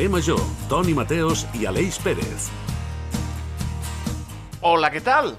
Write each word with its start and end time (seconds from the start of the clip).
Carrer 0.00 0.12
Major, 0.12 0.40
Toni 0.66 0.94
Mateos 0.96 1.42
i 1.52 1.66
Aleix 1.68 1.98
Pérez. 2.00 2.46
Hola, 4.64 4.88
què 4.88 5.02
tal? 5.04 5.34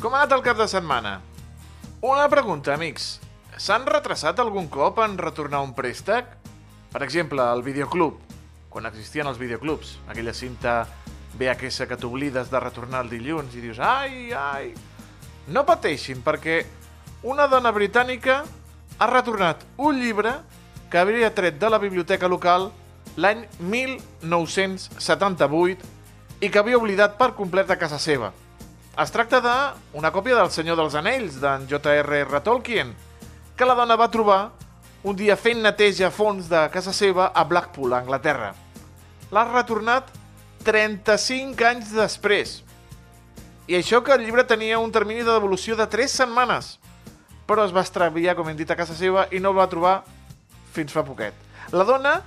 Com 0.00 0.14
ha 0.16 0.22
anat 0.22 0.32
el 0.32 0.44
cap 0.46 0.56
de 0.56 0.64
setmana? 0.64 1.18
Una 2.00 2.24
pregunta, 2.32 2.72
amics. 2.72 3.18
S'han 3.60 3.84
retrasat 3.84 4.40
algun 4.40 4.70
cop 4.72 5.02
en 5.04 5.18
retornar 5.20 5.60
un 5.60 5.74
préstec? 5.76 6.32
Per 6.88 7.04
exemple, 7.04 7.44
el 7.52 7.60
videoclub, 7.66 8.16
quan 8.72 8.88
existien 8.88 9.28
els 9.28 9.36
videoclubs, 9.36 9.98
aquella 10.08 10.32
cinta 10.32 10.78
VHS 11.36 11.90
que 11.92 12.00
t'oblides 12.00 12.48
de 12.48 12.64
retornar 12.64 13.04
el 13.04 13.12
dilluns 13.12 13.60
i 13.60 13.68
dius 13.68 13.76
ai, 13.76 14.32
ai... 14.32 14.72
No 15.52 15.68
pateixin, 15.68 16.24
perquè 16.24 16.62
una 17.28 17.44
dona 17.44 17.76
britànica 17.76 18.40
ha 18.96 19.12
retornat 19.12 19.68
un 19.76 20.00
llibre 20.00 20.38
que 20.88 20.96
havia 20.96 21.34
tret 21.36 21.60
de 21.60 21.76
la 21.76 21.84
biblioteca 21.84 22.24
local 22.24 22.70
l'any 23.18 23.42
1978 23.58 25.82
i 26.38 26.46
que 26.48 26.58
havia 26.60 26.78
oblidat 26.78 27.18
per 27.18 27.34
complet 27.34 27.70
a 27.70 27.76
casa 27.80 27.98
seva. 27.98 28.32
Es 28.98 29.10
tracta 29.14 29.40
d'una 29.42 30.10
còpia 30.14 30.36
del 30.38 30.50
Senyor 30.54 30.76
dels 30.78 30.94
Anells, 30.98 31.40
d'en 31.42 31.66
J.R.R. 31.70 32.40
Tolkien, 32.46 32.94
que 33.58 33.66
la 33.66 33.74
dona 33.78 33.96
va 33.98 34.10
trobar 34.10 34.50
un 35.02 35.16
dia 35.18 35.36
fent 35.38 35.62
neteja 35.62 36.06
a 36.08 36.14
fons 36.14 36.48
de 36.50 36.70
casa 36.74 36.92
seva 36.94 37.26
a 37.34 37.44
Blackpool, 37.46 37.92
a 37.94 37.98
Anglaterra. 38.02 38.54
L'ha 39.34 39.44
retornat 39.50 40.04
35 40.66 41.64
anys 41.66 41.92
després. 41.94 42.62
I 43.68 43.74
això 43.78 44.02
que 44.02 44.12
el 44.14 44.24
llibre 44.24 44.44
tenia 44.46 44.78
un 44.78 44.92
termini 44.94 45.22
de 45.26 45.34
devolució 45.34 45.76
de 45.78 45.86
3 45.90 46.10
setmanes, 46.22 46.78
però 47.50 47.64
es 47.66 47.74
va 47.74 47.82
extraviar, 47.82 48.36
com 48.38 48.48
hem 48.48 48.58
dit, 48.58 48.70
a 48.70 48.78
casa 48.78 48.94
seva 48.94 49.26
i 49.34 49.38
no 49.42 49.50
el 49.50 49.58
va 49.58 49.70
trobar 49.70 50.04
fins 50.74 50.92
fa 50.94 51.02
poquet. 51.06 51.34
La 51.74 51.84
dona 51.84 52.22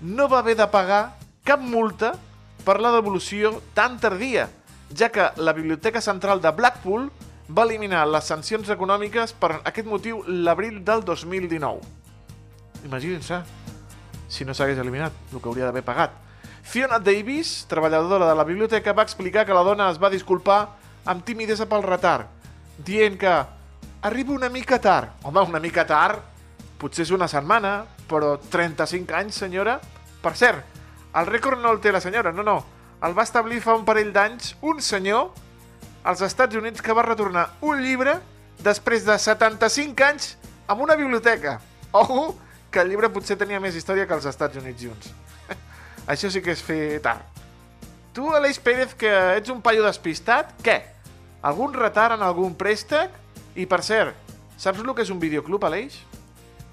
no 0.00 0.28
va 0.28 0.40
haver 0.40 0.56
de 0.56 0.66
pagar 0.70 1.16
cap 1.44 1.60
multa 1.60 2.14
per 2.64 2.80
la 2.80 2.92
devolució 2.92 3.54
tan 3.74 3.98
tardia, 4.00 4.48
ja 4.96 5.10
que 5.12 5.30
la 5.36 5.52
Biblioteca 5.52 6.00
Central 6.00 6.40
de 6.40 6.52
Blackpool 6.52 7.08
va 7.50 7.64
eliminar 7.66 8.06
les 8.06 8.26
sancions 8.30 8.68
econòmiques 8.70 9.32
per 9.32 9.60
aquest 9.64 9.88
motiu 9.88 10.22
l'abril 10.26 10.82
del 10.84 11.04
2019. 11.04 11.80
Imaginin-se 12.86 13.40
si 14.30 14.46
no 14.46 14.54
s'hagués 14.54 14.78
eliminat 14.78 15.12
el 15.32 15.40
que 15.40 15.48
hauria 15.50 15.66
d'haver 15.66 15.82
pagat. 15.84 16.12
Fiona 16.62 17.00
Davis, 17.02 17.64
treballadora 17.66 18.28
de 18.28 18.36
la 18.38 18.44
biblioteca, 18.44 18.94
va 18.94 19.02
explicar 19.02 19.44
que 19.46 19.56
la 19.56 19.64
dona 19.66 19.90
es 19.90 19.98
va 19.98 20.12
disculpar 20.12 20.60
amb 21.08 21.24
timidesa 21.26 21.66
pel 21.66 21.82
retard, 21.82 22.28
dient 22.78 23.16
que 23.18 23.32
arriba 24.06 24.32
una 24.32 24.48
mica 24.48 24.78
tard. 24.78 25.24
Home, 25.24 25.42
una 25.42 25.60
mica 25.60 25.86
tard, 25.88 26.22
potser 26.78 27.02
és 27.08 27.10
una 27.16 27.28
setmana, 27.28 27.82
però 28.10 28.34
35 28.50 29.14
anys, 29.14 29.38
senyora? 29.44 29.78
Per 30.20 30.34
cert, 30.36 30.66
el 31.16 31.30
rècord 31.30 31.62
no 31.62 31.72
el 31.72 31.80
té 31.82 31.92
la 31.94 32.02
senyora, 32.02 32.34
no, 32.34 32.42
no. 32.46 32.58
El 33.06 33.14
va 33.16 33.24
establir 33.24 33.62
fa 33.64 33.76
un 33.78 33.86
parell 33.86 34.10
d'anys 34.12 34.56
un 34.66 34.82
senyor 34.84 35.30
als 36.04 36.20
Estats 36.26 36.56
Units 36.58 36.82
que 36.82 36.96
va 36.96 37.06
retornar 37.06 37.46
un 37.64 37.80
llibre 37.80 38.18
després 38.60 39.06
de 39.06 39.16
75 39.16 40.04
anys 40.04 40.34
amb 40.68 40.82
una 40.84 40.96
biblioteca. 40.96 41.58
Ojo, 41.92 42.34
que 42.70 42.82
el 42.82 42.92
llibre 42.92 43.10
potser 43.10 43.38
tenia 43.40 43.60
més 43.60 43.76
història 43.76 44.06
que 44.06 44.14
els 44.14 44.28
Estats 44.28 44.60
Units 44.60 44.82
junts. 44.84 45.10
Això 46.12 46.30
sí 46.30 46.42
que 46.44 46.54
és 46.54 46.62
fer 46.62 47.00
tard. 47.02 47.24
Tu, 48.14 48.26
Aleix 48.34 48.58
Pérez, 48.58 48.94
que 48.98 49.10
ets 49.38 49.50
un 49.50 49.62
paio 49.62 49.84
despistat, 49.86 50.52
què? 50.66 50.80
Algun 51.46 51.74
retard 51.74 52.18
en 52.18 52.24
algun 52.26 52.54
préstec? 52.58 53.14
I, 53.56 53.66
per 53.66 53.80
cert, 53.86 54.34
saps 54.60 54.82
el 54.82 54.92
que 54.94 55.06
és 55.06 55.10
un 55.14 55.20
videoclub, 55.22 55.64
Aleix? 55.66 55.98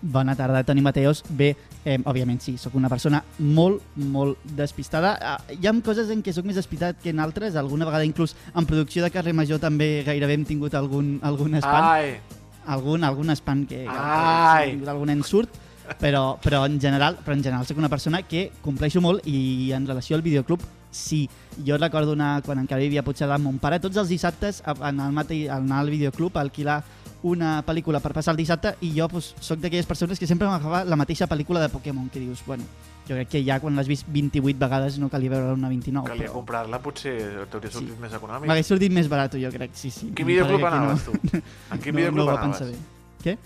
Bona 0.09 0.37
tarda, 0.37 0.63
Toni 0.63 0.79
Mateos. 0.79 1.21
Bé, 1.27 1.49
eh, 1.83 1.97
òbviament 2.07 2.39
sí, 2.39 2.53
sóc 2.57 2.77
una 2.79 2.87
persona 2.87 3.19
molt, 3.43 3.81
molt 3.99 4.39
despistada. 4.55 5.17
Ah, 5.19 5.37
hi 5.51 5.67
ha 5.67 5.73
coses 5.83 6.07
en 6.13 6.21
què 6.23 6.31
sóc 6.31 6.47
més 6.47 6.55
despistat 6.55 7.01
que 7.03 7.11
en 7.11 7.19
altres. 7.19 7.57
Alguna 7.59 7.83
vegada, 7.89 8.07
inclús 8.07 8.33
en 8.55 8.65
producció 8.65 9.03
de 9.03 9.11
carrer 9.11 9.33
major, 9.35 9.59
també 9.59 10.05
gairebé 10.07 10.37
hem 10.39 10.45
tingut 10.47 10.77
algun, 10.79 11.17
algun 11.21 11.59
espant. 11.59 11.91
Ai, 11.91 12.19
Algun, 12.67 13.03
algun 13.03 13.29
espant 13.31 13.65
que, 13.67 13.83
que, 13.83 13.89
Ai. 13.89 14.71
que, 14.77 14.83
que 14.85 14.89
algun 14.89 15.11
ensurt. 15.11 15.49
Però, 15.99 16.37
però, 16.43 16.65
en 16.67 16.79
general, 16.79 17.15
però 17.23 17.35
en 17.35 17.43
general 17.43 17.67
sóc 17.67 17.77
una 17.79 17.87
persona 17.91 18.21
que 18.23 18.49
compleixo 18.61 18.99
molt 18.99 19.27
i 19.27 19.71
en 19.75 19.87
relació 19.87 20.15
al 20.15 20.23
videoclub 20.23 20.63
sí. 20.91 21.29
Jo 21.65 21.77
recordo 21.77 22.11
una, 22.13 22.41
quan 22.45 22.59
encara 22.59 22.81
vivia 22.81 23.01
a 23.01 23.07
Puigcerdà 23.07 23.37
amb 23.37 23.47
mon 23.47 23.59
pare, 23.59 23.79
tots 23.79 23.97
els 23.97 24.11
dissabtes 24.11 24.61
anar 24.67 25.07
al, 25.07 25.15
matí, 25.15 25.45
anar 25.47 25.79
al 25.83 25.91
videoclub 25.91 26.35
a 26.37 26.43
alquilar 26.43 26.81
una 27.27 27.57
pel·lícula 27.67 27.99
per 28.03 28.13
passar 28.15 28.33
el 28.33 28.39
dissabte 28.39 28.75
i 28.81 28.93
jo 28.95 29.07
pues, 29.11 29.33
sóc 29.39 29.59
d'aquelles 29.59 29.85
persones 29.89 30.19
que 30.19 30.27
sempre 30.29 30.47
m'agafava 30.47 30.83
la 30.87 30.95
mateixa 30.99 31.27
pel·lícula 31.27 31.61
de 31.63 31.69
Pokémon, 31.73 32.07
que 32.09 32.19
dius, 32.23 32.43
bueno, 32.47 32.63
jo 33.07 33.15
crec 33.15 33.29
que 33.35 33.43
ja 33.45 33.59
quan 33.63 33.75
l'has 33.75 33.87
vist 33.87 34.07
28 34.11 34.59
vegades 34.59 34.97
no 34.99 35.09
calia 35.09 35.29
veure 35.35 35.53
una 35.55 35.69
29. 35.69 36.07
calia 36.09 36.27
però 36.27 36.33
comprar-la, 36.41 36.79
potser 36.83 37.15
t'hauria 37.51 37.71
sortit 37.71 37.93
Sí. 37.95 38.01
més 38.01 38.13
econòmic. 38.13 38.47
M'hagués 38.49 38.67
sortit 38.73 38.91
més 38.91 39.07
barat, 39.11 39.35
jo 39.39 39.51
crec, 39.51 39.71
sí, 39.73 39.91
sí. 39.91 40.07
En 40.09 40.15
quin 40.15 40.27
videoclub 40.27 40.59
que 40.59 40.67
anaves, 40.67 41.05
tu? 41.05 41.11
En 41.11 41.79
quin 41.79 41.93
no, 41.93 41.97
videoclub 42.01 42.25
no 42.25 42.37
anaves? 42.37 42.71
bé. 42.71 42.77
Què? 43.23 43.37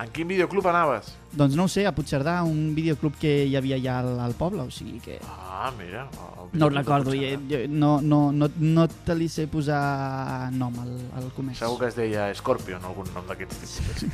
En 0.00 0.08
quin 0.08 0.28
videoclub 0.30 0.64
anaves? 0.70 1.10
Doncs 1.36 1.56
no 1.58 1.66
ho 1.66 1.68
sé, 1.68 1.82
a 1.84 1.92
Puigcerdà, 1.92 2.38
un 2.48 2.70
videoclub 2.72 3.18
que 3.20 3.30
hi 3.44 3.56
havia 3.58 3.76
ja 3.82 3.98
al, 4.00 4.14
al 4.24 4.32
poble, 4.38 4.64
o 4.64 4.72
sigui 4.72 4.96
que... 5.04 5.18
Ah, 5.28 5.68
mira. 5.76 6.06
No 6.54 6.66
ho 6.66 6.72
recordo, 6.72 7.12
i, 7.12 7.34
jo, 7.50 7.60
no, 7.68 7.90
no, 8.00 8.20
no, 8.32 8.48
no 8.64 8.86
te 8.88 9.16
li 9.18 9.28
sé 9.28 9.44
posar 9.52 10.48
nom 10.56 10.78
al, 10.80 10.94
al 11.20 11.28
comerç. 11.36 11.60
Segur 11.60 11.76
que 11.82 11.90
es 11.90 11.98
deia 11.98 12.30
Scorpion, 12.38 12.86
algun 12.88 13.12
nom 13.12 13.28
d'aquests 13.28 13.76
tipus. 13.76 14.06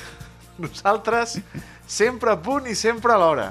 Nosaltres, 0.64 1.36
sempre 1.86 2.34
a 2.34 2.40
punt 2.42 2.66
i 2.66 2.74
sempre 2.74 3.14
a 3.14 3.20
l'hora. 3.22 3.46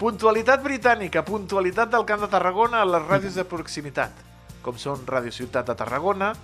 Puntualitat 0.00 0.64
britànica, 0.66 1.22
puntualitat 1.22 1.94
del 1.94 2.08
Camp 2.08 2.26
de 2.26 2.32
Tarragona 2.32 2.82
a 2.82 2.90
les 2.90 3.06
ràdios 3.06 3.38
de 3.38 3.46
proximitat, 3.46 4.26
com 4.66 4.74
són 4.80 5.06
Ràdio 5.06 5.30
Ciutat 5.36 5.70
de 5.70 5.78
Tarragona, 5.78 6.34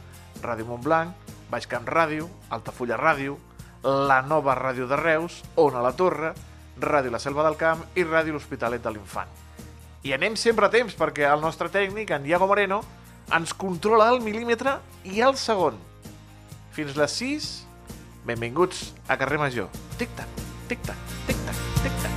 Ràdio 0.47 0.71
Montblanc, 0.71 1.35
Baix 1.51 1.67
Camp 1.67 1.91
Ràdio, 1.91 2.31
Altafulla 2.55 3.01
Ràdio, 3.01 3.35
la 3.83 4.23
nova 4.23 4.55
Ràdio 4.59 4.87
de 4.89 4.97
Reus, 4.97 5.43
Ona 5.57 5.83
la 5.83 5.93
Torre, 5.97 6.33
Ràdio 6.81 7.11
La 7.11 7.21
Selva 7.23 7.45
del 7.47 7.57
Camp 7.57 7.85
i 7.97 8.05
Ràdio 8.05 8.37
L'Hospitalet 8.37 8.83
de 8.83 8.93
l'Infant. 8.93 9.31
I 10.07 10.13
anem 10.15 10.37
sempre 10.39 10.67
a 10.67 10.71
temps 10.71 10.95
perquè 10.95 11.27
el 11.29 11.41
nostre 11.41 11.69
tècnic, 11.73 12.11
en 12.11 12.23
Diego 12.27 12.47
Moreno, 12.47 12.83
ens 13.35 13.55
controla 13.55 14.11
el 14.13 14.21
mil·límetre 14.23 14.79
i 15.05 15.23
el 15.25 15.35
segon. 15.41 15.79
Fins 16.77 16.95
les 16.99 17.17
6, 17.23 17.49
benvinguts 18.29 18.93
a 19.09 19.17
Carrer 19.19 19.41
Major. 19.41 19.71
Tic-tac, 19.99 20.29
tic-tac, 20.69 21.17
tic-tac, 21.27 21.65
tic-tac. 21.83 22.13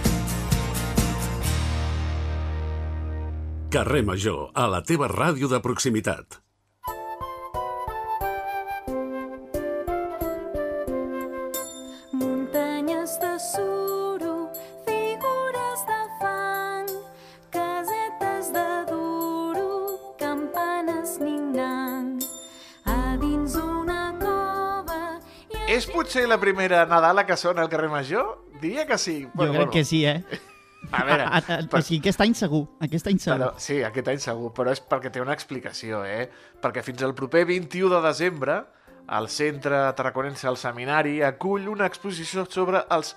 Carrer 3.69 4.03
Major, 4.03 4.49
a 4.53 4.65
la 4.65 4.81
teva 4.81 5.07
ràdio 5.09 5.49
de 5.49 5.61
proximitat. 5.61 6.41
Potser 26.19 26.27
la 26.27 26.39
primera 26.39 26.85
Nadala 26.85 27.25
que 27.25 27.37
sona 27.37 27.61
al 27.61 27.69
carrer 27.69 27.87
Major? 27.89 28.41
Diria 28.59 28.85
que 28.85 28.97
sí. 28.97 29.21
Jo 29.39 29.45
crec 29.53 29.69
que 29.71 29.83
sí, 29.85 30.01
eh? 30.05 30.21
A 30.91 31.03
veure, 31.05 31.23
A, 31.23 31.37
a, 31.37 31.37
a, 31.37 31.67
per- 31.71 31.79
o 31.79 31.81
sigui, 31.81 31.99
aquest 32.01 32.19
any 32.25 32.33
segur, 32.35 32.65
aquest 32.83 33.07
any 33.07 33.19
segur. 33.23 33.37
Però, 33.37 33.47
sí, 33.59 33.77
aquest 33.87 34.09
any 34.11 34.19
segur, 34.19 34.49
però 34.55 34.73
és 34.75 34.81
perquè 34.83 35.11
té 35.15 35.21
una 35.23 35.31
explicació, 35.31 36.01
eh? 36.03 36.25
Perquè 36.59 36.83
fins 36.83 37.03
al 37.07 37.15
proper 37.15 37.45
21 37.47 37.93
de 37.95 38.01
desembre, 38.03 38.57
el 39.15 39.29
Centre 39.31 39.79
Tarraconense 39.95 40.47
al 40.51 40.57
Seminari 40.59 41.21
acull 41.23 41.69
una 41.71 41.87
exposició 41.87 42.43
sobre 42.51 42.83
els 42.91 43.15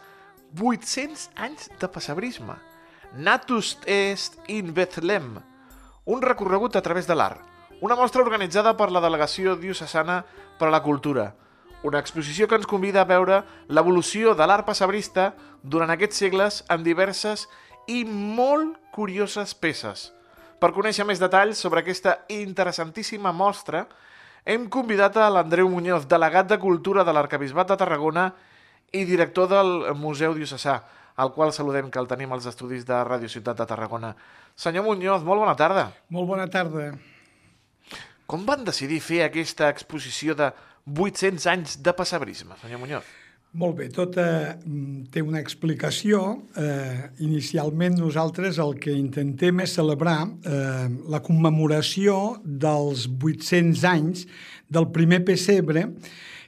800 0.60 1.26
anys 1.42 1.70
de 1.82 1.88
passabrisme. 1.90 2.54
Natus 3.18 3.78
est 3.84 4.38
in 4.46 4.70
Bethlehem, 4.78 5.40
un 6.06 6.22
recorregut 6.22 6.78
a 6.78 6.82
través 6.86 7.10
de 7.10 7.18
l'art. 7.18 7.42
Una 7.82 7.98
mostra 7.98 8.22
organitzada 8.22 8.76
per 8.78 8.92
la 8.94 9.02
Delegació 9.02 9.56
Diocesana 9.58 10.22
per 10.58 10.68
a 10.70 10.76
la 10.78 10.82
Cultura. 10.86 11.32
Una 11.82 11.98
exposició 11.98 12.46
que 12.46 12.54
ens 12.54 12.68
convida 12.70 13.02
a 13.02 13.08
veure 13.08 13.40
l'evolució 13.66 14.36
de 14.38 14.46
l'art 14.46 14.66
passabrista 14.66 15.32
durant 15.62 15.90
aquests 15.90 16.20
segles 16.22 16.62
en 16.70 16.84
diverses 16.86 17.48
i 17.90 18.04
molt 18.06 18.78
curioses 18.94 19.54
peces. 19.58 20.10
Per 20.62 20.70
conèixer 20.70 21.02
més 21.02 21.18
detalls 21.18 21.58
sobre 21.58 21.82
aquesta 21.82 22.20
interessantíssima 22.30 23.32
mostra, 23.34 23.88
hem 24.46 24.68
convidat 24.70 25.18
a 25.18 25.28
l'Andreu 25.30 25.68
Muñoz, 25.70 26.06
delegat 26.06 26.48
de 26.50 26.58
Cultura 26.62 27.02
de 27.02 27.14
l'Arcabisbat 27.14 27.74
de 27.74 27.76
Tarragona 27.78 28.28
i 28.94 29.02
director 29.08 29.48
del 29.50 29.94
Museu 29.98 30.34
Diocesà, 30.38 30.80
al 31.16 31.32
qual 31.34 31.52
saludem 31.52 31.90
que 31.90 31.98
el 31.98 32.06
tenim 32.06 32.32
als 32.32 32.46
estudis 32.46 32.86
de 32.86 33.02
Radio 33.04 33.28
Ciutat 33.28 33.58
de 33.58 33.66
Tarragona. 33.66 34.14
Senyor 34.54 34.86
Muñoz, 34.86 35.22
molt 35.26 35.42
bona 35.42 35.56
tarda. 35.58 35.88
Molt 36.10 36.30
bona 36.30 36.46
tarda. 36.46 36.92
Com 38.26 38.46
van 38.46 38.62
decidir 38.64 39.00
fer 39.02 39.24
aquesta 39.24 39.68
exposició 39.68 40.34
de 40.38 40.52
800 40.86 41.46
anys 41.46 41.76
de 41.82 41.92
passabrisme, 41.94 42.56
senyor 42.60 42.80
Muñoz? 42.82 43.06
Molt 43.52 43.76
bé, 43.76 43.90
tot 43.92 44.16
eh, 44.16 44.54
té 45.12 45.20
una 45.20 45.40
explicació. 45.42 46.22
Eh, 46.56 47.02
inicialment 47.20 47.98
nosaltres 48.00 48.56
el 48.62 48.78
que 48.80 48.94
intentem 48.96 49.60
és 49.60 49.74
celebrar 49.76 50.22
eh, 50.24 50.86
la 51.12 51.20
commemoració 51.20 52.38
dels 52.42 53.04
800 53.12 53.84
anys 53.90 54.24
del 54.72 54.88
primer 54.94 55.20
pessebre 55.28 55.84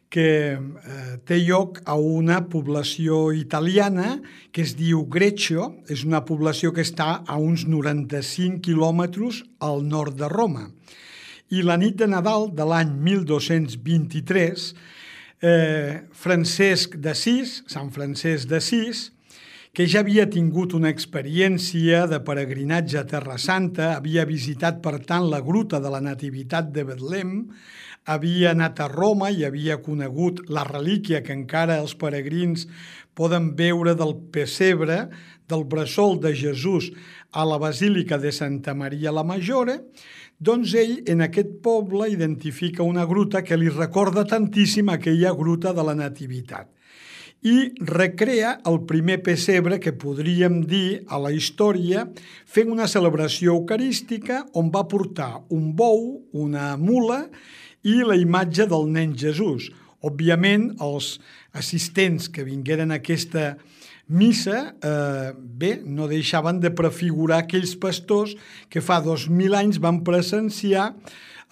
que 0.08 0.28
eh, 0.56 1.14
té 1.28 1.42
lloc 1.42 1.82
a 1.84 1.98
una 2.00 2.40
població 2.48 3.34
italiana 3.36 4.14
que 4.54 4.64
es 4.64 4.72
diu 4.78 5.04
Greccio, 5.04 5.74
és 5.92 6.06
una 6.08 6.24
població 6.24 6.72
que 6.72 6.86
està 6.86 7.18
a 7.26 7.36
uns 7.36 7.66
95 7.68 8.62
quilòmetres 8.64 9.44
al 9.60 9.84
nord 9.84 10.16
de 10.16 10.32
Roma. 10.32 10.70
I 11.54 11.60
la 11.62 11.76
nit 11.78 11.94
de 12.00 12.06
Nadal 12.10 12.48
de 12.56 12.64
l'any 12.66 12.88
1223 13.04 14.62
eh, 15.44 16.00
Francesc 16.10 16.96
d'Assís, 16.98 17.60
Sant 17.70 17.92
Francesc 17.94 18.48
d'Assís, 18.50 19.10
que 19.74 19.86
ja 19.90 20.00
havia 20.02 20.24
tingut 20.30 20.74
una 20.74 20.90
experiència 20.90 22.04
de 22.10 22.18
peregrinatge 22.26 22.98
a 22.98 23.04
Terra 23.10 23.36
Santa, 23.42 23.92
havia 23.94 24.24
visitat, 24.26 24.80
per 24.82 24.96
tant, 25.06 25.28
la 25.30 25.42
gruta 25.46 25.78
de 25.82 25.92
la 25.94 26.02
Nativitat 26.02 26.72
de 26.74 26.86
Betlem, 26.88 27.36
havia 28.10 28.50
anat 28.54 28.82
a 28.82 28.88
Roma 28.90 29.30
i 29.30 29.46
havia 29.46 29.78
conegut 29.82 30.42
la 30.50 30.66
relíquia 30.66 31.22
que 31.22 31.36
encara 31.36 31.78
els 31.82 31.94
peregrins 31.98 32.66
poden 33.14 33.52
veure 33.58 33.94
del 33.94 34.16
pessebre, 34.34 35.04
del 35.48 35.62
bressol 35.70 36.18
de 36.20 36.34
Jesús 36.34 36.90
a 37.32 37.44
la 37.46 37.58
Basílica 37.62 38.18
de 38.18 38.32
Santa 38.32 38.74
Maria 38.74 39.12
la 39.12 39.24
Majore, 39.24 39.80
doncs 40.38 40.74
ell 40.78 41.00
en 41.10 41.22
aquest 41.24 41.58
poble 41.62 42.08
identifica 42.12 42.82
una 42.82 43.04
gruta 43.06 43.42
que 43.42 43.56
li 43.56 43.68
recorda 43.68 44.26
tantíssim 44.26 44.88
aquella 44.90 45.34
gruta 45.34 45.72
de 45.72 45.84
la 45.86 45.94
Nativitat 45.94 46.70
i 47.44 47.74
recrea 47.84 48.54
el 48.64 48.80
primer 48.88 49.18
pessebre 49.22 49.76
que 49.78 49.92
podríem 49.92 50.62
dir 50.64 51.04
a 51.12 51.18
la 51.20 51.30
història 51.32 52.06
fent 52.48 52.72
una 52.72 52.88
celebració 52.88 53.52
eucarística 53.52 54.46
on 54.56 54.70
va 54.72 54.86
portar 54.88 55.44
un 55.52 55.74
bou, 55.76 56.24
una 56.32 56.72
mula 56.80 57.26
i 57.84 58.00
la 58.00 58.16
imatge 58.16 58.64
del 58.70 58.88
nen 58.88 59.12
Jesús. 59.12 59.68
Òbviament, 60.00 60.70
els 60.80 61.18
assistents 61.52 62.30
que 62.32 62.46
vingueren 62.48 62.90
a 62.90 63.00
aquesta 63.02 63.58
missa, 64.08 64.74
eh, 64.82 65.32
bé, 65.36 65.80
no 65.84 66.08
deixaven 66.08 66.60
de 66.60 66.70
prefigurar 66.70 67.42
aquells 67.42 67.74
pastors 67.80 68.34
que 68.68 68.82
fa 68.84 69.00
2.000 69.02 69.56
anys 69.56 69.80
van 69.80 70.02
presenciar 70.04 70.92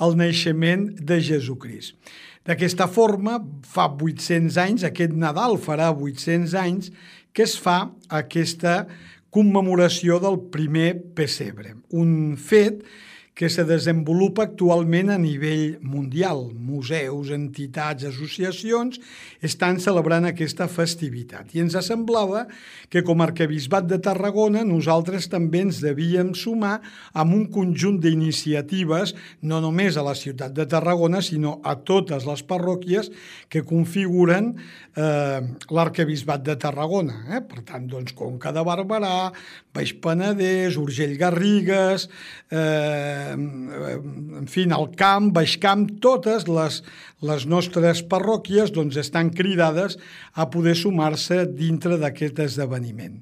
el 0.03 0.17
naixement 0.19 0.89
de 1.01 1.21
Jesucrist. 1.23 1.97
D'aquesta 2.45 2.89
forma, 2.91 3.39
fa 3.63 3.87
800 3.87 4.59
anys, 4.59 4.85
aquest 4.85 5.15
Nadal 5.15 5.57
farà 5.63 5.93
800 5.95 6.57
anys, 6.59 6.91
que 7.33 7.47
es 7.47 7.55
fa 7.59 7.93
aquesta 8.11 8.87
commemoració 9.33 10.19
del 10.21 10.41
primer 10.53 10.97
pessebre. 11.17 11.77
Un 11.95 12.35
fet 12.37 12.83
que 12.83 13.12
que 13.35 13.49
se 13.49 13.65
desenvolupa 13.65 14.45
actualment 14.45 15.09
a 15.11 15.17
nivell 15.17 15.79
mundial. 15.81 16.51
Museus, 16.53 17.31
entitats, 17.33 18.05
associacions 18.05 19.01
estan 19.41 19.81
celebrant 19.81 20.29
aquesta 20.29 20.69
festivitat. 20.69 21.55
I 21.57 21.65
ens 21.65 21.79
semblava 21.87 22.45
que 22.93 23.01
com 23.03 23.23
a 23.23 23.31
arquebisbat 23.31 23.89
de 23.89 23.99
Tarragona 24.05 24.67
nosaltres 24.69 25.31
també 25.33 25.63
ens 25.65 25.81
devíem 25.81 26.35
sumar 26.37 26.77
amb 27.17 27.33
un 27.33 27.47
conjunt 27.53 27.97
d'iniciatives, 28.05 29.15
no 29.41 29.63
només 29.65 29.97
a 29.97 30.05
la 30.05 30.15
ciutat 30.19 30.53
de 30.53 30.69
Tarragona, 30.69 31.23
sinó 31.25 31.57
a 31.65 31.79
totes 31.81 32.29
les 32.29 32.45
parròquies 32.45 33.09
que 33.49 33.65
configuren 33.65 34.53
eh, 34.93 35.41
l'arquebisbat 35.73 36.45
de 36.45 36.59
Tarragona. 36.61 37.23
Eh? 37.33 37.41
Per 37.49 37.65
tant, 37.65 37.89
doncs, 37.89 38.13
Conca 38.13 38.53
de 38.53 38.61
Barberà, 38.67 39.33
Baix 39.73 39.97
Penedès, 40.05 40.77
Urgell 40.77 41.17
Garrigues, 41.17 42.11
eh, 42.53 43.22
en 43.33 44.47
fi, 44.51 44.67
al 44.71 44.91
camp, 44.99 45.31
baix 45.35 45.57
camp, 45.63 45.87
totes 46.05 46.47
les, 46.51 46.83
les 47.23 47.47
nostres 47.47 48.03
parròquies 48.09 48.73
doncs, 48.75 48.99
estan 49.01 49.33
cridades 49.35 49.99
a 50.35 50.49
poder 50.53 50.75
sumar-se 50.79 51.45
dintre 51.47 51.99
d'aquest 52.03 52.39
esdeveniment. 52.47 53.21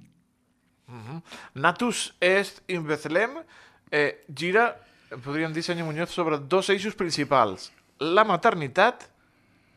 Uh 0.89 0.95
-huh. 0.95 1.23
Natus 1.55 2.13
est 2.21 2.63
in 2.67 2.87
Bethlehem 2.87 3.43
eh, 3.91 4.25
gira, 4.35 4.77
podríem 5.23 5.53
dir, 5.53 5.63
senyor 5.63 5.87
Muñoz, 5.87 6.11
sobre 6.11 6.39
dos 6.39 6.69
eixos 6.69 6.95
principals. 6.95 7.73
La 7.99 8.25
maternitat 8.25 9.11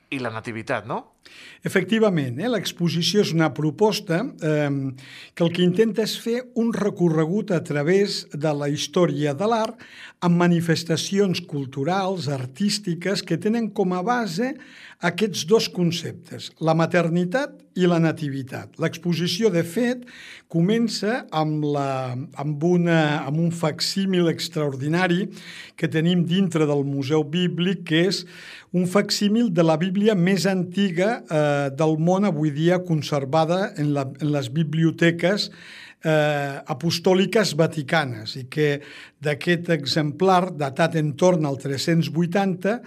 i 0.09 0.19
la 0.19 0.29
nativitat, 0.29 0.85
no? 0.85 1.12
Efectivament, 1.63 2.41
eh, 2.41 2.49
l'exposició 2.51 3.21
és 3.23 3.31
una 3.31 3.49
proposta 3.55 4.19
eh, 4.43 4.69
que 5.33 5.45
el 5.45 5.51
que 5.55 5.63
intenta 5.63 6.03
és 6.03 6.17
fer 6.19 6.41
un 6.59 6.73
recorregut 6.75 7.53
a 7.55 7.61
través 7.63 8.23
de 8.33 8.51
la 8.51 8.67
història 8.67 9.31
de 9.37 9.47
l'art 9.47 9.85
amb 10.23 10.39
manifestacions 10.39 11.39
culturals, 11.47 12.27
artístiques, 12.31 13.23
que 13.23 13.39
tenen 13.39 13.69
com 13.75 13.95
a 13.95 14.01
base 14.03 14.53
aquests 15.03 15.43
dos 15.47 15.67
conceptes, 15.71 16.49
la 16.63 16.75
maternitat 16.75 17.57
i 17.75 17.87
la 17.89 17.99
nativitat. 17.99 18.77
L'exposició, 18.79 19.49
de 19.51 19.63
fet, 19.67 20.05
comença 20.51 21.23
amb, 21.33 21.65
la, 21.75 22.13
amb, 22.39 22.63
una, 22.63 22.99
amb 23.25 23.41
un 23.43 23.51
facsímil 23.51 24.29
extraordinari 24.31 25.25
que 25.79 25.89
tenim 25.91 26.23
dintre 26.29 26.67
del 26.69 26.85
Museu 26.87 27.25
Bíblic, 27.27 27.83
que 27.89 28.05
és 28.11 28.23
un 28.73 28.87
facsímil 28.89 29.51
de 29.53 29.65
la 29.65 29.75
Bíblia 29.81 30.15
més 30.15 30.47
antiga 30.49 31.12
eh, 31.21 31.69
del 31.77 31.97
món 32.01 32.27
avui 32.27 32.51
dia 32.55 32.81
conservada 32.85 33.73
en, 33.77 33.93
la, 33.95 34.07
en 34.19 34.33
les 34.33 34.49
biblioteques 34.53 35.49
eh, 36.03 36.59
apostòliques 36.75 37.55
vaticanes 37.59 38.37
i 38.39 38.45
que 38.51 38.69
d'aquest 39.23 39.71
exemplar, 39.75 40.51
datat 40.59 40.97
en 40.99 41.13
torn 41.19 41.45
al 41.47 41.59
380, 41.61 42.79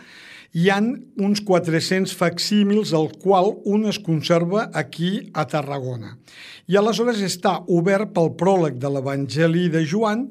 hi 0.56 0.70
han 0.72 0.92
uns 1.20 1.42
400 1.44 2.14
facsímils, 2.16 2.94
el 2.96 3.10
qual 3.20 3.56
un 3.68 3.88
es 3.90 3.98
conserva 4.00 4.70
aquí 4.72 5.28
a 5.34 5.44
Tarragona. 5.50 6.14
I 6.70 6.78
aleshores 6.80 7.20
està 7.24 7.58
obert 7.68 8.14
pel 8.16 8.32
pròleg 8.40 8.78
de 8.80 8.90
l'Evangeli 8.92 9.66
de 9.72 9.84
Joan, 9.84 10.30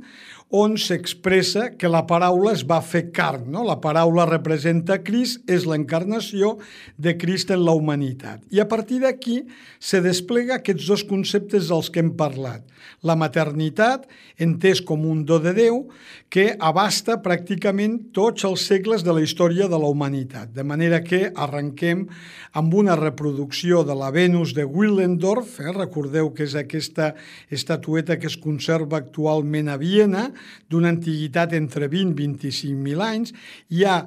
on 0.54 0.76
s'expressa 0.78 1.72
que 1.74 1.90
la 1.90 2.04
paraula 2.06 2.52
es 2.54 2.62
va 2.68 2.78
fer 2.86 3.08
carn. 3.16 3.48
No? 3.52 3.64
La 3.66 3.80
paraula 3.82 4.28
representa 4.30 5.00
Crist, 5.04 5.42
és 5.50 5.66
l'encarnació 5.66 6.56
de 7.02 7.16
Crist 7.18 7.50
en 7.52 7.64
la 7.66 7.74
humanitat. 7.74 8.44
I 8.54 8.62
a 8.62 8.68
partir 8.70 9.02
d'aquí 9.02 9.42
se 9.82 10.04
desplega 10.06 10.60
aquests 10.60 10.86
dos 10.88 11.04
conceptes 11.08 11.72
dels 11.72 11.90
que 11.90 12.04
hem 12.04 12.14
parlat. 12.18 12.62
La 13.02 13.18
maternitat, 13.18 14.06
entès 14.42 14.84
com 14.86 15.08
un 15.10 15.24
do 15.26 15.40
de 15.42 15.56
Déu, 15.58 15.82
que 16.30 16.52
abasta 16.60 17.18
pràcticament 17.26 17.98
tots 18.14 18.46
els 18.46 18.66
segles 18.70 19.04
de 19.06 19.14
la 19.18 19.26
història 19.26 19.68
de 19.72 19.80
la 19.82 19.90
humanitat. 19.90 20.54
De 20.54 20.64
manera 20.64 21.02
que 21.02 21.32
arrenquem 21.34 22.06
amb 22.54 22.74
una 22.78 22.96
reproducció 22.96 23.84
de 23.84 23.98
la 23.98 24.12
Venus 24.14 24.54
de 24.54 24.64
Willendorf, 24.64 25.60
eh? 25.60 25.74
recordeu 25.74 26.32
que 26.38 26.46
és 26.46 26.56
aquesta 26.56 27.14
estatueta 27.50 28.20
que 28.22 28.30
es 28.30 28.38
conserva 28.38 29.02
actualment 29.02 29.74
a 29.74 29.80
Viena, 29.82 30.30
d'una 30.70 30.92
antiguitat 30.94 31.54
entre 31.58 31.90
20 31.92 32.14
i 32.16 32.28
25.000 32.36 33.06
anys, 33.06 33.34
hi 33.70 33.86
ha 33.86 33.98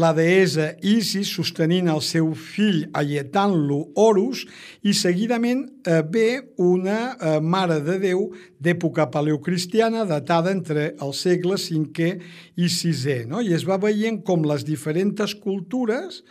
la 0.00 0.12
deessa 0.16 0.72
Isis 0.82 1.30
sostenint 1.36 1.90
el 1.92 2.02
seu 2.04 2.32
fill 2.34 2.84
alletant-lo 2.96 3.80
Horus 3.96 4.44
i 4.86 4.94
seguidament 4.96 5.64
eh, 5.86 6.02
ve 6.02 6.28
una 6.62 6.98
eh, 7.14 7.38
mare 7.40 7.80
de 7.84 7.98
Déu 8.02 8.28
d'època 8.62 9.08
paleocristiana 9.12 10.04
datada 10.08 10.52
entre 10.54 10.92
els 11.02 11.22
segles 11.26 11.70
V 11.70 12.10
i 12.56 12.68
VI. 12.68 13.24
No? 13.28 13.40
I 13.40 13.54
es 13.56 13.66
va 13.68 13.80
veient 13.80 14.22
com 14.24 14.44
les 14.46 14.64
diferents 14.64 15.34
cultures 15.42 16.22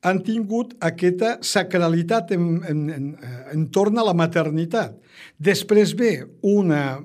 han 0.00 0.22
tingut 0.24 0.72
aquesta 0.80 1.34
sacralitat 1.44 2.30
en, 2.32 2.44
en, 2.64 2.80
en, 2.94 3.08
entorn 3.52 4.00
a 4.00 4.04
la 4.06 4.14
maternitat. 4.16 4.96
Després 5.36 5.92
ve 5.96 6.14
una, 6.46 7.00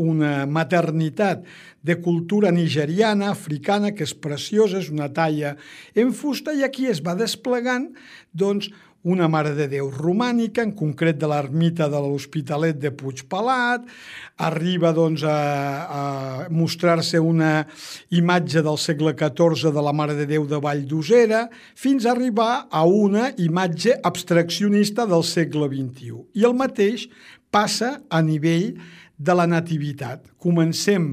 una 0.00 0.32
maternitat 0.48 1.44
de 1.84 1.98
cultura 2.00 2.52
nigeriana, 2.54 3.28
africana, 3.28 3.92
que 3.92 4.06
és 4.08 4.14
preciosa, 4.16 4.80
és 4.80 4.88
una 4.92 5.10
talla 5.12 5.52
en 5.92 6.14
fusta, 6.16 6.54
i 6.56 6.64
aquí 6.64 6.88
es 6.88 7.02
va 7.04 7.16
desplegant 7.18 7.90
doncs, 8.32 8.70
una 9.04 9.28
Mare 9.28 9.52
de 9.52 9.66
Déu 9.68 9.90
romànica, 9.92 10.64
en 10.64 10.72
concret 10.72 11.18
de 11.20 11.28
l'ermita 11.28 11.90
de 11.92 12.00
l'Hospitalet 12.00 12.78
de 12.80 12.90
Puigpelat, 12.96 13.84
arriba 14.40 14.94
doncs, 14.96 15.22
a, 15.28 15.36
a 15.84 16.48
mostrar-se 16.48 17.20
una 17.20 17.66
imatge 18.16 18.64
del 18.64 18.80
segle 18.80 19.12
XIV 19.12 19.74
de 19.76 19.84
la 19.84 19.92
Mare 19.92 20.16
de 20.16 20.26
Déu 20.30 20.48
de 20.48 20.60
Vall 20.64 20.86
d'Usera, 20.88 21.44
fins 21.76 22.08
a 22.08 22.14
arribar 22.16 22.64
a 22.72 22.86
una 22.88 23.28
imatge 23.36 23.98
abstraccionista 24.02 25.04
del 25.06 25.24
segle 25.28 25.68
XXI. 25.68 26.24
I 26.40 26.48
el 26.48 26.56
mateix 26.56 27.08
passa 27.52 27.98
a 28.08 28.24
nivell 28.24 28.72
de 29.20 29.36
la 29.36 29.46
nativitat. 29.46 30.24
Comencem 30.42 31.12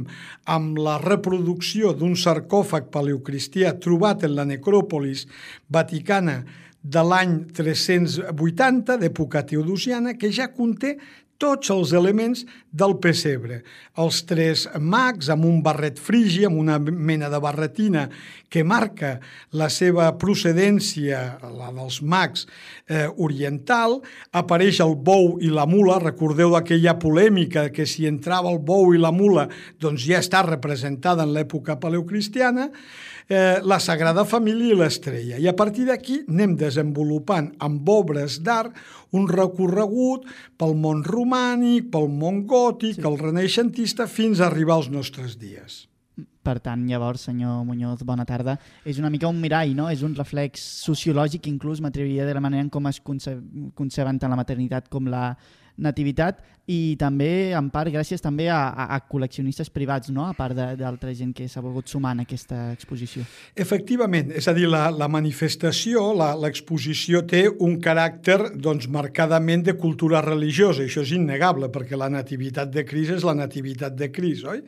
amb 0.50 0.80
la 0.82 0.98
reproducció 1.04 1.92
d'un 1.94 2.16
sarcòfag 2.18 2.90
paleocristià 2.94 3.76
trobat 3.84 4.26
en 4.26 4.36
la 4.40 4.48
necròpolis 4.48 5.28
vaticana 5.70 6.42
de 6.82 7.02
l'any 7.06 7.36
380, 7.54 8.98
d'època 9.02 9.44
teodosiana, 9.48 10.16
que 10.18 10.32
ja 10.34 10.50
conté 10.54 10.98
tots 11.42 11.72
els 11.74 11.92
elements 11.98 12.44
del 12.72 12.94
pessebre. 13.02 13.62
Els 14.00 14.22
tres 14.30 14.68
mags 14.78 15.32
amb 15.34 15.48
un 15.50 15.60
barret 15.66 15.98
frigi, 16.00 16.44
amb 16.46 16.60
una 16.62 16.78
mena 16.80 17.32
de 17.34 17.40
barretina 17.42 18.06
que 18.52 18.64
marca 18.68 19.16
la 19.58 19.72
seva 19.74 20.12
procedència, 20.22 21.22
la 21.42 21.72
dels 21.74 22.02
mags 22.04 22.46
eh, 22.46 23.08
oriental, 23.18 24.00
apareix 24.38 24.84
el 24.86 24.94
bou 24.96 25.40
i 25.42 25.50
la 25.50 25.66
mula, 25.66 25.98
recordeu 26.04 26.56
aquella 26.60 26.98
polèmica 27.02 27.70
que 27.74 27.88
si 27.90 28.06
entrava 28.10 28.52
el 28.54 28.62
bou 28.62 28.94
i 28.94 29.02
la 29.02 29.14
mula 29.16 29.48
doncs 29.82 30.06
ja 30.06 30.22
està 30.22 30.46
representada 30.46 31.26
en 31.26 31.34
l'època 31.34 31.80
paleocristiana, 31.82 32.70
eh, 33.32 33.62
la 33.64 33.80
Sagrada 33.80 34.26
Família 34.28 34.74
i 34.74 34.78
l'Estrella. 34.78 35.38
I 35.40 35.48
a 35.48 35.56
partir 35.56 35.86
d'aquí 35.88 36.22
anem 36.28 36.58
desenvolupant 36.60 37.54
amb 37.64 37.88
obres 37.90 38.42
d'art 38.44 38.76
un 39.16 39.30
recorregut 39.32 40.28
pel 40.60 40.76
món 40.80 41.06
romànic, 41.08 41.88
pel 41.94 42.10
món 42.12 42.44
gòtic, 42.50 43.00
sí. 43.00 43.06
el 43.08 43.16
renaixentista, 43.22 44.10
fins 44.12 44.42
a 44.42 44.50
arribar 44.52 44.82
als 44.82 44.92
nostres 44.92 45.38
dies. 45.40 45.86
Per 46.42 46.58
tant, 46.60 46.84
llavors, 46.90 47.24
senyor 47.30 47.64
Muñoz, 47.68 48.02
bona 48.04 48.26
tarda. 48.26 48.58
És 48.84 49.00
una 49.00 49.12
mica 49.14 49.30
un 49.30 49.40
mirall, 49.40 49.76
no? 49.78 49.88
És 49.94 50.02
un 50.04 50.16
reflex 50.18 50.64
sociològic, 50.84 51.48
inclús 51.48 51.80
m'atreviria 51.86 52.26
de 52.28 52.34
la 52.36 52.44
manera 52.44 52.66
en 52.66 52.72
com 52.74 52.90
es 52.90 53.00
conce 53.00 53.38
conceben 53.78 54.20
tant 54.20 54.34
la 54.34 54.40
maternitat 54.40 54.90
com 54.92 55.08
la 55.08 55.36
nativitat 55.82 56.42
i 56.72 56.96
també, 57.00 57.52
en 57.58 57.68
part, 57.74 57.92
gràcies 57.92 58.24
també 58.24 58.48
a, 58.52 58.62
a, 58.70 58.86
a 58.96 59.00
col·leccionistes 59.12 59.72
privats, 59.74 60.12
no? 60.14 60.24
a 60.30 60.36
part 60.38 60.56
d'altra 60.80 61.12
gent 61.18 61.34
que 61.36 61.48
s'ha 61.52 61.64
volgut 61.64 61.92
sumar 61.92 62.14
en 62.16 62.24
aquesta 62.24 62.70
exposició. 62.72 63.26
Efectivament, 63.60 64.32
és 64.38 64.48
a 64.48 64.56
dir, 64.56 64.70
la, 64.72 64.86
la 64.96 65.10
manifestació, 65.12 66.06
l'exposició 66.40 67.26
té 67.28 67.44
un 67.52 67.78
caràcter 67.84 68.54
doncs, 68.56 68.88
marcadament 68.92 69.66
de 69.68 69.76
cultura 69.80 70.22
religiosa, 70.24 70.86
això 70.86 71.04
és 71.04 71.16
innegable, 71.18 71.72
perquè 71.74 72.00
la 72.00 72.12
nativitat 72.14 72.72
de 72.72 72.86
Cris 72.88 73.12
és 73.18 73.28
la 73.28 73.36
nativitat 73.38 73.98
de 73.98 74.12
Cris, 74.14 74.46
oi? 74.48 74.64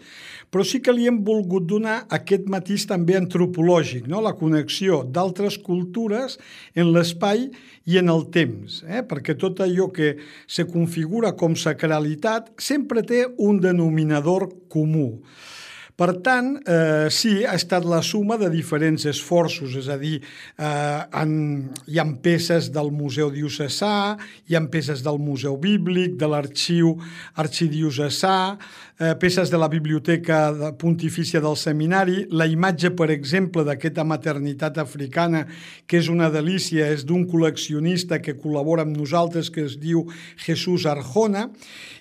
Però 0.54 0.66
sí 0.68 0.84
que 0.84 0.94
li 0.94 1.08
hem 1.10 1.22
volgut 1.26 1.66
donar 1.70 2.04
aquest 2.14 2.50
matís 2.52 2.86
també 2.90 3.16
antropològic, 3.18 4.10
no? 4.12 4.22
la 4.22 4.36
connexió 4.38 5.02
d'altres 5.08 5.58
cultures 5.64 6.38
en 6.76 6.92
l'espai 6.94 7.48
i 7.90 7.98
en 8.00 8.12
el 8.12 8.28
temps, 8.32 8.82
eh? 8.88 9.02
perquè 9.08 9.36
tot 9.40 9.60
allò 9.64 9.90
que 9.92 10.14
se 10.48 10.68
configura 10.70 11.34
com 11.40 11.56
sacralitat 11.94 12.54
sempre 12.58 13.04
té 13.04 13.26
un 13.38 13.60
denominador 13.62 14.50
comú. 14.70 15.22
Per 15.96 16.10
tant, 16.26 16.58
eh, 16.66 17.08
sí, 17.14 17.46
ha 17.46 17.54
estat 17.54 17.86
la 17.86 18.02
suma 18.02 18.36
de 18.38 18.50
diferents 18.50 19.06
esforços, 19.06 19.76
és 19.78 19.88
a 19.88 19.98
dir, 19.98 20.24
eh, 20.58 21.02
en, 21.22 21.70
hi 21.86 22.00
ha 22.00 22.06
peces 22.24 22.72
del 22.74 22.90
Museu 22.90 23.30
Diocesà, 23.30 24.18
hi 24.50 24.56
ha 24.56 24.62
peces 24.72 25.04
del 25.04 25.20
Museu 25.20 25.56
Bíblic, 25.56 26.18
de 26.18 26.26
l'Arxiu 26.26 26.98
Arxidiocesà, 27.36 28.58
eh, 29.00 29.16
peces 29.20 29.50
de 29.50 29.58
la 29.58 29.68
Biblioteca 29.68 30.74
Pontifícia 30.78 31.42
del 31.42 31.58
Seminari. 31.58 32.26
La 32.30 32.48
imatge, 32.48 32.92
per 32.96 33.10
exemple, 33.12 33.64
d'aquesta 33.68 34.04
maternitat 34.04 34.78
africana, 34.78 35.46
que 35.88 36.00
és 36.00 36.10
una 36.10 36.30
delícia, 36.34 36.90
és 36.94 37.06
d'un 37.06 37.28
col·leccionista 37.30 38.22
que 38.22 38.38
col·labora 38.40 38.86
amb 38.88 38.98
nosaltres, 38.98 39.52
que 39.54 39.66
es 39.68 39.78
diu 39.82 40.06
Jesús 40.46 40.88
Arjona, 40.90 41.50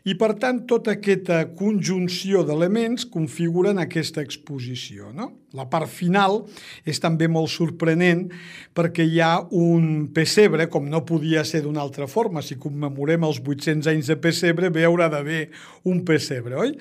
i 0.05 0.17
per 0.19 0.35
tant 0.39 0.65
tota 0.67 0.97
aquesta 0.97 1.45
conjunció 1.59 2.43
d'elements 2.47 3.07
configuren 3.11 3.79
aquesta 3.79 4.23
exposició. 4.23 5.13
No? 5.13 5.42
La 5.57 5.67
part 5.69 5.91
final 5.91 6.41
és 6.89 7.01
també 7.03 7.29
molt 7.29 7.51
sorprenent 7.53 8.27
perquè 8.73 9.05
hi 9.05 9.21
ha 9.21 9.35
un 9.53 10.09
pessebre, 10.15 10.69
com 10.73 10.89
no 10.89 11.05
podia 11.09 11.45
ser 11.45 11.63
d'una 11.67 11.83
altra 11.85 12.09
forma, 12.09 12.43
si 12.43 12.57
commemorem 12.61 13.27
els 13.29 13.43
800 13.43 13.91
anys 13.93 14.13
de 14.13 14.17
pessebre, 14.17 14.73
bé 14.73 14.87
haurà 14.89 15.11
d'haver 15.13 15.49
un 15.89 16.05
pessebre, 16.09 16.57
oi? 16.57 16.77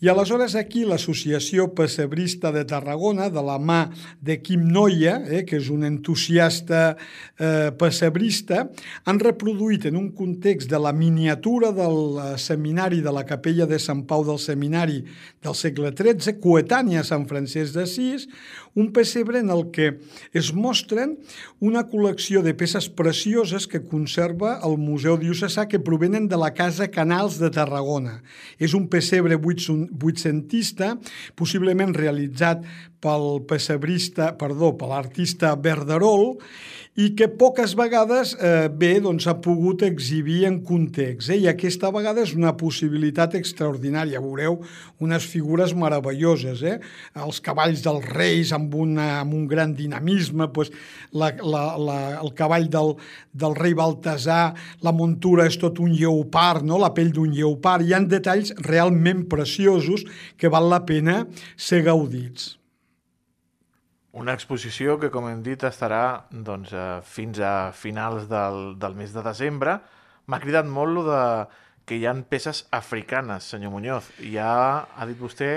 I 0.00 0.08
aleshores 0.08 0.54
aquí 0.56 0.86
l'Associació 0.88 1.66
Pessebrista 1.76 2.48
de 2.54 2.62
Tarragona, 2.64 3.26
de 3.28 3.42
la 3.44 3.58
mà 3.60 3.82
de 4.24 4.38
Quim 4.40 4.62
Noia, 4.72 5.18
eh, 5.28 5.42
que 5.44 5.58
és 5.60 5.68
un 5.68 5.84
entusiasta 5.84 6.94
eh, 7.36 7.68
pessebrista, 7.76 8.62
han 9.04 9.20
reproduït 9.20 9.84
en 9.90 9.98
un 10.00 10.08
context 10.16 10.72
de 10.72 10.80
la 10.80 10.94
miniatura 10.96 11.68
del 11.76 12.16
eh, 12.16 12.30
seminari 12.40 13.02
de 13.04 13.12
la 13.12 13.26
capella 13.28 13.68
de 13.68 13.76
Sant 13.76 14.06
Pau 14.08 14.24
del 14.24 14.40
Seminari 14.40 15.02
del 15.44 15.58
segle 15.60 15.92
XIII, 15.92 16.38
coetània 16.40 17.04
a 17.04 17.10
Sant 17.10 17.28
Francesc 17.28 17.76
d'Assís, 18.10 18.28
un 18.74 18.92
pessebre 18.92 19.40
en 19.40 19.50
el 19.50 19.70
que 19.70 19.98
es 20.32 20.52
mostren 20.54 21.16
una 21.60 21.84
col·lecció 21.90 22.42
de 22.42 22.54
peces 22.54 22.88
precioses 22.88 23.66
que 23.66 23.82
conserva 23.82 24.60
el 24.64 24.78
Museu 24.78 25.18
Diocesà 25.18 25.66
que 25.68 25.80
provenen 25.80 26.28
de 26.28 26.38
la 26.38 26.52
Casa 26.54 26.90
Canals 26.90 27.38
de 27.40 27.50
Tarragona. 27.50 28.20
És 28.58 28.74
un 28.74 28.88
pessebre 28.88 29.36
vuitcentista, 29.36 30.96
possiblement 31.34 31.94
realitzat 31.94 32.64
pel 33.00 33.42
pessebrista, 33.48 34.34
perdó, 34.38 34.74
per 34.76 34.90
l'artista 34.90 35.54
Verderol, 35.56 36.36
i 37.00 37.06
que 37.16 37.28
poques 37.40 37.72
vegades 37.78 38.32
eh, 38.36 38.68
bé 38.68 38.98
doncs, 39.00 39.24
ha 39.30 39.36
pogut 39.40 39.84
exhibir 39.86 40.42
en 40.48 40.58
context. 40.66 41.30
Eh? 41.32 41.38
I 41.44 41.48
aquesta 41.48 41.88
vegada 41.94 42.20
és 42.24 42.34
una 42.36 42.52
possibilitat 42.60 43.36
extraordinària. 43.38 44.20
Veureu 44.20 44.58
unes 45.00 45.24
figures 45.30 45.72
meravelloses. 45.76 46.64
Eh? 46.66 46.76
Els 47.24 47.40
cavalls 47.44 47.84
dels 47.86 48.04
reis 48.10 48.52
amb, 48.56 48.74
una, 48.74 49.08
amb 49.22 49.38
un 49.38 49.48
gran 49.48 49.72
dinamisme, 49.78 50.50
pues, 50.52 50.74
la, 51.16 51.32
la, 51.40 51.64
la, 51.80 51.98
el 52.20 52.34
cavall 52.36 52.68
del, 52.72 52.94
del 53.32 53.56
rei 53.56 53.76
Baltasar, 53.78 54.52
la 54.84 54.92
muntura 54.92 55.48
és 55.48 55.56
tot 55.60 55.80
un 55.80 55.94
lleopard, 55.96 56.66
no? 56.66 56.80
la 56.82 56.92
pell 56.96 57.14
d'un 57.16 57.32
lleopard. 57.32 57.86
Hi 57.86 57.96
han 57.96 58.10
detalls 58.12 58.52
realment 58.66 59.24
preciosos 59.30 60.04
que 60.36 60.52
val 60.52 60.68
la 60.68 60.84
pena 60.84 61.22
ser 61.56 61.84
gaudits. 61.88 62.59
Una 64.12 64.34
exposició 64.34 64.96
que, 64.98 65.08
com 65.14 65.28
hem 65.30 65.42
dit, 65.46 65.62
estarà 65.62 66.26
doncs, 66.30 66.72
eh, 66.74 67.00
fins 67.06 67.38
a 67.38 67.70
finals 67.70 68.26
del, 68.30 68.74
del 68.82 68.96
mes 68.98 69.12
de 69.14 69.22
desembre. 69.22 69.76
M'ha 70.26 70.40
cridat 70.42 70.66
molt 70.66 70.96
lo 70.96 71.04
de 71.06 71.20
que 71.86 71.98
hi 71.98 72.06
han 72.10 72.24
peces 72.26 72.64
africanes, 72.74 73.46
senyor 73.52 73.70
Muñoz. 73.74 74.10
Ha, 74.34 74.86
ha 74.90 75.06
dit 75.06 75.18
vostè, 75.18 75.52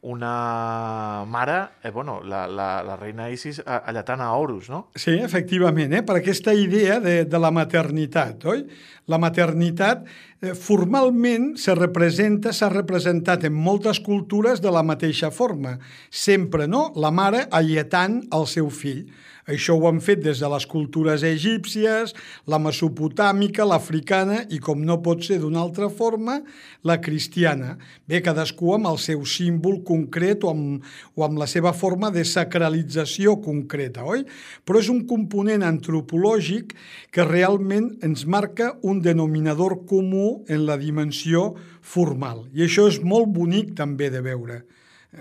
una 0.00 1.24
mare, 1.26 1.70
eh, 1.82 1.90
bueno, 1.90 2.22
la, 2.22 2.46
la, 2.46 2.82
la 2.82 2.96
reina 2.96 3.30
Isis 3.30 3.58
allatant 3.66 4.20
a 4.22 4.30
Horus, 4.38 4.68
no? 4.70 4.86
Sí, 4.94 5.16
efectivament, 5.18 5.92
eh? 5.92 6.04
per 6.06 6.20
aquesta 6.20 6.54
idea 6.54 7.00
de, 7.02 7.24
de 7.26 7.40
la 7.42 7.50
maternitat, 7.50 8.46
oi? 8.46 8.62
La 9.10 9.18
maternitat 9.18 10.04
eh, 10.06 10.54
formalment 10.54 11.56
se 11.58 11.74
representa, 11.74 12.52
s'ha 12.54 12.70
representat 12.70 13.48
en 13.48 13.56
moltes 13.56 13.98
cultures 14.04 14.62
de 14.62 14.70
la 14.70 14.84
mateixa 14.86 15.32
forma. 15.34 15.78
Sempre, 16.10 16.68
no?, 16.70 16.92
la 16.94 17.10
mare 17.10 17.48
alletant 17.50 18.20
el 18.30 18.46
seu 18.46 18.70
fill. 18.70 19.08
Això 19.48 19.78
ho 19.78 19.86
han 19.88 20.02
fet 20.04 20.20
des 20.20 20.42
de 20.42 20.48
les 20.52 20.66
cultures 20.68 21.22
egípcies, 21.24 22.12
la 22.46 22.58
mesopotàmica, 22.60 23.64
l'africana 23.64 24.42
i, 24.52 24.58
com 24.60 24.82
no 24.84 24.98
pot 25.04 25.24
ser 25.24 25.38
d'una 25.40 25.62
altra 25.64 25.88
forma, 25.88 26.38
la 26.84 26.98
cristiana. 27.00 27.76
Bé, 28.04 28.20
cadascú 28.24 28.74
amb 28.76 28.90
el 28.92 29.00
seu 29.00 29.24
símbol 29.24 29.80
concret 29.88 30.44
o 30.44 30.52
amb, 30.52 30.84
o 31.16 31.24
amb 31.24 31.40
la 31.40 31.48
seva 31.48 31.72
forma 31.72 32.12
de 32.12 32.26
sacralització 32.28 33.38
concreta, 33.44 34.04
oi? 34.04 34.26
Però 34.68 34.84
és 34.84 34.92
un 34.92 35.06
component 35.08 35.64
antropològic 35.64 36.76
que 37.14 37.24
realment 37.24 37.94
ens 38.04 38.26
marca 38.28 38.74
un 38.84 39.00
denominador 39.00 39.80
comú 39.88 40.42
en 40.48 40.66
la 40.68 40.76
dimensió 40.76 41.54
formal. 41.80 42.44
I 42.52 42.68
això 42.68 42.90
és 42.92 43.00
molt 43.00 43.32
bonic 43.32 43.72
també 43.78 44.12
de 44.12 44.20
veure. 44.20 44.62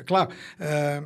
Clar, 0.05 0.27
eh, 0.59 1.01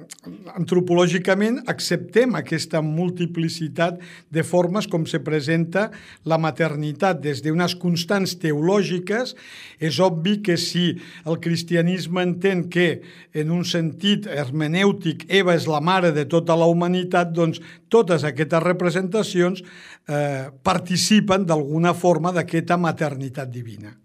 antropològicament 0.57 1.61
acceptem 1.71 2.35
aquesta 2.35 2.81
multiplicitat 2.81 3.99
de 4.29 4.43
formes 4.43 4.87
com 4.91 5.05
se 5.05 5.21
presenta 5.23 5.89
la 6.25 6.37
maternitat 6.41 7.21
des 7.21 7.41
d'unes 7.41 7.75
constants 7.79 8.35
teològiques. 8.41 9.35
És 9.79 9.99
obvi 9.99 10.41
que 10.41 10.57
si 10.57 10.97
el 11.25 11.39
cristianisme 11.39 12.23
entén 12.23 12.67
que, 12.69 13.01
en 13.33 13.51
un 13.51 13.63
sentit 13.63 14.27
hermenèutic, 14.27 15.25
Eva 15.29 15.55
és 15.55 15.67
la 15.67 15.79
mare 15.79 16.11
de 16.11 16.25
tota 16.25 16.55
la 16.55 16.67
humanitat, 16.67 17.31
doncs 17.31 17.61
totes 17.89 18.23
aquestes 18.23 18.63
representacions 18.63 19.63
eh, 19.63 20.49
participen 20.63 21.45
d'alguna 21.45 21.93
forma 21.93 22.31
d'aquesta 22.31 22.77
maternitat 22.77 23.51
divina. 23.51 23.95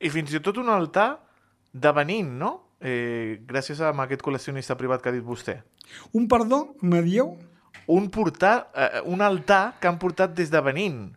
I 0.00 0.12
fins 0.12 0.34
i 0.34 0.42
tot 0.44 0.58
un 0.60 0.68
altar 0.68 1.16
de 1.72 1.92
Benín, 1.92 2.36
no? 2.38 2.65
Eh, 2.80 3.38
gràcies 3.46 3.80
a 3.80 3.92
aquest 4.04 4.22
col·leccionista 4.22 4.76
privat 4.76 5.02
que 5.02 5.10
ha 5.10 5.16
dit 5.16 5.24
vostè. 5.24 5.60
Un 6.12 6.26
perdó, 6.28 6.76
me 6.82 7.02
dieu? 7.02 7.36
Un, 7.86 8.10
portar, 8.10 8.70
eh, 8.74 9.02
un 9.04 9.22
altar 9.22 9.76
que 9.80 9.88
han 9.88 9.98
portat 9.98 10.34
des 10.34 10.50
de 10.50 10.60
Benín. 10.60 11.16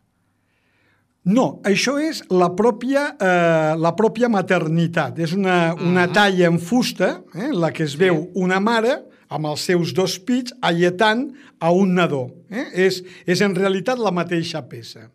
No, 1.30 1.60
això 1.68 1.98
és 2.00 2.22
la 2.32 2.50
pròpia, 2.56 3.16
eh, 3.20 3.76
la 3.78 3.92
pròpia 3.96 4.30
maternitat. 4.32 5.20
És 5.20 5.34
una, 5.34 5.74
una 5.74 6.06
mm 6.06 6.10
-hmm. 6.10 6.14
talla 6.14 6.46
en 6.48 6.60
fusta, 6.60 7.22
eh, 7.34 7.46
en 7.50 7.60
la 7.60 7.72
que 7.72 7.84
es 7.84 7.96
veu 7.96 8.30
una 8.34 8.60
mare 8.60 9.04
amb 9.30 9.46
els 9.46 9.62
seus 9.62 9.94
dos 9.94 10.20
pits, 10.20 10.54
alletant 10.62 11.34
a 11.60 11.72
un 11.72 11.94
nadó. 11.94 12.32
Eh? 12.50 12.68
És, 12.74 13.04
és 13.26 13.42
en 13.42 13.56
realitat 13.56 14.00
la 14.00 14.12
mateixa 14.12 14.68
peça. 14.68 15.12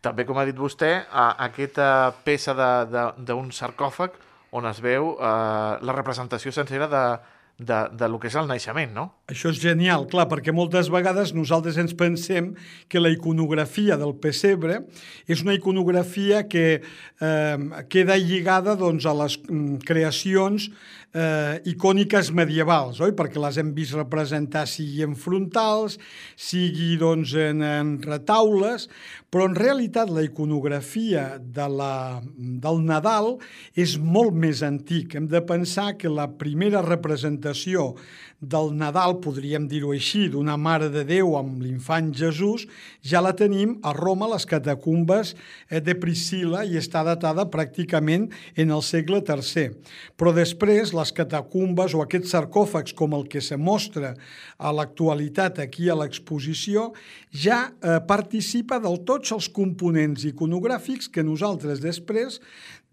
També, 0.00 0.24
com 0.24 0.38
ha 0.38 0.44
dit 0.44 0.56
vostè, 0.56 1.06
a, 1.10 1.30
aquesta 1.48 2.14
peça 2.24 2.54
d'un 3.18 3.50
sarcòfag 3.50 4.12
on 4.50 4.66
es 4.70 4.80
veu 4.84 5.14
eh, 5.16 5.78
la 5.80 5.96
representació 5.96 6.52
sencera 6.52 6.88
de, 6.88 7.02
de, 7.58 7.88
de 7.96 8.08
lo 8.08 8.18
que 8.20 8.28
és 8.28 8.36
el 8.36 8.48
naixement, 8.50 8.92
no? 8.92 9.06
Això 9.32 9.48
és 9.48 9.60
genial, 9.62 10.04
clar, 10.10 10.26
perquè 10.28 10.52
moltes 10.52 10.90
vegades 10.92 11.32
nosaltres 11.34 11.78
ens 11.80 11.94
pensem 11.96 12.50
que 12.92 13.00
la 13.00 13.08
iconografia 13.14 13.96
del 13.96 14.12
pessebre 14.20 14.82
és 15.24 15.40
una 15.42 15.56
iconografia 15.56 16.44
que 16.50 16.66
eh, 16.76 17.56
queda 17.88 18.18
lligada 18.20 18.76
doncs, 18.76 19.08
a 19.08 19.16
les 19.16 19.38
mm, 19.40 19.80
creacions 19.88 20.68
eh, 21.16 21.56
icòniques 21.72 22.30
medievals, 22.36 23.00
oi? 23.00 23.16
perquè 23.16 23.40
les 23.40 23.56
hem 23.62 23.72
vist 23.76 23.96
representar 23.96 24.66
sigui 24.68 25.00
en 25.06 25.16
frontals, 25.16 25.96
sigui 26.36 26.92
doncs, 27.00 27.32
en, 27.40 27.64
en 27.64 27.96
retaules, 28.04 28.90
però 29.32 29.48
en 29.48 29.56
realitat 29.56 30.12
la 30.12 30.26
iconografia 30.28 31.24
de 31.40 31.66
la, 31.72 32.20
del 32.36 32.84
Nadal 32.84 33.34
és 33.74 33.96
molt 33.98 34.36
més 34.36 34.62
antic. 34.64 35.16
Hem 35.16 35.26
de 35.32 35.40
pensar 35.44 35.94
que 35.96 36.12
la 36.12 36.28
primera 36.36 36.84
representació 36.84 37.45
del 38.40 38.74
Nadal, 38.76 39.16
podríem 39.24 39.64
dir-ho 39.68 39.94
així, 39.94 40.26
d'una 40.28 40.58
Mare 40.60 40.90
de 40.92 41.06
Déu 41.08 41.36
amb 41.38 41.62
l'infant 41.64 42.10
Jesús, 42.14 42.66
ja 43.00 43.22
la 43.24 43.32
tenim 43.36 43.76
a 43.82 43.94
Roma, 43.96 44.26
a 44.26 44.34
les 44.34 44.44
catacumbes 44.48 45.32
eh, 45.70 45.80
de 45.80 45.94
Priscila, 45.96 46.64
i 46.66 46.76
està 46.76 47.02
datada 47.06 47.46
pràcticament 47.48 48.28
en 48.56 48.74
el 48.76 48.82
segle 48.84 49.22
III. 49.24 49.70
Però 50.20 50.34
després, 50.36 50.92
les 50.92 51.12
catacumbes 51.16 51.96
o 51.96 52.02
aquests 52.04 52.34
sarcòfags, 52.36 52.92
com 52.96 53.16
el 53.16 53.24
que 53.32 53.40
se 53.40 53.56
mostra 53.56 54.12
a 54.58 54.72
l'actualitat 54.72 55.62
aquí 55.64 55.88
a 55.88 55.96
l'exposició, 55.96 56.90
ja 57.32 57.70
eh, 57.70 57.98
participa 58.04 58.78
de 58.84 58.92
tots 59.08 59.32
els 59.32 59.48
components 59.48 60.28
iconogràfics 60.28 61.08
que 61.08 61.24
nosaltres 61.24 61.80
després 61.80 62.40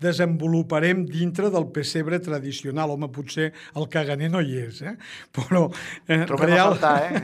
desenvoluparem 0.03 1.05
dintre 1.10 1.50
del 1.53 1.67
pessebre 1.74 2.19
tradicional. 2.24 2.93
Home, 2.93 3.10
potser 3.13 3.51
el 3.79 3.88
caganer 3.93 4.29
no 4.33 4.41
hi 4.43 4.60
és, 4.65 4.81
eh? 4.83 4.95
però... 5.36 5.65
Eh, 6.07 6.24
Trobem 6.29 6.55
a 6.57 6.67
faltar, 6.69 6.95
eh? 7.07 7.24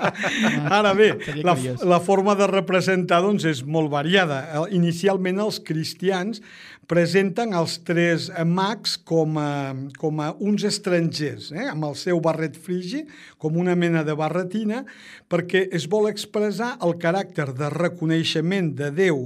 Ara 0.80 0.94
bé, 0.98 1.12
la, 1.46 1.56
la 1.86 2.00
forma 2.04 2.36
de 2.38 2.50
representar 2.50 3.22
doncs, 3.24 3.46
és 3.48 3.62
molt 3.64 3.92
variada. 3.92 4.42
Eh, 4.50 4.66
Inicialment 4.80 5.40
els 5.46 5.60
cristians 5.66 6.42
presenten 6.90 7.54
els 7.54 7.76
tres 7.86 8.28
eh, 8.32 8.42
mags 8.42 8.96
com 9.06 9.38
a, 9.38 9.72
com 10.00 10.20
a 10.22 10.32
uns 10.42 10.64
estrangers, 10.66 11.52
eh? 11.54 11.68
amb 11.70 11.86
el 11.86 11.96
seu 11.98 12.18
barret 12.22 12.58
frigi, 12.58 13.04
com 13.38 13.58
una 13.60 13.76
mena 13.78 14.02
de 14.06 14.16
barretina, 14.18 14.82
perquè 15.30 15.68
es 15.76 15.86
vol 15.90 16.10
expressar 16.10 16.74
el 16.82 16.96
caràcter 16.98 17.52
de 17.54 17.70
reconeixement 17.76 18.72
de 18.80 18.90
Déu 18.96 19.22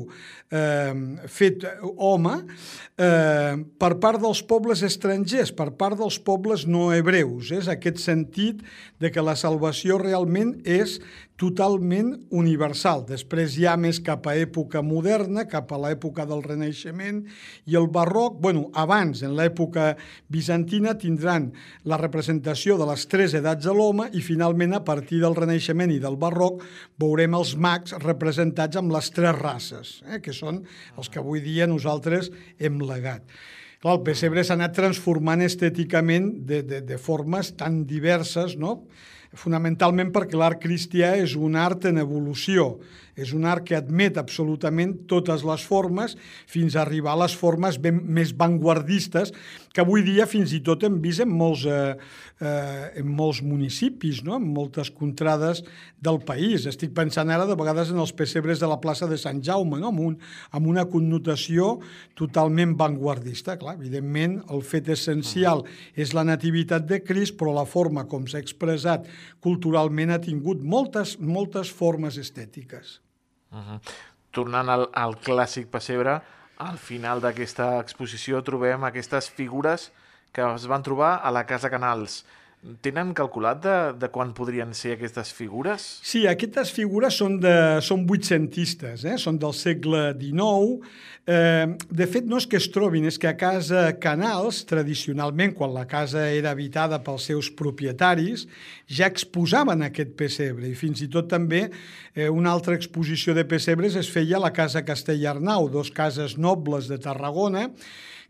eh, 0.52 0.92
fet 1.32 1.64
home 1.96 2.36
eh, 3.00 3.56
per 3.80 3.92
part 4.02 4.20
dels 4.22 4.44
pobles 4.44 4.84
estrangers, 4.84 5.54
per 5.56 5.70
part 5.78 5.98
dels 6.00 6.20
pobles 6.20 6.68
no 6.68 6.90
hebreus. 6.92 7.54
És 7.56 7.70
aquest 7.72 8.02
sentit 8.02 8.60
de 9.00 9.10
que 9.14 9.24
la 9.24 9.38
salvació 9.40 9.96
realment 10.02 10.58
és 10.68 11.00
totalment 11.40 12.12
universal. 12.30 13.02
Després 13.08 13.56
ja 13.58 13.74
més 13.80 13.98
cap 14.04 14.26
a 14.30 14.36
època 14.38 14.82
moderna, 14.86 15.46
cap 15.50 15.72
a 15.74 15.78
l'època 15.82 16.26
del 16.30 16.44
Renaixement 16.44 17.24
i 17.66 17.78
el 17.78 17.88
barroc, 17.94 18.36
bueno, 18.42 18.68
abans, 18.78 19.24
en 19.26 19.34
l'època 19.34 19.94
bizantina, 20.30 20.94
tindran 20.98 21.50
la 21.90 21.98
representació 21.98 22.78
de 22.78 22.86
les 22.90 23.06
tres 23.10 23.34
edats 23.34 23.66
de 23.66 23.74
l'home 23.74 24.06
i 24.14 24.22
finalment 24.22 24.76
a 24.78 24.84
partir 24.86 25.18
del 25.24 25.34
Renaixement 25.38 25.90
i 25.90 25.98
del 26.02 26.18
barroc 26.20 26.62
veurem 27.02 27.34
els 27.34 27.56
mags 27.58 27.96
representats 28.04 28.78
amb 28.78 28.94
les 28.94 29.10
tres 29.14 29.34
races, 29.40 29.96
eh, 30.06 30.20
que 30.22 30.32
són 30.32 30.62
els 30.96 31.10
que 31.10 31.18
avui 31.22 31.42
dia 31.42 31.66
nosaltres 31.66 32.30
hem 32.58 32.78
legat. 32.86 33.26
Clar, 33.82 33.98
el 33.98 34.04
pessebre 34.06 34.44
s'ha 34.46 34.54
anat 34.54 34.72
transformant 34.78 35.42
estèticament 35.44 36.30
de, 36.46 36.62
de, 36.62 36.78
de 36.86 36.96
formes 36.96 37.50
tan 37.58 37.82
diverses, 37.90 38.54
no?, 38.56 38.84
fonamentalment 39.38 40.12
perquè 40.14 40.38
l'art 40.38 40.60
cristià 40.62 41.14
és 41.20 41.34
un 41.36 41.56
art 41.58 41.86
en 41.90 42.00
evolució, 42.02 42.74
és 43.16 43.32
un 43.36 43.46
art 43.46 43.64
que 43.66 43.76
admet 43.78 44.18
absolutament 44.20 44.94
totes 45.10 45.44
les 45.46 45.64
formes 45.66 46.16
fins 46.50 46.74
a 46.74 46.82
arribar 46.82 47.14
a 47.14 47.22
les 47.24 47.34
formes 47.38 47.78
ben, 47.80 48.00
més 48.04 48.34
vanguardistes 48.36 49.32
que 49.74 49.82
avui 49.82 50.04
dia 50.06 50.26
fins 50.30 50.52
i 50.54 50.60
tot 50.62 50.84
hem 50.86 51.00
vist 51.02 51.24
en 51.24 51.32
molts, 51.34 51.64
eh, 51.66 51.96
eh, 52.40 53.00
en 53.00 53.08
molts 53.10 53.40
municipis, 53.42 54.22
no? 54.22 54.36
en 54.38 54.46
moltes 54.54 54.90
contrades 54.94 55.64
del 55.98 56.20
país. 56.26 56.68
Estic 56.70 56.94
pensant 56.94 57.32
ara 57.34 57.46
de 57.48 57.56
vegades 57.58 57.90
en 57.90 57.98
els 57.98 58.14
pessebres 58.14 58.62
de 58.62 58.70
la 58.70 58.78
plaça 58.82 59.08
de 59.10 59.18
Sant 59.18 59.42
Jaume, 59.42 59.80
no? 59.82 59.90
amb, 59.90 60.04
un, 60.06 60.16
amb 60.54 60.70
una 60.70 60.86
connotació 60.90 61.80
totalment 62.14 62.76
vanguardista. 62.78 63.58
Clar, 63.58 63.74
evidentment, 63.80 64.40
el 64.54 64.62
fet 64.62 64.92
essencial 64.94 65.64
és 65.98 66.14
la 66.14 66.26
nativitat 66.26 66.86
de 66.86 67.02
Crist, 67.02 67.34
però 67.40 67.54
la 67.58 67.66
forma 67.66 68.06
com 68.06 68.28
s'ha 68.30 68.42
expressat 68.42 69.10
culturalment 69.42 70.14
ha 70.14 70.22
tingut 70.22 70.62
moltes, 70.62 71.18
moltes 71.18 71.74
formes 71.74 72.20
estètiques. 72.22 73.00
Uh 73.54 73.60
-huh. 73.62 73.80
Tornant 74.34 74.68
al, 74.68 74.88
al 74.92 75.14
clàssic 75.22 75.70
pessebre, 75.70 76.20
al 76.58 76.78
final 76.78 77.20
d'aquesta 77.20 77.78
exposició 77.78 78.42
trobem 78.42 78.84
aquestes 78.84 79.30
figures 79.30 79.92
que 80.32 80.42
es 80.42 80.66
van 80.66 80.82
trobar 80.82 81.20
a 81.22 81.30
la 81.30 81.44
Casa 81.46 81.70
Canals. 81.70 82.24
Tenen 82.80 83.10
calculat 83.12 83.58
de, 83.60 83.72
de 84.00 84.08
quan 84.08 84.30
podrien 84.32 84.70
ser 84.72 84.94
aquestes 84.94 85.34
figures? 85.36 85.82
Sí, 86.06 86.22
aquestes 86.24 86.70
figures 86.72 87.18
són, 87.20 87.36
de, 87.42 87.52
són 87.84 88.06
vuitcentistes, 88.08 89.04
eh? 89.04 89.18
són 89.20 89.36
del 89.40 89.52
segle 89.52 90.06
XIX. 90.16 90.94
Eh, 91.28 91.74
de 92.00 92.06
fet, 92.08 92.24
no 92.24 92.38
és 92.40 92.46
que 92.48 92.56
es 92.56 92.70
trobin, 92.72 93.04
és 93.10 93.18
que 93.20 93.28
a 93.28 93.34
casa 93.36 93.82
Canals, 94.00 94.62
tradicionalment, 94.70 95.52
quan 95.58 95.74
la 95.76 95.84
casa 95.90 96.24
era 96.32 96.54
habitada 96.56 97.02
pels 97.04 97.28
seus 97.28 97.52
propietaris, 97.52 98.46
ja 98.88 99.12
exposaven 99.12 99.84
aquest 99.84 100.16
pessebre 100.16 100.70
i 100.70 100.78
fins 100.78 101.04
i 101.04 101.10
tot 101.12 101.28
també 101.28 101.66
eh, 101.66 102.30
una 102.32 102.54
altra 102.56 102.78
exposició 102.80 103.36
de 103.36 103.44
pessebres 103.44 104.00
es 104.00 104.08
feia 104.08 104.40
a 104.40 104.44
la 104.46 104.54
Casa 104.56 104.86
Castellarnau, 104.88 105.68
dos 105.68 105.92
cases 105.92 106.38
nobles 106.40 106.88
de 106.88 106.96
Tarragona, 106.96 107.68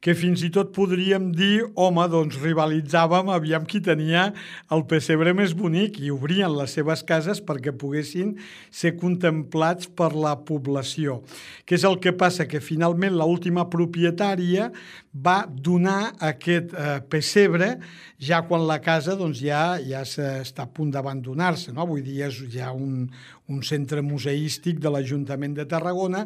que 0.05 0.13
fins 0.13 0.43
i 0.45 0.51
tot 0.53 0.75
podríem 0.77 1.31
dir, 1.33 1.65
home, 1.81 2.05
doncs 2.13 2.37
rivalitzàvem, 2.43 3.31
aviam 3.33 3.65
qui 3.65 3.81
tenia 3.81 4.27
el 4.75 4.85
pessebre 4.91 5.33
més 5.37 5.55
bonic 5.57 5.97
i 6.03 6.11
obrien 6.13 6.53
les 6.53 6.75
seves 6.77 7.01
cases 7.09 7.41
perquè 7.41 7.73
poguessin 7.73 8.35
ser 8.69 8.95
contemplats 9.01 9.89
per 9.89 10.11
la 10.13 10.35
població. 10.45 11.23
Què 11.65 11.79
és 11.79 11.87
el 11.89 11.97
que 12.05 12.13
passa? 12.13 12.45
Que 12.45 12.61
finalment 12.61 13.17
l'última 13.17 13.65
propietària 13.73 14.69
va 15.15 15.45
donar 15.49 16.13
aquest 16.21 16.75
eh, 16.77 16.99
pessebre 17.09 17.79
ja 18.21 18.43
quan 18.45 18.67
la 18.69 18.81
casa 18.85 19.17
doncs, 19.17 19.41
ja, 19.41 19.79
ja 19.81 20.03
està 20.05 20.67
a 20.67 20.71
punt 20.71 20.93
d'abandonar-se. 20.93 21.73
No? 21.73 21.85
Avui 21.85 22.05
dia 22.05 22.29
és 22.29 22.43
ja 22.53 22.73
un, 22.77 23.09
un 23.53 23.61
centre 23.61 24.01
museístic 24.01 24.79
de 24.81 24.89
l'Ajuntament 24.89 25.53
de 25.57 25.67
Tarragona, 25.69 26.23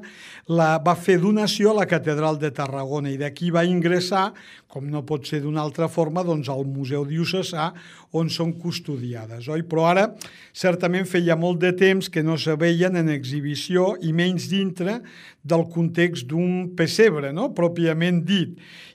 la 0.55 0.77
va 0.85 0.95
fer 0.95 1.17
donació 1.19 1.73
a 1.73 1.81
la 1.81 1.87
Catedral 1.91 2.39
de 2.39 2.53
Tarragona 2.55 3.11
i 3.11 3.19
d'aquí 3.19 3.51
va 3.55 3.65
ingressar, 3.67 4.29
com 4.71 4.87
no 4.87 5.03
pot 5.09 5.27
ser 5.27 5.41
d'una 5.43 5.65
altra 5.65 5.89
forma, 5.91 6.23
doncs 6.23 6.51
al 6.53 6.63
Museu 6.69 7.03
Diocesà, 7.09 7.73
on 8.15 8.31
són 8.31 8.55
custodiades. 8.61 9.49
Oi? 9.51 9.65
Però 9.67 9.89
ara, 9.91 10.07
certament, 10.55 11.09
feia 11.11 11.37
molt 11.37 11.59
de 11.65 11.73
temps 11.75 12.07
que 12.13 12.23
no 12.23 12.39
se 12.39 12.55
veien 12.61 12.97
en 13.01 13.11
exhibició 13.11 13.97
i 13.99 14.15
menys 14.15 14.47
dintre 14.53 15.01
del 15.49 15.65
context 15.73 16.27
d'un 16.31 16.69
pessebre, 16.79 17.33
no? 17.35 17.55
pròpiament 17.57 18.25
dit. 18.29 18.51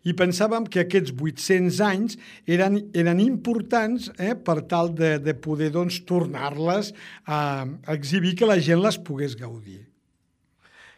I 0.07 0.13
pensàvem 0.17 0.63
que 0.69 0.79
aquests 0.83 1.11
800 1.15 1.79
anys 1.87 2.17
eren, 2.45 2.91
eren 2.97 3.19
importants 3.23 4.11
eh, 4.17 4.35
per 4.35 4.61
tal 4.69 4.95
de, 4.95 5.19
de 5.23 5.33
poder 5.33 5.71
doncs, 5.73 6.05
tornar-les 6.07 6.93
a, 7.25 7.65
a 7.65 7.93
exhibir 7.95 8.35
que 8.39 8.49
la 8.49 8.59
gent 8.61 8.81
les 8.83 8.97
pogués 9.01 9.35
gaudir. 9.39 9.81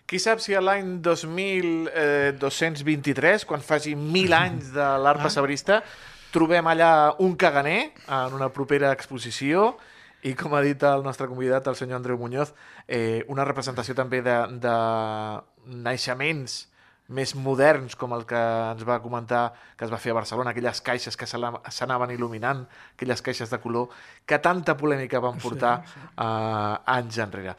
Qui 0.06 0.20
sap 0.22 0.38
si 0.38 0.54
a 0.54 0.62
l'any 0.62 1.02
2223, 1.02 3.42
quan 3.50 3.58
faci 3.66 3.98
mil 3.98 4.30
anys 4.38 4.70
de 4.76 4.86
l'art 5.02 5.18
pessebrista, 5.26 5.82
trobem 6.36 6.68
allà 6.70 7.16
un 7.24 7.34
caganer 7.40 7.88
en 8.06 8.36
una 8.38 8.52
propera 8.54 8.92
exposició 8.94 9.72
i, 10.26 10.34
com 10.38 10.54
ha 10.54 10.62
dit 10.66 10.84
el 10.86 11.04
nostre 11.06 11.28
convidat, 11.30 11.68
el 11.70 11.78
senyor 11.80 11.98
Andreu 11.98 12.18
Muñoz, 12.22 12.54
eh, 12.88 13.26
una 13.28 13.46
representació 13.46 13.96
també 13.98 14.22
de, 14.26 14.38
de 14.62 14.78
naixements 15.66 16.66
més 17.08 17.36
moderns, 17.38 17.94
com 17.96 18.16
el 18.18 18.24
que 18.26 18.40
ens 18.72 18.82
va 18.88 18.98
comentar 19.04 19.52
que 19.78 19.86
es 19.86 19.92
va 19.94 20.00
fer 20.02 20.14
a 20.14 20.18
Barcelona, 20.18 20.52
aquelles 20.56 20.82
caixes 20.82 21.18
que 21.18 21.28
s'anaven 21.30 22.14
il·luminant, 22.16 22.64
aquelles 22.96 23.22
caixes 23.22 23.52
de 23.52 23.60
color, 23.62 23.92
que 24.26 24.40
tanta 24.42 24.74
polèmica 24.78 25.22
van 25.22 25.38
portar 25.38 25.76
sí, 25.86 25.94
sí. 25.94 26.08
Uh, 26.18 26.82
anys 26.96 27.20
enrere. 27.22 27.54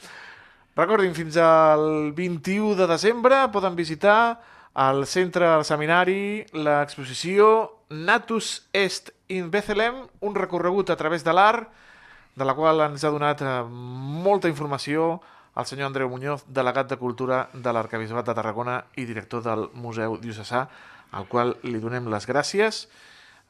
Recordin, 0.76 1.14
fins 1.14 1.38
al 1.40 2.12
21 2.16 2.74
de 2.76 2.90
desembre 2.90 3.46
poden 3.54 3.78
visitar 3.78 4.40
al 4.74 5.06
centre 5.08 5.46
del 5.48 5.64
seminari 5.64 6.44
l'exposició 6.52 7.46
Natus 7.88 8.66
Est 8.74 9.14
in 9.32 9.48
Bethlehem, 9.50 10.02
un 10.20 10.34
recorregut 10.34 10.90
a 10.90 10.98
través 10.98 11.24
de 11.24 11.32
l'art, 11.32 11.70
de 12.36 12.44
la 12.44 12.54
qual 12.54 12.84
ens 12.84 13.04
ha 13.04 13.10
donat 13.10 13.42
eh, 13.42 13.56
molta 13.66 14.50
informació 14.52 15.16
el 15.56 15.64
senyor 15.64 15.88
Andreu 15.88 16.10
Muñoz, 16.12 16.44
delegat 16.52 16.90
de 16.90 16.98
Cultura 17.00 17.46
de 17.54 17.72
l'Arcabisbat 17.72 18.26
de 18.28 18.34
Tarragona 18.36 18.76
i 19.00 19.06
director 19.08 19.42
del 19.42 19.70
Museu 19.72 20.18
Diocesà, 20.20 20.66
al 21.16 21.28
qual 21.32 21.54
li 21.64 21.80
donem 21.80 22.10
les 22.12 22.28
gràcies 22.28 22.84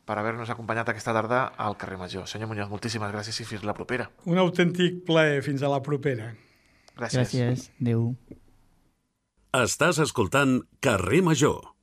per 0.06 0.14
haver-nos 0.20 0.52
acompanyat 0.54 0.92
aquesta 0.92 1.14
tarda 1.16 1.40
al 1.58 1.74
carrer 1.76 1.98
Major. 1.98 2.28
Senyor 2.30 2.46
Muñoz, 2.52 2.70
moltíssimes 2.70 3.10
gràcies 3.10 3.42
i 3.42 3.48
fins 3.48 3.66
la 3.66 3.74
propera. 3.74 4.06
Un 4.30 4.38
autèntic 4.38 5.02
plaer. 5.08 5.42
Fins 5.42 5.66
a 5.66 5.72
la 5.72 5.82
propera. 5.82 6.30
Gràcies. 6.94 7.34
Gràcies. 7.34 7.70
Adéu. 7.82 8.12
Estàs 9.56 9.98
escoltant 9.98 10.60
Carrer 10.84 11.24
Major. 11.26 11.75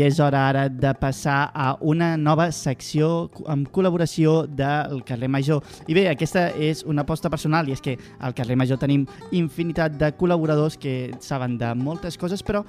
És 0.00 0.18
hora 0.22 0.46
ara 0.48 0.68
de 0.68 0.90
passar 0.96 1.50
a 1.52 1.74
una 1.80 2.14
nova 2.16 2.46
secció 2.56 3.28
amb 3.52 3.68
col·laboració 3.74 4.46
del 4.48 5.02
Carrer 5.04 5.28
Major. 5.28 5.60
I 5.90 5.96
bé, 5.96 6.06
aquesta 6.08 6.46
és 6.56 6.80
una 6.88 7.04
aposta 7.04 7.28
personal 7.28 7.68
i 7.68 7.74
és 7.74 7.82
que 7.84 7.96
al 8.18 8.32
Carrer 8.34 8.56
Major 8.56 8.80
tenim 8.80 9.04
infinitat 9.36 9.98
de 10.00 10.12
col·laboradors 10.16 10.78
que 10.80 11.12
saben 11.20 11.58
de 11.60 11.72
moltes 11.76 12.16
coses, 12.16 12.40
però 12.46 12.62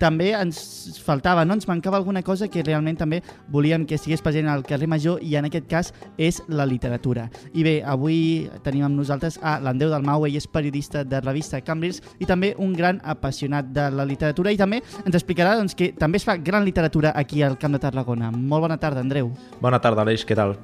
també 0.00 0.32
ens 0.34 0.98
faltava, 1.04 1.44
no? 1.44 1.54
ens 1.54 1.68
mancava 1.70 2.00
alguna 2.00 2.22
cosa 2.26 2.48
que 2.50 2.64
realment 2.66 2.98
també 2.98 3.20
volíem 3.52 3.84
que 3.86 3.94
estigués 3.94 4.24
present 4.24 4.48
al 4.50 4.64
Carrer 4.66 4.88
Major 4.90 5.22
i 5.22 5.36
en 5.38 5.46
aquest 5.46 5.68
cas 5.70 5.92
és 6.18 6.40
la 6.48 6.66
literatura. 6.66 7.28
I 7.54 7.62
bé, 7.66 7.76
avui 7.86 8.48
tenim 8.66 8.88
amb 8.88 8.98
nosaltres 8.98 9.38
a 9.42 9.58
l'Andeu 9.62 9.92
Dalmau, 9.92 10.26
ell 10.26 10.40
és 10.40 10.50
periodista 10.50 11.04
de 11.04 11.22
revista 11.22 11.62
Cambrils 11.62 12.02
i 12.18 12.26
també 12.26 12.54
un 12.58 12.74
gran 12.74 12.98
apassionat 13.04 13.70
de 13.74 13.86
la 13.94 14.08
literatura 14.08 14.52
i 14.52 14.58
també 14.58 14.82
ens 15.04 15.14
explicarà 15.14 15.54
doncs, 15.60 15.76
que 15.78 15.92
també 15.98 16.18
es 16.18 16.26
fa 16.26 16.36
gran 16.36 16.63
literatura 16.64 17.12
aquí 17.14 17.42
al 17.42 17.58
Camp 17.58 17.76
de 17.76 17.82
Tarragona. 17.82 18.30
Molt 18.34 18.66
bona 18.66 18.78
tarda, 18.80 19.04
Andreu. 19.04 19.30
Bona 19.60 19.80
tarda, 19.80 20.02
Aleix, 20.02 20.24
què 20.26 20.36
tal? 20.38 20.56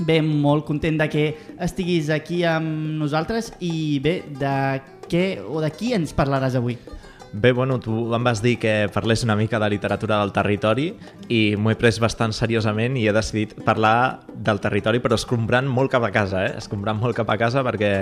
Bé, 0.00 0.20
molt 0.22 0.64
content 0.64 0.96
de 0.96 1.08
que 1.12 1.26
estiguis 1.60 2.08
aquí 2.14 2.40
amb 2.48 2.96
nosaltres 3.00 3.52
i 3.60 3.98
bé, 4.00 4.20
de 4.40 4.54
què 5.10 5.24
o 5.44 5.60
de 5.60 5.68
qui 5.74 5.92
ens 5.96 6.14
parlaràs 6.16 6.56
avui? 6.56 6.78
Bé, 7.32 7.52
bueno, 7.52 7.78
tu 7.78 8.08
em 8.14 8.24
vas 8.26 8.40
dir 8.42 8.56
que 8.58 8.88
parlés 8.90 9.22
una 9.22 9.36
mica 9.38 9.60
de 9.62 9.68
literatura 9.70 10.16
del 10.18 10.32
territori 10.34 10.88
i 11.30 11.54
m'ho 11.54 11.70
he 11.70 11.76
pres 11.78 12.00
bastant 12.02 12.34
seriosament 12.34 12.96
i 12.98 13.04
he 13.06 13.12
decidit 13.14 13.52
parlar 13.62 14.24
del 14.34 14.58
territori 14.58 14.98
però 14.98 15.14
escombrant 15.14 15.68
molt 15.70 15.92
cap 15.92 16.08
a 16.08 16.10
casa, 16.10 16.42
eh? 16.48 16.56
escombrant 16.58 16.98
molt 16.98 17.14
cap 17.14 17.30
a 17.30 17.38
casa 17.38 17.62
perquè 17.62 17.92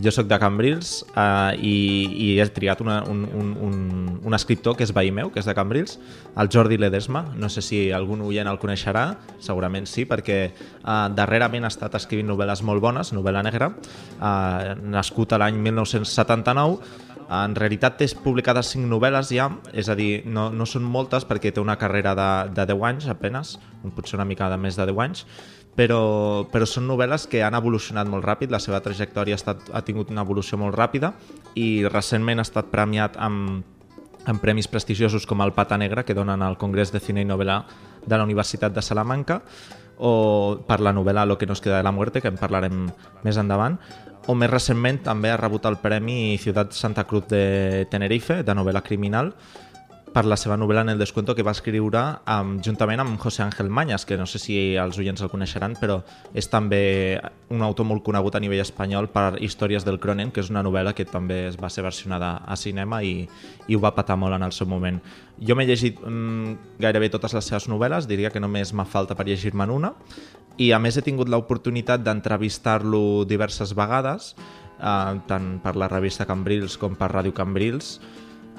jo 0.00 0.12
sóc 0.14 0.26
de 0.30 0.38
Cambrils 0.40 1.02
eh, 1.16 1.56
i, 1.60 1.76
i 2.24 2.28
he 2.40 2.46
triat 2.54 2.80
una, 2.80 3.02
un, 3.08 3.24
un, 3.26 3.52
un, 3.60 3.76
un 4.24 4.36
escriptor 4.36 4.76
que 4.78 4.86
és 4.86 4.92
veí 4.94 5.12
meu, 5.14 5.30
que 5.32 5.42
és 5.42 5.48
de 5.48 5.54
Cambrils, 5.56 5.98
el 6.38 6.50
Jordi 6.52 6.78
Ledesma. 6.80 7.24
No 7.36 7.50
sé 7.52 7.62
si 7.64 7.82
algun 7.92 8.24
oient 8.24 8.48
el 8.48 8.60
coneixerà, 8.62 9.04
segurament 9.42 9.86
sí, 9.90 10.06
perquè 10.08 10.38
eh, 10.48 11.06
darrerament 11.16 11.68
ha 11.68 11.72
estat 11.72 11.98
escrivint 12.00 12.30
novel·les 12.32 12.64
molt 12.66 12.82
bones, 12.82 13.12
novel·la 13.16 13.44
negra, 13.46 13.72
eh, 14.16 14.74
nascut 14.96 15.36
l'any 15.38 15.60
1979, 15.60 17.11
en 17.32 17.54
realitat 17.56 17.96
té 18.00 18.08
publicades 18.20 18.74
5 18.74 18.88
novel·les 18.90 19.32
ja, 19.32 19.48
és 19.72 19.88
a 19.88 19.96
dir, 19.96 20.22
no, 20.28 20.50
no 20.52 20.66
són 20.68 20.84
moltes 20.84 21.24
perquè 21.28 21.52
té 21.54 21.62
una 21.62 21.78
carrera 21.80 22.12
de, 22.18 22.28
de 22.52 22.66
10 22.74 22.86
anys 22.90 23.08
apenes, 23.08 23.56
potser 23.96 24.18
una 24.18 24.28
mica 24.28 24.50
de 24.52 24.58
més 24.60 24.76
de 24.76 24.86
10 24.90 25.02
anys, 25.06 25.24
però, 25.76 26.44
però 26.52 26.68
són 26.68 26.84
novel·les 26.90 27.24
que 27.32 27.40
han 27.44 27.56
evolucionat 27.56 28.10
molt 28.10 28.26
ràpid, 28.28 28.52
la 28.52 28.60
seva 28.60 28.82
trajectòria 28.84 29.38
ha, 29.38 29.40
estat, 29.40 29.70
ha 29.72 29.84
tingut 29.86 30.12
una 30.12 30.26
evolució 30.26 30.60
molt 30.60 30.76
ràpida 30.76 31.14
i 31.56 31.86
recentment 31.88 32.42
ha 32.42 32.48
estat 32.48 32.68
premiat 32.72 33.16
amb, 33.16 33.62
amb 34.28 34.42
premis 34.42 34.68
prestigiosos 34.68 35.26
com 35.26 35.40
el 35.40 35.54
Pata 35.56 35.78
Negra 35.80 36.04
que 36.04 36.14
donen 36.18 36.42
al 36.42 36.58
Congrés 36.60 36.92
de 36.92 37.00
Cine 37.00 37.24
i 37.24 37.28
Novel·la 37.28 37.62
de 38.04 38.18
la 38.18 38.26
Universitat 38.28 38.74
de 38.74 38.84
Salamanca 38.84 39.40
o 40.02 40.58
per 40.66 40.80
la 40.80 40.92
novel·la 40.92 41.24
Lo 41.26 41.38
que 41.38 41.46
nos 41.46 41.60
queda 41.60 41.78
de 41.78 41.86
la 41.86 41.92
muerte, 41.92 42.20
que 42.20 42.28
en 42.28 42.36
parlarem 42.36 42.88
més 43.22 43.38
endavant, 43.38 43.78
o 44.26 44.36
més 44.38 44.50
recentment 44.50 45.00
també 45.02 45.32
ha 45.32 45.40
rebut 45.40 45.66
el 45.66 45.80
Premi 45.82 46.38
Ciutat 46.38 46.76
Santa 46.76 47.04
Cruz 47.08 47.26
de 47.30 47.86
Tenerife, 47.90 48.42
de 48.46 48.54
novel·la 48.54 48.82
criminal, 48.86 49.32
per 50.12 50.26
la 50.28 50.36
seva 50.36 50.58
novel·la 50.60 50.82
En 50.84 50.90
el 50.92 50.98
descuento 50.98 51.34
que 51.34 51.42
va 51.42 51.54
escriure 51.56 52.00
amb, 52.28 52.60
juntament 52.64 53.00
amb 53.00 53.18
José 53.20 53.42
Ángel 53.42 53.70
Mañas, 53.70 54.04
que 54.04 54.18
no 54.20 54.26
sé 54.26 54.38
si 54.38 54.56
els 54.76 54.98
oients 55.00 55.22
el 55.24 55.30
coneixeran, 55.32 55.74
però 55.80 56.02
és 56.34 56.48
també 56.52 57.18
un 57.50 57.62
autor 57.64 57.88
molt 57.88 58.04
conegut 58.04 58.36
a 58.36 58.42
nivell 58.42 58.60
espanyol 58.60 59.08
per 59.12 59.40
Històries 59.40 59.86
del 59.88 59.98
Cronen, 60.00 60.30
que 60.30 60.44
és 60.44 60.50
una 60.52 60.62
novel·la 60.62 60.92
que 60.94 61.08
també 61.08 61.46
es 61.48 61.58
va 61.60 61.70
ser 61.72 61.84
versionada 61.86 62.34
a 62.44 62.56
cinema 62.56 63.02
i, 63.02 63.26
i 63.68 63.76
ho 63.76 63.80
va 63.80 63.94
patar 63.96 64.18
molt 64.20 64.36
en 64.36 64.44
el 64.44 64.52
seu 64.52 64.68
moment. 64.68 65.00
Jo 65.40 65.56
m'he 65.56 65.66
llegit 65.66 65.98
mm, 66.04 66.78
gairebé 66.82 67.08
totes 67.10 67.34
les 67.34 67.48
seves 67.48 67.68
novel·les, 67.72 68.06
diria 68.06 68.30
que 68.30 68.42
només 68.42 68.74
m'ha 68.76 68.86
falta 68.86 69.16
per 69.16 69.26
llegir-me'n 69.26 69.72
una, 69.72 69.94
i 70.58 70.72
a 70.72 70.80
més 70.82 70.96
he 70.96 71.04
tingut 71.04 71.30
l'oportunitat 71.32 72.02
d'entrevistar-lo 72.04 73.24
diverses 73.28 73.72
vegades, 73.78 74.34
eh, 74.78 75.20
tant 75.28 75.54
per 75.62 75.76
la 75.76 75.88
revista 75.88 76.26
Cambrils 76.28 76.76
com 76.76 76.96
per 76.98 77.12
Ràdio 77.12 77.32
Cambrils, 77.36 77.98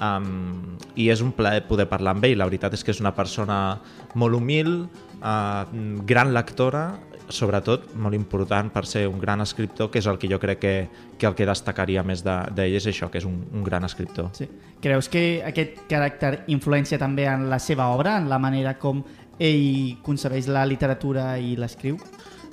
um, 0.01 0.77
i 0.95 1.09
és 1.13 1.21
un 1.21 1.31
plaer 1.35 1.63
poder 1.69 1.87
parlar 1.91 2.15
amb 2.15 2.27
ell. 2.27 2.37
La 2.39 2.49
veritat 2.49 2.73
és 2.73 2.83
que 2.83 2.93
és 2.93 3.01
una 3.03 3.13
persona 3.15 3.79
molt 4.15 4.37
humil, 4.37 4.85
uh, 5.21 5.63
gran 6.07 6.33
lectora, 6.33 6.91
sobretot 7.33 7.93
molt 7.95 8.15
important 8.17 8.69
per 8.73 8.83
ser 8.85 9.05
un 9.07 9.19
gran 9.19 9.41
escriptor, 9.41 9.89
que 9.89 10.01
és 10.01 10.07
el 10.11 10.19
que 10.19 10.27
jo 10.29 10.39
crec 10.41 10.59
que, 10.59 10.73
que 11.17 11.27
el 11.29 11.35
que 11.37 11.47
destacaria 11.47 12.03
més 12.03 12.23
d'ell 12.25 12.51
de, 12.55 12.67
és 12.75 12.87
això, 12.89 13.09
que 13.09 13.21
és 13.21 13.27
un, 13.27 13.39
un 13.53 13.63
gran 13.63 13.87
escriptor. 13.87 14.29
Sí. 14.37 14.49
Creus 14.83 15.07
que 15.09 15.41
aquest 15.47 15.85
caràcter 15.89 16.33
influència 16.51 16.99
també 16.99 17.25
en 17.31 17.47
la 17.49 17.61
seva 17.63 17.87
obra, 17.95 18.17
en 18.19 18.27
la 18.29 18.41
manera 18.43 18.75
com 18.79 19.01
ell 19.39 19.95
concebeix 20.05 20.49
la 20.51 20.65
literatura 20.65 21.33
i 21.39 21.55
l'escriu? 21.57 21.97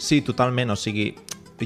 Sí, 0.00 0.22
totalment, 0.24 0.72
o 0.72 0.76
sigui, 0.80 1.10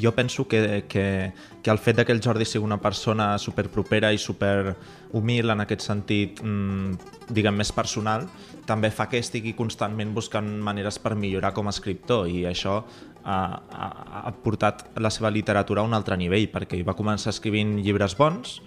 jo 0.00 0.14
penso 0.14 0.48
que, 0.48 0.84
que, 0.88 1.32
que 1.62 1.70
el 1.70 1.78
fet 1.78 2.02
que 2.04 2.12
el 2.12 2.20
Jordi 2.22 2.44
sigui 2.44 2.64
una 2.64 2.80
persona 2.82 3.38
superpropera 3.38 4.12
i 4.12 4.18
super 4.18 4.74
humil 5.14 5.50
en 5.54 5.62
aquest 5.62 5.86
sentit, 5.86 6.42
mmm, 6.42 6.96
diguem, 7.30 7.54
més 7.54 7.70
personal, 7.72 8.26
també 8.66 8.90
fa 8.90 9.06
que 9.08 9.20
estigui 9.22 9.54
constantment 9.54 10.14
buscant 10.14 10.48
maneres 10.62 10.98
per 10.98 11.14
millorar 11.14 11.52
com 11.54 11.68
a 11.68 11.74
escriptor 11.74 12.28
i 12.28 12.44
això 12.50 12.80
ha, 13.24 13.38
ha, 13.70 13.88
ha 14.26 14.32
portat 14.44 14.88
la 14.98 15.10
seva 15.14 15.30
literatura 15.30 15.82
a 15.82 15.88
un 15.88 15.94
altre 15.94 16.16
nivell 16.20 16.48
perquè 16.52 16.80
va 16.84 16.96
començar 16.98 17.32
escrivint 17.32 17.78
llibres 17.84 18.16
bons 18.18 18.58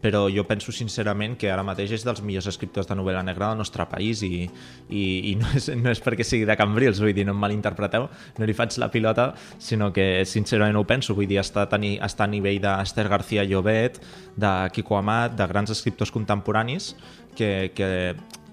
però 0.00 0.24
jo 0.32 0.44
penso 0.48 0.72
sincerament 0.72 1.36
que 1.38 1.50
ara 1.52 1.64
mateix 1.66 1.92
és 1.98 2.04
dels 2.06 2.22
millors 2.24 2.48
escriptors 2.50 2.88
de 2.88 2.96
novel·la 2.96 3.22
negra 3.26 3.50
del 3.50 3.60
nostre 3.60 3.84
país 3.90 4.22
i, 4.26 4.46
i, 4.88 5.04
i 5.30 5.34
no, 5.40 5.50
és, 5.56 5.68
no 5.76 5.92
és 5.92 6.00
perquè 6.02 6.26
sigui 6.26 6.48
de 6.48 6.56
Cambrils, 6.58 7.02
vull 7.02 7.14
dir, 7.16 7.26
no 7.28 7.34
em 7.36 7.40
malinterpreteu, 7.44 8.08
no 8.38 8.48
li 8.48 8.56
faig 8.56 8.78
la 8.80 8.90
pilota, 8.92 9.30
sinó 9.60 9.90
que 9.92 10.24
sincerament 10.28 10.80
ho 10.80 10.86
penso, 10.88 11.16
vull 11.18 11.28
dir, 11.30 11.40
està 11.42 11.66
ni, 11.78 11.96
està 12.00 12.26
a 12.26 12.32
nivell 12.32 12.60
d'Esther 12.64 13.08
García 13.12 13.44
Llobet, 13.44 14.00
de 14.40 14.54
Kiko 14.74 14.96
Amat, 14.98 15.36
de 15.36 15.48
grans 15.50 15.72
escriptors 15.74 16.12
contemporanis 16.14 16.94
que, 17.36 17.72
que 17.76 17.90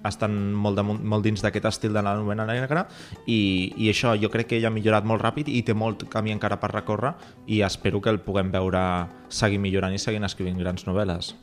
estan 0.10 0.38
molt, 0.54 0.80
de, 0.80 0.84
molt 0.84 1.26
dins 1.26 1.44
d'aquest 1.44 1.70
estil 1.72 1.96
de 1.96 2.04
la 2.06 2.16
novel·la 2.20 2.48
negra 2.50 2.86
i, 3.26 3.74
i 3.76 3.90
això 3.92 4.16
jo 4.20 4.32
crec 4.34 4.52
que 4.52 4.62
ell 4.62 4.70
ha 4.70 4.74
millorat 4.74 5.08
molt 5.08 5.24
ràpid 5.24 5.52
i 5.52 5.64
té 5.68 5.76
molt 5.78 6.08
camí 6.12 6.36
encara 6.36 6.60
per 6.62 6.74
recórrer 6.74 7.14
i 7.48 7.62
espero 7.68 8.02
que 8.02 8.14
el 8.14 8.22
puguem 8.24 8.52
veure 8.54 8.82
seguir 9.30 9.60
millorant 9.60 9.94
i 9.94 10.02
seguint 10.02 10.26
escrivint 10.28 10.60
grans 10.60 10.88
novel·les. 10.88 11.36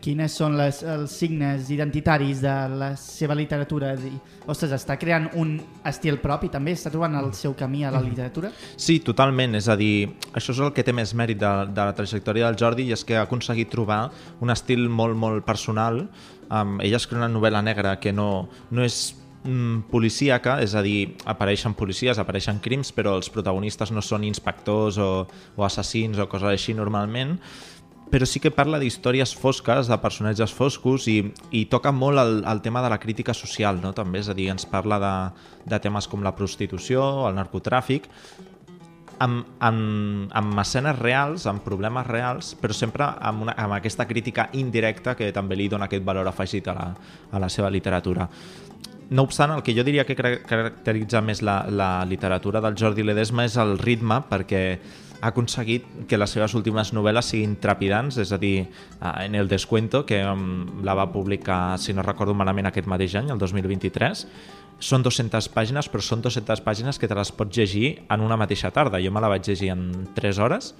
Quines 0.00 0.32
són 0.36 0.54
les, 0.56 0.80
els 0.86 1.12
signes 1.12 1.68
identitaris 1.72 2.40
de 2.44 2.54
la 2.80 2.90
seva 3.00 3.34
literatura? 3.36 3.92
Ostres, 4.48 4.72
està 4.76 4.96
creant 5.00 5.28
un 5.40 5.54
estil 5.88 6.16
propi 6.22 6.50
també? 6.52 6.74
Està 6.76 6.92
trobant 6.92 7.16
el 7.18 7.32
seu 7.36 7.54
camí 7.58 7.84
a 7.84 7.92
la 7.92 8.00
literatura? 8.04 8.52
Sí, 8.76 9.00
totalment. 9.04 9.58
És 9.58 9.68
a 9.68 9.76
dir, 9.80 10.08
això 10.32 10.54
és 10.54 10.62
el 10.64 10.72
que 10.76 10.84
té 10.86 10.94
més 10.96 11.12
mèrit 11.18 11.40
de, 11.40 11.52
de 11.74 11.88
la 11.90 11.96
trajectòria 11.96 12.48
del 12.48 12.60
Jordi 12.60 12.88
i 12.88 12.96
és 12.96 13.04
que 13.04 13.18
ha 13.18 13.26
aconseguit 13.26 13.72
trobar 13.72 14.06
un 14.40 14.52
estil 14.54 14.88
molt, 14.88 15.18
molt 15.18 15.44
personal. 15.48 16.06
Um, 16.50 16.78
ell 16.82 16.96
escriu 16.98 17.20
una 17.20 17.30
novel·la 17.30 17.62
negra 17.62 17.94
que 18.02 18.12
no, 18.12 18.48
no 18.74 18.82
és 18.82 19.14
mm, 19.44 19.86
policíaca, 19.90 20.58
és 20.64 20.74
a 20.74 20.82
dir, 20.82 21.14
apareixen 21.30 21.76
policies, 21.78 22.18
apareixen 22.18 22.58
crims, 22.62 22.90
però 22.96 23.14
els 23.18 23.30
protagonistes 23.30 23.94
no 23.94 24.02
són 24.02 24.26
inspectors 24.26 24.98
o, 24.98 25.10
o 25.56 25.66
assassins 25.66 26.18
o 26.18 26.26
coses 26.30 26.50
així 26.50 26.74
normalment, 26.74 27.38
però 28.10 28.26
sí 28.26 28.42
que 28.42 28.50
parla 28.50 28.80
d'històries 28.82 29.32
fosques, 29.38 29.86
de 29.86 29.98
personatges 30.02 30.52
foscos 30.52 31.06
i, 31.08 31.20
i 31.54 31.64
toca 31.70 31.92
molt 31.94 32.18
el, 32.18 32.40
el 32.42 32.60
tema 32.64 32.82
de 32.82 32.90
la 32.90 32.98
crítica 32.98 33.34
social, 33.34 33.78
no? 33.78 33.94
també, 33.94 34.18
és 34.18 34.28
a 34.28 34.34
dir, 34.34 34.48
ens 34.50 34.66
parla 34.66 34.98
de, 34.98 35.14
de 35.70 35.78
temes 35.78 36.10
com 36.10 36.26
la 36.26 36.34
prostitució, 36.34 37.04
el 37.28 37.38
narcotràfic, 37.38 38.10
amb, 39.20 39.44
amb, 39.60 40.30
amb 40.32 40.62
escenes 40.62 40.98
reals, 40.98 41.44
amb 41.50 41.62
problemes 41.64 42.06
reals, 42.08 42.54
però 42.60 42.76
sempre 42.76 43.04
amb, 43.04 43.44
una, 43.46 43.54
amb 43.60 43.76
aquesta 43.76 44.06
crítica 44.08 44.48
indirecta 44.56 45.14
que 45.18 45.30
també 45.36 45.58
li 45.58 45.68
dona 45.68 45.90
aquest 45.90 46.04
valor 46.06 46.28
afegit 46.30 46.70
a 46.72 46.76
la, 46.76 46.88
a 47.30 47.42
la 47.42 47.48
seva 47.52 47.70
literatura. 47.70 48.28
no 49.10 49.22
obstant, 49.26 49.50
el 49.50 49.62
que 49.66 49.74
jo 49.74 49.82
diria 49.82 50.04
que 50.06 50.14
car- 50.14 50.38
caracteritza 50.46 51.20
més 51.20 51.42
la, 51.42 51.64
la 51.68 52.04
literatura 52.06 52.60
del 52.62 52.76
Jordi 52.78 53.02
Ledesma 53.02 53.44
és 53.44 53.56
el 53.58 53.76
ritme, 53.78 54.20
perquè 54.30 54.62
ha 55.20 55.28
aconseguit 55.28 55.84
que 56.08 56.16
les 56.16 56.30
seves 56.30 56.54
últimes 56.54 56.92
novel·les 56.96 57.26
siguin 57.32 57.56
trepidants, 57.60 58.16
és 58.22 58.30
a 58.32 58.38
dir, 58.40 58.62
eh, 58.64 59.12
en 59.26 59.34
El 59.34 59.48
Descuento, 59.48 60.04
que 60.06 60.22
um, 60.24 60.82
la 60.86 60.94
va 60.94 61.10
publicar, 61.12 61.76
si 61.78 61.92
no 61.92 62.06
recordo 62.06 62.34
malament, 62.34 62.70
aquest 62.70 62.88
mateix 62.88 63.18
any, 63.20 63.30
el 63.34 63.38
2023, 63.38 64.24
són 64.80 65.04
200 65.04 65.50
pàgines, 65.54 65.88
però 65.92 66.00
són 66.02 66.22
200 66.24 66.62
pàgines 66.64 66.98
que 66.98 67.08
te 67.08 67.14
les 67.18 67.30
pots 67.36 67.56
llegir 67.56 67.98
en 68.10 68.24
una 68.24 68.36
mateixa 68.40 68.70
tarda. 68.72 69.00
Jo 69.04 69.12
me 69.12 69.20
la 69.20 69.28
vaig 69.28 69.44
llegir 69.46 69.70
en 69.74 70.08
3 70.16 70.38
hores, 70.40 70.72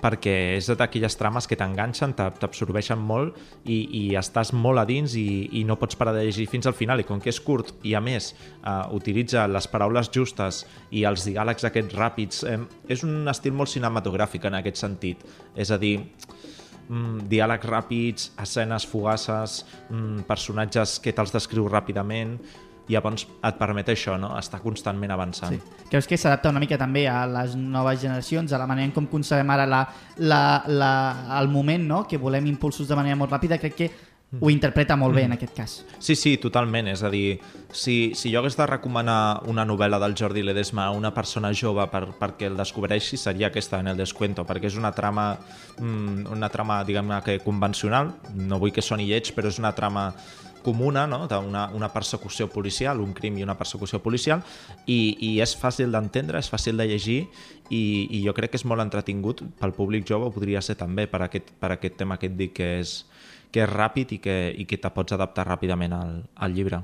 perquè 0.00 0.32
és 0.56 0.68
d'aquelles 0.80 1.12
trames 1.20 1.44
que 1.48 1.56
t'enganxen, 1.60 2.14
t'ab- 2.16 2.38
t'absorbeixen 2.40 2.96
molt 3.04 3.36
i, 3.68 3.82
i 3.98 4.02
estàs 4.16 4.54
molt 4.56 4.80
a 4.80 4.86
dins 4.88 5.12
i, 5.20 5.48
i 5.60 5.64
no 5.68 5.76
pots 5.76 5.96
parar 6.00 6.14
de 6.16 6.22
llegir 6.24 6.46
fins 6.48 6.64
al 6.70 6.72
final 6.76 7.02
i 7.02 7.04
com 7.04 7.20
que 7.20 7.28
és 7.28 7.40
curt 7.44 7.74
i 7.84 7.92
a 7.92 8.00
més 8.00 8.30
eh, 8.32 8.70
utilitza 8.96 9.44
les 9.48 9.68
paraules 9.68 10.08
justes 10.08 10.62
i 10.96 11.04
els 11.04 11.26
diàlegs 11.28 11.68
aquests 11.68 11.98
ràpids 12.00 12.40
eh, 12.48 12.56
és 12.88 13.04
un 13.04 13.28
estil 13.28 13.52
molt 13.52 13.68
cinematogràfic 13.74 14.48
en 14.48 14.56
aquest 14.62 14.80
sentit 14.80 15.20
és 15.54 15.68
a 15.68 15.76
dir 15.76 15.98
mm, 16.88 17.28
diàlegs 17.28 17.68
ràpids, 17.68 18.30
escenes 18.40 18.88
fugaces, 18.88 19.66
mm, 19.90 20.24
personatges 20.28 20.96
que 21.04 21.12
te'ls 21.12 21.36
descriu 21.36 21.68
ràpidament 21.68 22.38
i 22.90 22.96
llavors 22.96 23.26
et 23.46 23.58
permet 23.58 23.92
això, 23.94 24.16
no? 24.18 24.32
estar 24.38 24.60
constantment 24.64 25.14
avançant. 25.14 25.54
Sí. 25.54 25.86
Creus 25.90 26.10
que 26.10 26.18
s'adapta 26.18 26.50
una 26.50 26.62
mica 26.62 26.78
també 26.80 27.06
a 27.08 27.22
les 27.30 27.56
noves 27.56 28.02
generacions, 28.02 28.52
a 28.52 28.58
la 28.58 28.66
manera 28.66 28.90
en 28.90 28.94
com 28.96 29.06
concebem 29.10 29.54
ara 29.54 29.66
la, 29.70 29.84
la, 30.18 30.42
la, 30.66 30.92
el 31.40 31.50
moment, 31.52 31.86
no? 31.86 32.04
que 32.10 32.18
volem 32.18 32.50
impulsos 32.50 32.90
de 32.90 32.98
manera 32.98 33.18
molt 33.18 33.32
ràpida, 33.32 33.60
crec 33.62 33.76
que 33.78 33.90
ho 34.38 34.50
interpreta 34.50 34.94
molt 34.94 35.16
bé 35.16 35.24
en 35.26 35.32
aquest 35.34 35.54
cas. 35.56 35.72
Sí, 35.98 36.14
sí, 36.14 36.36
totalment. 36.38 36.86
És 36.92 37.02
a 37.02 37.10
dir, 37.10 37.40
si, 37.74 38.12
si 38.14 38.30
jo 38.30 38.38
hagués 38.38 38.54
de 38.58 38.66
recomanar 38.68 39.42
una 39.50 39.64
novel·la 39.66 39.98
del 39.98 40.14
Jordi 40.18 40.44
Ledesma 40.46 40.84
a 40.86 40.94
una 40.94 41.10
persona 41.14 41.50
jove 41.56 41.86
per, 41.90 42.04
perquè 42.20 42.46
el 42.46 42.58
descobreixi, 42.60 43.18
seria 43.18 43.48
aquesta, 43.50 43.80
en 43.82 43.90
el 43.90 43.98
Descuento, 43.98 44.46
perquè 44.46 44.70
és 44.70 44.78
una 44.78 44.92
trama, 44.94 45.32
mm, 45.80 46.30
una 46.30 46.50
trama 46.52 46.78
diguem-ne 46.86 47.18
que 47.26 47.40
convencional, 47.42 48.14
no 48.38 48.60
vull 48.62 48.74
que 48.74 48.86
soni 48.86 49.08
lleig, 49.10 49.32
però 49.34 49.50
és 49.50 49.58
una 49.58 49.74
trama 49.74 50.12
comuna, 50.64 51.06
no? 51.10 51.24
d'una 51.30 51.68
una 51.76 51.90
persecució 51.92 52.48
policial, 52.52 53.00
un 53.00 53.14
crim 53.16 53.38
i 53.38 53.44
una 53.46 53.56
persecució 53.58 54.00
policial, 54.02 54.44
i, 54.86 55.16
i 55.20 55.32
és 55.42 55.56
fàcil 55.58 55.92
d'entendre, 55.92 56.38
és 56.38 56.50
fàcil 56.52 56.80
de 56.80 56.86
llegir, 56.90 57.20
i, 57.70 57.82
i 58.10 58.22
jo 58.24 58.34
crec 58.36 58.54
que 58.54 58.60
és 58.60 58.66
molt 58.66 58.82
entretingut 58.82 59.42
pel 59.60 59.74
públic 59.76 60.06
jove, 60.08 60.32
podria 60.34 60.62
ser 60.64 60.76
també 60.80 61.06
per 61.10 61.24
aquest, 61.26 61.52
per 61.60 61.74
aquest 61.76 61.98
tema 62.00 62.18
que 62.18 62.30
et 62.30 62.38
dic 62.38 62.56
que 62.58 62.70
és, 62.80 62.94
que 63.50 63.64
és 63.64 63.70
ràpid 63.70 64.16
i 64.16 64.22
que, 64.22 64.38
i 64.56 64.66
que 64.66 64.78
te 64.80 64.90
pots 64.94 65.16
adaptar 65.16 65.48
ràpidament 65.48 65.94
al, 65.96 66.16
al 66.36 66.54
llibre. 66.56 66.82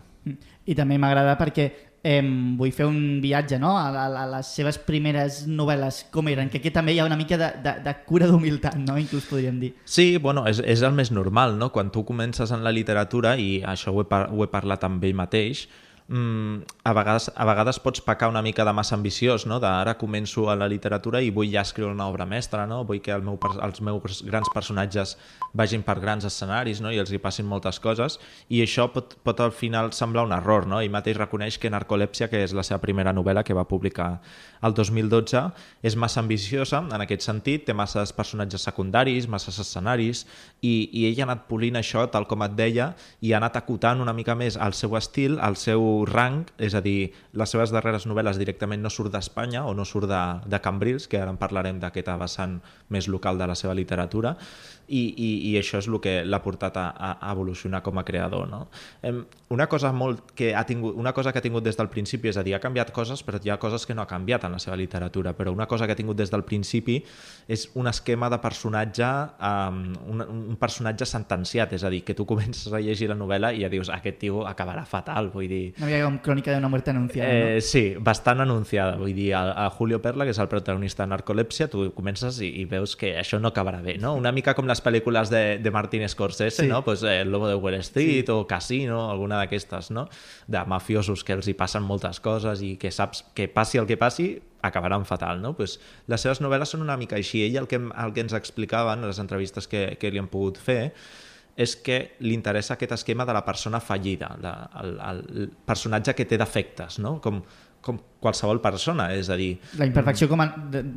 I 0.66 0.74
també 0.74 0.96
m'agrada 0.98 1.36
perquè 1.38 1.68
eh, 2.02 2.20
vull 2.58 2.72
fer 2.74 2.86
un 2.88 3.20
viatge 3.22 3.58
no? 3.62 3.76
a, 3.78 3.88
a, 3.90 4.06
a 4.22 4.26
les 4.36 4.50
seves 4.58 4.78
primeres 4.82 5.44
novel·les, 5.48 6.04
com 6.14 6.28
eren, 6.32 6.50
que 6.52 6.60
aquí 6.60 6.72
també 6.74 6.94
hi 6.94 7.00
ha 7.00 7.08
una 7.08 7.18
mica 7.18 7.38
de, 7.40 7.50
de, 7.64 7.76
de 7.84 7.96
cura 8.08 8.28
d'humilitat, 8.30 8.78
no? 8.82 8.98
inclús 9.00 9.28
podríem 9.30 9.58
dir. 9.62 9.72
Sí, 9.84 10.16
bueno, 10.22 10.46
és, 10.50 10.60
és 10.64 10.84
el 10.86 10.94
més 10.96 11.12
normal, 11.14 11.56
no? 11.60 11.70
Quan 11.74 11.90
tu 11.94 12.04
comences 12.08 12.52
en 12.54 12.64
la 12.66 12.74
literatura, 12.74 13.36
i 13.40 13.62
això 13.66 13.94
ho 13.94 14.04
he, 14.04 14.08
par 14.10 14.26
ho 14.32 14.44
he 14.44 14.50
parlat 14.52 14.86
amb 14.86 15.04
ell 15.04 15.16
mateix, 15.18 15.66
mm, 16.08 16.62
a, 16.84 16.92
vegades, 16.92 17.30
a 17.34 17.44
vegades 17.44 17.78
pots 17.82 18.00
pecar 18.00 18.28
una 18.28 18.42
mica 18.42 18.64
de 18.64 18.72
massa 18.72 18.94
ambiciós, 18.94 19.46
no? 19.46 19.58
d'ara 19.60 19.96
començo 19.98 20.48
a 20.50 20.56
la 20.56 20.68
literatura 20.68 21.20
i 21.22 21.30
vull 21.34 21.50
ja 21.52 21.64
escriure 21.66 21.92
una 21.92 22.06
obra 22.08 22.26
mestra, 22.26 22.66
no? 22.66 22.84
vull 22.84 23.00
que 23.02 23.12
el 23.12 23.24
meu, 23.26 23.38
els 23.62 23.80
meus 23.80 24.22
grans 24.26 24.50
personatges 24.54 25.16
vagin 25.56 25.82
per 25.82 25.98
grans 26.00 26.26
escenaris 26.28 26.80
no? 26.84 26.92
i 26.92 27.00
els 27.02 27.10
hi 27.10 27.18
passin 27.22 27.46
moltes 27.46 27.80
coses, 27.80 28.18
i 28.48 28.62
això 28.62 28.88
pot, 28.92 29.16
pot 29.26 29.40
al 29.40 29.52
final 29.52 29.92
semblar 29.92 30.26
un 30.26 30.34
error. 30.36 30.66
No? 30.66 30.80
Ell 30.80 30.92
mateix 30.92 31.18
reconeix 31.18 31.58
que 31.58 31.70
Narcolèpsia, 31.72 32.30
que 32.30 32.42
és 32.44 32.54
la 32.54 32.64
seva 32.66 32.80
primera 32.82 33.14
novel·la 33.16 33.44
que 33.46 33.56
va 33.56 33.66
publicar 33.66 34.20
el 34.64 34.74
2012, 34.74 35.42
és 35.82 35.96
massa 35.96 36.20
ambiciosa 36.22 36.82
en 36.84 37.02
aquest 37.02 37.26
sentit, 37.26 37.66
té 37.66 37.74
masses 37.76 38.12
personatges 38.16 38.64
secundaris, 38.66 39.28
masses 39.28 39.58
escenaris, 39.62 40.24
i, 40.62 40.88
i 40.92 41.06
ell 41.10 41.20
ha 41.20 41.26
anat 41.28 41.46
polint 41.50 41.76
això, 41.78 42.06
tal 42.10 42.26
com 42.30 42.44
et 42.46 42.54
deia, 42.56 42.92
i 43.20 43.32
ha 43.32 43.40
anat 43.40 43.58
acotant 43.60 44.00
una 44.02 44.14
mica 44.16 44.34
més 44.38 44.56
el 44.56 44.74
seu 44.76 44.96
estil, 44.98 45.38
el 45.42 45.58
seu 45.60 45.95
rang, 46.04 46.44
és 46.58 46.74
a 46.76 46.82
dir, 46.84 47.12
les 47.32 47.52
seves 47.52 47.72
darreres 47.72 48.04
novel·les 48.10 48.36
directament 48.40 48.82
no 48.84 48.92
surt 48.92 49.14
d'Espanya 49.14 49.64
o 49.66 49.72
no 49.74 49.86
surt 49.88 50.10
de, 50.10 50.22
de 50.44 50.60
Cambrils, 50.60 51.08
que 51.08 51.20
ara 51.22 51.32
en 51.32 51.40
parlarem 51.40 51.80
d'aquesta 51.80 52.18
vessant 52.20 52.58
més 52.92 53.08
local 53.08 53.38
de 53.40 53.48
la 53.48 53.56
seva 53.58 53.74
literatura, 53.78 54.36
i, 54.88 55.02
i, 55.16 55.30
i 55.50 55.56
això 55.58 55.80
és 55.82 55.88
el 55.90 55.98
que 56.02 56.20
l'ha 56.24 56.40
portat 56.44 56.76
a, 56.78 56.86
a 57.18 57.32
evolucionar 57.32 57.82
com 57.86 57.98
a 57.98 58.04
creador. 58.06 58.46
No? 58.48 58.66
Una, 59.52 59.66
cosa 59.70 59.92
molt 59.94 60.32
que 60.38 60.52
ha 60.54 60.64
tingut, 60.66 60.96
una 60.98 61.12
cosa 61.14 61.32
que 61.32 61.40
ha 61.40 61.44
tingut 61.44 61.64
des 61.66 61.78
del 61.78 61.90
principi, 61.92 62.30
és 62.30 62.38
a 62.38 62.44
dir, 62.46 62.54
ha 62.56 62.62
canviat 62.62 62.92
coses, 62.94 63.22
però 63.26 63.40
hi 63.42 63.52
ha 63.52 63.58
coses 63.62 63.86
que 63.86 63.94
no 63.94 64.02
ha 64.02 64.10
canviat 64.10 64.46
en 64.46 64.56
la 64.56 64.60
seva 64.62 64.76
literatura, 64.78 65.34
però 65.38 65.52
una 65.54 65.66
cosa 65.70 65.86
que 65.86 65.94
ha 65.94 65.98
tingut 65.98 66.18
des 66.18 66.30
del 66.32 66.44
principi 66.46 66.98
és 67.48 67.68
un 67.74 67.86
esquema 67.90 68.30
de 68.30 68.38
personatge, 68.42 69.10
um, 69.38 69.82
un, 70.12 70.24
un 70.26 70.56
personatge 70.60 71.06
sentenciat, 71.06 71.76
és 71.78 71.84
a 71.86 71.90
dir, 71.92 72.02
que 72.06 72.14
tu 72.14 72.26
comences 72.26 72.72
a 72.72 72.82
llegir 72.82 73.10
la 73.10 73.18
novel·la 73.18 73.52
i 73.54 73.62
ja 73.64 73.70
dius, 73.72 73.90
aquest 73.94 74.20
tio 74.22 74.44
acabarà 74.46 74.84
fatal, 74.86 75.30
vull 75.34 75.48
dir, 75.50 75.64
Una 75.78 75.90
mica 75.90 76.04
com 76.04 76.18
crònica 76.24 76.54
d'una 76.54 76.70
muerte 76.72 76.90
anunciada. 76.90 77.30
Eh, 77.30 77.54
no? 77.56 77.64
sí, 77.64 77.84
bastant 78.00 78.42
anunciada. 78.42 78.96
Vull 79.00 79.14
dir, 79.14 79.32
a, 79.34 79.66
a 79.66 79.68
Julio 79.70 80.00
Perla, 80.02 80.26
que 80.26 80.34
és 80.34 80.40
el 80.42 80.50
protagonista 80.50 81.04
de 81.04 81.12
Narcolèpsia, 81.12 81.68
tu 81.72 81.90
comences 81.96 82.40
i, 82.42 82.50
i 82.62 82.64
veus 82.70 82.96
que 82.98 83.14
això 83.20 83.40
no 83.42 83.52
acabarà 83.52 83.82
bé, 83.84 83.96
no? 84.02 84.14
Una 84.18 84.32
mica 84.34 84.54
com 84.58 84.66
les 84.76 84.82
pel·lícules 84.84 85.30
de, 85.32 85.42
de 85.64 85.70
Martin 85.72 86.04
Scorsese, 86.08 86.62
Sí. 86.62 86.68
no? 86.68 86.84
Pues, 86.84 87.02
eh, 87.02 87.22
El 87.22 87.30
lobo 87.32 87.48
de 87.48 87.54
Wall 87.56 87.74
Street 87.80 88.26
sí. 88.26 88.32
o 88.32 88.46
Casino, 88.46 89.10
alguna 89.10 89.38
d'aquestes, 89.40 89.90
no? 89.90 90.08
De 90.46 90.62
mafiosos 90.68 91.24
que 91.24 91.32
els 91.32 91.48
hi 91.48 91.54
passen 91.56 91.82
moltes 91.82 92.20
coses 92.20 92.62
i 92.62 92.76
que 92.76 92.92
saps 92.92 93.24
que 93.34 93.48
passi 93.48 93.78
el 93.80 93.86
que 93.88 93.96
passi, 93.96 94.34
acabaran 94.66 95.04
fatal, 95.06 95.40
no? 95.40 95.54
Pues, 95.56 95.78
les 96.10 96.20
seves 96.20 96.40
novel·les 96.42 96.68
són 96.74 96.82
una 96.82 96.96
mica 96.98 97.16
així. 97.16 97.44
Ell 97.46 97.56
el 97.62 97.68
que, 97.70 97.78
el 97.78 98.12
que 98.12 98.20
ens 98.26 98.34
explicava 98.36 98.94
en 98.94 99.06
les 99.06 99.18
entrevistes 99.22 99.68
que, 99.70 99.96
que 100.00 100.10
li 100.10 100.18
han 100.20 100.28
pogut 100.28 100.58
fer 100.58 100.92
és 101.56 101.72
que 101.80 102.16
li 102.20 102.34
interessa 102.36 102.74
aquest 102.74 102.92
esquema 102.98 103.24
de 103.24 103.32
la 103.32 103.40
persona 103.44 103.78
fallida, 103.80 104.34
de, 104.42 104.50
el, 104.82 104.90
el 105.00 105.46
personatge 105.64 106.12
que 106.18 106.26
té 106.28 106.36
defectes, 106.36 106.98
no? 107.00 107.14
com, 107.24 107.38
com 107.86 108.00
qualsevol 108.22 108.58
persona, 108.64 109.08
és 109.14 109.30
a 109.30 109.38
dir... 109.38 109.52
La 109.78 109.86
imperfecció 109.86 110.28
com 110.28 110.42
a 110.42 110.48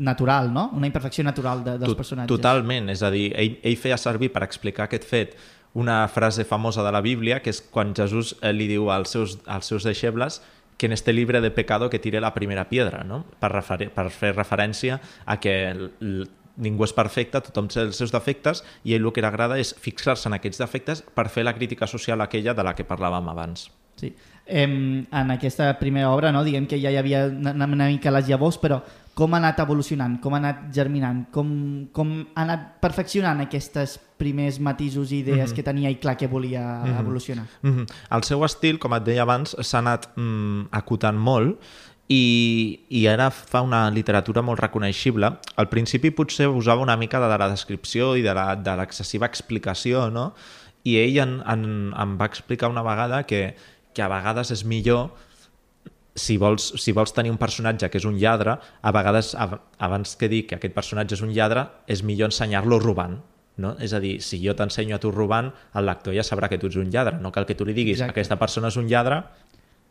natural, 0.01 0.49
no? 0.53 0.69
Una 0.75 0.89
imperfecció 0.89 1.23
natural 1.23 1.63
de, 1.63 1.77
dels 1.77 1.93
to- 1.93 1.97
personatges. 1.99 2.33
Totalment, 2.33 2.89
és 2.89 3.05
a 3.05 3.13
dir, 3.13 3.29
ell, 3.37 3.59
ell 3.63 3.77
feia 3.77 3.99
servir 4.01 4.31
per 4.33 4.43
explicar 4.47 4.87
aquest 4.89 5.05
fet 5.07 5.37
una 5.77 6.01
frase 6.09 6.43
famosa 6.49 6.81
de 6.83 6.91
la 6.91 7.01
Bíblia, 7.05 7.43
que 7.45 7.53
és 7.53 7.61
quan 7.61 7.93
Jesús 7.93 8.33
eh, 8.41 8.49
li 8.55 8.65
diu 8.71 8.89
als 8.89 9.13
seus, 9.13 9.37
als 9.45 9.69
seus 9.69 9.85
deixebles 9.85 10.41
que 10.79 10.87
en 10.87 10.93
este 10.95 11.13
libre 11.13 11.41
de 11.41 11.51
pecado 11.51 11.89
que 11.91 11.99
tire 11.99 12.21
la 12.21 12.33
primera 12.33 12.69
piedra, 12.69 13.03
no? 13.03 13.25
per, 13.39 13.51
refer 13.51 13.89
per 13.91 14.07
fer 14.15 14.31
referència 14.33 15.01
a 15.27 15.35
que 15.37 15.53
ningú 16.59 16.85
és 16.87 16.93
perfecte, 16.95 17.41
tothom 17.43 17.67
té 17.71 17.83
els 17.83 17.99
seus 17.99 18.13
defectes 18.15 18.63
i 18.87 18.95
ell 18.95 19.05
el 19.05 19.11
que 19.15 19.21
li 19.21 19.27
agrada 19.27 19.59
és 19.59 19.73
fixar-se 19.75 20.29
en 20.31 20.37
aquests 20.39 20.59
defectes 20.63 21.03
per 21.15 21.27
fer 21.29 21.43
la 21.45 21.53
crítica 21.55 21.87
social 21.87 22.23
aquella 22.23 22.55
de 22.55 22.63
la 22.63 22.73
que 22.75 22.87
parlàvem 22.87 23.27
abans. 23.31 23.67
Sí. 23.99 24.13
Em, 24.49 25.05
en 25.11 25.31
aquesta 25.31 25.67
primera 25.77 26.09
obra, 26.09 26.31
no? 26.33 26.41
diguem 26.43 26.65
que 26.65 26.79
ja 26.81 26.89
hi 26.89 26.97
havia 26.97 27.27
una, 27.27 27.53
una 27.53 27.85
mica 27.91 28.09
les 28.11 28.27
llavors, 28.27 28.57
però 28.57 28.79
com 29.13 29.33
ha 29.35 29.37
anat 29.37 29.59
evolucionant, 29.59 30.15
com 30.23 30.33
ha 30.33 30.39
anat 30.39 30.61
germinant, 30.73 31.25
com, 31.35 31.49
com 31.93 32.13
ha 32.33 32.41
anat 32.45 32.79
perfeccionant 32.81 33.41
aquests 33.43 33.99
primers 34.17 34.57
matisos 34.63 35.11
i 35.11 35.19
idees 35.19 35.51
que 35.53 35.61
tenia 35.63 35.91
i 35.91 35.99
clar 35.99 36.15
que 36.17 36.27
volia 36.31 36.63
evolucionar. 36.99 37.45
Mm 37.61 37.69
-hmm. 37.75 37.85
El 38.15 38.23
seu 38.23 38.43
estil, 38.45 38.79
com 38.79 38.93
et 38.93 39.03
deia 39.03 39.21
abans, 39.21 39.55
s'ha 39.59 39.77
anat 39.79 40.09
mm, 40.15 40.67
acotant 40.71 41.17
molt 41.19 41.59
i, 42.09 42.79
i 42.89 43.05
ara 43.07 43.29
fa 43.29 43.61
una 43.61 43.89
literatura 43.91 44.41
molt 44.41 44.59
reconeixible. 44.59 45.29
Al 45.55 45.69
principi 45.69 46.09
potser 46.11 46.47
usava 46.47 46.81
una 46.81 46.97
mica 46.97 47.19
de 47.19 47.37
la 47.37 47.49
descripció 47.49 48.15
i 48.17 48.21
de 48.21 48.33
la- 48.33 48.55
de 48.55 48.75
l'excessiva 48.75 49.27
explicació, 49.27 50.09
no? 50.09 50.33
I 50.83 50.95
ell 50.97 51.17
en, 51.19 51.41
en, 51.45 51.93
em 51.93 52.17
va 52.17 52.25
explicar 52.25 52.69
una 52.69 52.81
vegada 52.81 53.23
que, 53.23 53.55
que 53.99 54.05
a 54.05 54.11
vegades 54.11 54.53
és 54.55 54.63
millor 54.63 55.09
si 56.19 56.35
vols, 56.39 56.73
si 56.81 56.91
vols 56.95 57.13
tenir 57.15 57.31
un 57.31 57.37
personatge 57.39 57.87
que 57.91 57.99
és 57.99 58.05
un 58.07 58.17
lladre, 58.19 58.57
a 58.81 58.91
vegades, 58.95 59.33
ab- 59.39 59.59
abans 59.79 60.15
que 60.19 60.27
dir 60.31 60.45
que 60.47 60.57
aquest 60.57 60.73
personatge 60.75 61.15
és 61.15 61.21
un 61.23 61.31
lladre, 61.35 61.67
és 61.87 62.01
millor 62.03 62.31
ensenyar-lo 62.31 62.79
robant. 62.83 63.19
No? 63.59 63.73
És 63.83 63.91
a 63.93 63.99
dir, 63.99 64.17
si 64.23 64.39
jo 64.39 64.53
t'ensenyo 64.55 64.95
a 64.95 64.99
tu 65.03 65.11
robant, 65.11 65.49
el 65.75 65.85
lector 65.87 66.15
ja 66.15 66.23
sabrà 66.23 66.47
que 66.51 66.57
tu 66.59 66.67
ets 66.71 66.77
un 66.79 66.89
lladre. 66.91 67.17
No 67.19 67.31
cal 67.35 67.45
que 67.47 67.55
tu 67.59 67.65
li 67.67 67.73
diguis 67.75 67.97
Exacte. 67.99 68.15
aquesta 68.15 68.37
persona 68.39 68.67
és 68.71 68.77
un 68.79 68.87
lladre, 68.87 69.21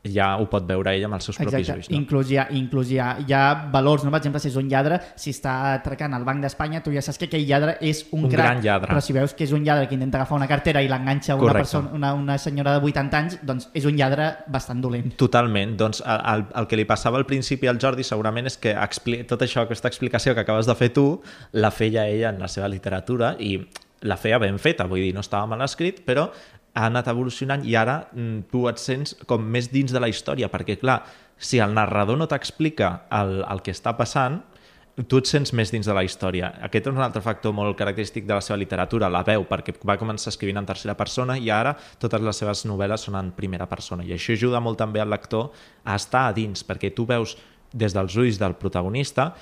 ja 0.05 0.29
ho 0.39 0.47
pot 0.49 0.65
veure 0.69 0.93
ell 0.95 1.05
amb 1.09 1.17
els 1.19 1.27
seus 1.27 1.37
propis 1.37 1.59
Exacte, 1.59 1.81
ulls. 1.81 1.91
No? 1.91 1.97
inclús, 1.99 2.31
hi 2.31 2.37
ha, 2.39 2.47
inclús 2.55 2.91
hi, 2.93 2.99
ha, 3.03 3.09
hi 3.19 3.33
ha 3.35 3.43
valors, 3.73 4.05
no? 4.07 4.13
per 4.15 4.21
exemple, 4.21 4.41
si 4.41 4.49
és 4.49 4.57
un 4.57 4.69
lladre, 4.71 5.01
si 5.19 5.33
està 5.35 5.75
atracant 5.75 6.15
el 6.15 6.25
Banc 6.25 6.41
d'Espanya, 6.45 6.81
tu 6.85 6.93
ja 6.95 7.03
saps 7.03 7.19
que 7.19 7.27
aquell 7.29 7.45
lladre 7.49 7.77
és 7.85 8.05
un, 8.13 8.25
Un 8.25 8.31
crac, 8.31 8.45
gran 8.45 8.63
lladre. 8.65 8.93
però 8.93 9.03
si 9.05 9.13
veus 9.17 9.35
que 9.35 9.45
és 9.45 9.53
un 9.53 9.65
lladre 9.67 9.89
que 9.89 9.99
intenta 9.99 10.21
agafar 10.23 10.39
una 10.39 10.49
cartera 10.49 10.83
i 10.83 10.89
l'enganxa 10.89 11.35
una, 11.35 11.43
Correcte. 11.43 11.65
persona, 11.67 11.91
una, 11.99 12.13
una 12.15 12.39
senyora 12.39 12.79
de 12.79 12.85
80 12.87 13.19
anys, 13.19 13.39
doncs 13.43 13.69
és 13.75 13.85
un 13.91 13.99
lladre 13.99 14.31
bastant 14.47 14.81
dolent. 14.81 15.11
Totalment. 15.17 15.77
Doncs 15.77 16.01
el, 16.07 16.23
el, 16.35 16.47
el 16.63 16.71
que 16.71 16.79
li 16.79 16.87
passava 16.89 17.19
al 17.19 17.27
principi 17.27 17.67
al 17.67 17.81
Jordi 17.83 18.07
segurament 18.07 18.47
és 18.47 18.57
que 18.57 18.73
expli 18.79 19.25
tot 19.29 19.43
això, 19.43 19.67
aquesta 19.67 19.89
explicació 19.89 20.35
que 20.35 20.47
acabes 20.47 20.67
de 20.71 20.75
fer 20.79 20.93
tu, 20.95 21.09
la 21.53 21.71
feia 21.75 22.07
ella 22.09 22.31
en 22.31 22.39
la 22.41 22.49
seva 22.49 22.69
literatura 22.71 23.35
i 23.39 23.59
la 24.07 24.15
feia 24.17 24.39
ben 24.39 24.61
feta, 24.63 24.87
vull 24.87 25.01
dir, 25.03 25.11
no 25.15 25.25
estava 25.25 25.49
mal 25.51 25.63
escrit, 25.67 26.05
però 26.07 26.29
ha 26.75 26.87
anat 26.87 27.09
evolucionant 27.11 27.65
i 27.67 27.75
ara 27.77 28.03
mm, 28.13 28.49
tu 28.53 28.67
et 28.71 28.79
sents 28.83 29.17
com 29.27 29.43
més 29.45 29.71
dins 29.73 29.93
de 29.93 30.03
la 30.03 30.11
història, 30.11 30.51
perquè 30.53 30.79
clar, 30.81 31.01
si 31.39 31.61
el 31.63 31.75
narrador 31.75 32.19
no 32.19 32.27
t'explica 32.29 33.05
el, 33.15 33.43
el 33.47 33.63
que 33.63 33.75
està 33.75 33.95
passant, 33.99 34.41
tu 35.07 35.21
et 35.21 35.29
sents 35.31 35.53
més 35.55 35.71
dins 35.71 35.87
de 35.87 35.95
la 35.95 36.03
història. 36.03 36.51
Aquest 36.67 36.89
és 36.91 36.97
un 36.97 37.05
altre 37.05 37.23
factor 37.23 37.55
molt 37.55 37.77
característic 37.79 38.27
de 38.27 38.35
la 38.35 38.43
seva 38.43 38.59
literatura, 38.59 39.11
la 39.13 39.23
veu, 39.27 39.45
perquè 39.47 39.77
va 39.87 39.99
començar 40.01 40.33
escrivint 40.33 40.59
en 40.59 40.67
tercera 40.67 40.97
persona 40.99 41.37
i 41.39 41.53
ara 41.55 41.77
totes 42.03 42.25
les 42.25 42.43
seves 42.43 42.65
novel·les 42.67 43.07
són 43.07 43.19
en 43.21 43.31
primera 43.37 43.69
persona. 43.71 44.03
I 44.03 44.17
això 44.17 44.35
ajuda 44.35 44.63
molt 44.65 44.81
també 44.83 45.03
al 45.03 45.13
lector 45.15 45.53
a 45.85 45.95
estar 45.95 46.27
a 46.27 46.35
dins, 46.35 46.67
perquè 46.67 46.91
tu 46.97 47.07
veus 47.07 47.37
des 47.71 47.95
dels 47.95 48.17
ulls 48.17 48.41
del 48.41 48.57
protagonista 48.59 49.35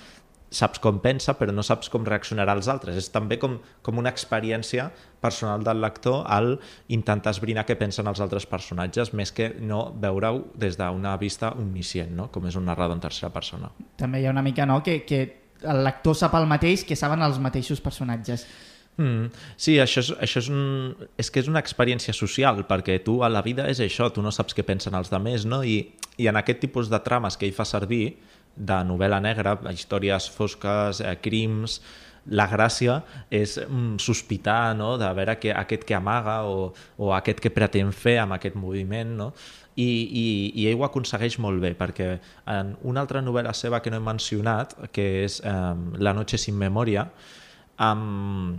saps 0.51 0.81
com 0.83 1.01
pensa 1.03 1.35
però 1.39 1.53
no 1.55 1.65
saps 1.67 1.91
com 1.93 2.05
reaccionarà 2.07 2.55
als 2.57 2.69
altres. 2.73 2.97
És 3.01 3.11
també 3.13 3.39
com, 3.43 3.59
com 3.83 3.99
una 3.99 4.13
experiència 4.15 4.91
personal 5.21 5.65
del 5.67 5.81
lector 5.83 6.23
al 6.31 6.55
intentar 6.93 7.35
esbrinar 7.35 7.67
què 7.67 7.79
pensen 7.79 8.07
els 8.07 8.21
altres 8.23 8.47
personatges 8.47 9.13
més 9.17 9.33
que 9.35 9.51
no 9.61 9.89
veure-ho 10.03 10.45
des 10.55 10.79
d'una 10.79 11.17
vista 11.21 11.53
omniscient, 11.57 12.15
no? 12.15 12.31
com 12.33 12.47
és 12.47 12.57
un 12.57 12.67
narrador 12.69 12.97
en 12.97 13.03
tercera 13.03 13.33
persona. 13.35 13.73
També 13.99 14.23
hi 14.23 14.29
ha 14.29 14.35
una 14.35 14.45
mica, 14.47 14.67
no?, 14.67 14.83
que, 14.87 15.03
que 15.09 15.25
el 15.65 15.85
lector 15.85 16.17
sap 16.17 16.35
el 16.39 16.49
mateix 16.49 16.85
que 16.87 16.97
saben 16.97 17.23
els 17.25 17.39
mateixos 17.43 17.81
personatges. 17.81 18.47
Mm, 18.97 19.29
sí, 19.61 19.75
això, 19.83 20.01
és, 20.01 20.11
això 20.25 20.41
és, 20.41 20.49
un, 20.49 21.09
és 21.21 21.29
que 21.31 21.43
és 21.43 21.49
una 21.51 21.61
experiència 21.61 22.15
social, 22.17 22.63
perquè 22.69 22.97
tu 23.05 23.19
a 23.25 23.29
la 23.29 23.43
vida 23.45 23.67
és 23.69 23.81
això, 23.85 24.09
tu 24.13 24.25
no 24.25 24.33
saps 24.33 24.57
què 24.57 24.65
pensen 24.65 24.97
els 24.97 25.13
demés, 25.13 25.45
no? 25.45 25.61
I, 25.65 25.83
i 26.17 26.29
en 26.31 26.41
aquest 26.41 26.63
tipus 26.65 26.89
de 26.93 27.01
trames 27.05 27.37
que 27.37 27.45
ell 27.49 27.57
fa 27.57 27.67
servir, 27.69 28.17
de 28.57 28.81
novel·la 28.89 29.21
negra, 29.21 29.57
històries 29.73 30.29
fosques, 30.33 31.01
eh, 31.01 31.15
crims, 31.23 31.81
la 32.27 32.49
gràcia 32.51 33.01
és 33.31 33.55
mm, 33.61 34.01
sospitar 34.03 34.75
no? 34.75 34.97
de 34.99 35.09
veure 35.15 35.37
que 35.39 35.53
aquest 35.55 35.85
que 35.87 35.95
amaga 35.95 36.41
o, 36.51 36.73
o 36.99 37.13
aquest 37.15 37.41
que 37.43 37.53
pretén 37.55 37.93
fer 37.95 38.19
amb 38.25 38.35
aquest 38.37 38.59
moviment, 38.59 39.15
no? 39.21 39.31
I, 39.77 39.85
i, 39.85 40.27
i 40.57 40.65
ell 40.71 40.81
ho 40.81 40.87
aconsegueix 40.87 41.37
molt 41.45 41.61
bé, 41.61 41.75
perquè 41.77 42.15
en 42.49 42.73
una 42.89 43.03
altra 43.05 43.21
novel·la 43.21 43.53
seva 43.53 43.83
que 43.85 43.93
no 43.93 44.01
he 44.01 44.05
mencionat, 44.05 44.73
que 44.89 45.05
és 45.27 45.43
eh, 45.45 45.75
La 46.01 46.15
noche 46.17 46.41
sin 46.41 46.57
memoria, 46.57 47.05
amb, 47.77 48.57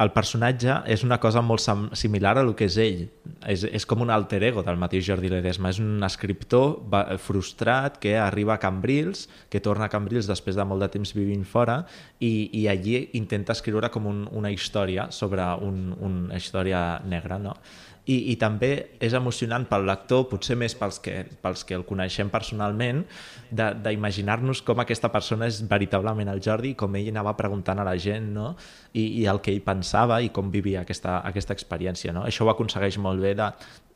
el 0.00 0.12
personatge 0.16 0.78
és 0.88 1.02
una 1.04 1.18
cosa 1.20 1.42
molt 1.44 1.60
similar 1.98 2.38
a 2.38 2.44
lo 2.46 2.54
que 2.56 2.64
és 2.70 2.76
ell. 2.80 3.02
És, 3.44 3.66
és 3.68 3.84
com 3.88 4.00
un 4.00 4.12
alter 4.12 4.40
ego 4.48 4.64
del 4.64 4.78
mateix 4.80 5.04
Jordi 5.04 5.28
Ledesma. 5.28 5.72
És 5.74 5.80
un 5.82 6.00
escriptor 6.06 6.78
frustrat 7.20 7.98
que 8.00 8.14
arriba 8.16 8.54
a 8.56 8.62
Cambrils, 8.62 9.26
que 9.52 9.60
torna 9.60 9.86
a 9.88 9.92
Cambrils 9.92 10.30
després 10.30 10.56
de 10.56 10.64
molt 10.64 10.80
de 10.86 10.88
temps 10.96 11.12
vivint 11.16 11.44
fora 11.44 11.82
i, 12.18 12.48
i 12.62 12.66
allí 12.72 13.10
intenta 13.18 13.52
escriure 13.56 13.92
com 13.92 14.08
un, 14.08 14.24
una 14.32 14.52
història 14.54 15.10
sobre 15.12 15.44
un, 15.60 15.92
una 16.00 16.40
història 16.40 17.00
negra, 17.04 17.38
no? 17.38 17.58
I, 18.06 18.32
i 18.32 18.36
també 18.40 18.70
és 19.02 19.14
emocionant 19.16 19.66
pel 19.68 19.84
lector, 19.88 20.24
potser 20.30 20.56
més 20.58 20.74
pels 20.78 21.00
que, 21.04 21.14
pels 21.42 21.64
que 21.68 21.76
el 21.76 21.84
coneixem 21.88 22.30
personalment, 22.32 23.02
d'imaginar-nos 23.50 24.62
com 24.66 24.82
aquesta 24.82 25.10
persona 25.12 25.48
és 25.50 25.60
veritablement 25.68 26.30
el 26.32 26.42
Jordi, 26.44 26.74
com 26.78 26.96
ell 26.96 27.10
anava 27.12 27.36
preguntant 27.38 27.82
a 27.82 27.86
la 27.86 27.96
gent, 28.00 28.32
no? 28.34 28.54
I, 28.92 29.06
i 29.22 29.26
el 29.30 29.42
que 29.44 29.52
ell 29.54 29.62
pensava 29.66 30.20
i 30.24 30.32
com 30.34 30.50
vivia 30.50 30.84
aquesta, 30.86 31.20
aquesta 31.28 31.56
experiència. 31.56 32.14
No? 32.16 32.24
Això 32.26 32.46
ho 32.46 32.52
aconsegueix 32.52 32.98
molt 32.98 33.22
bé 33.22 33.34
de, 33.38 33.50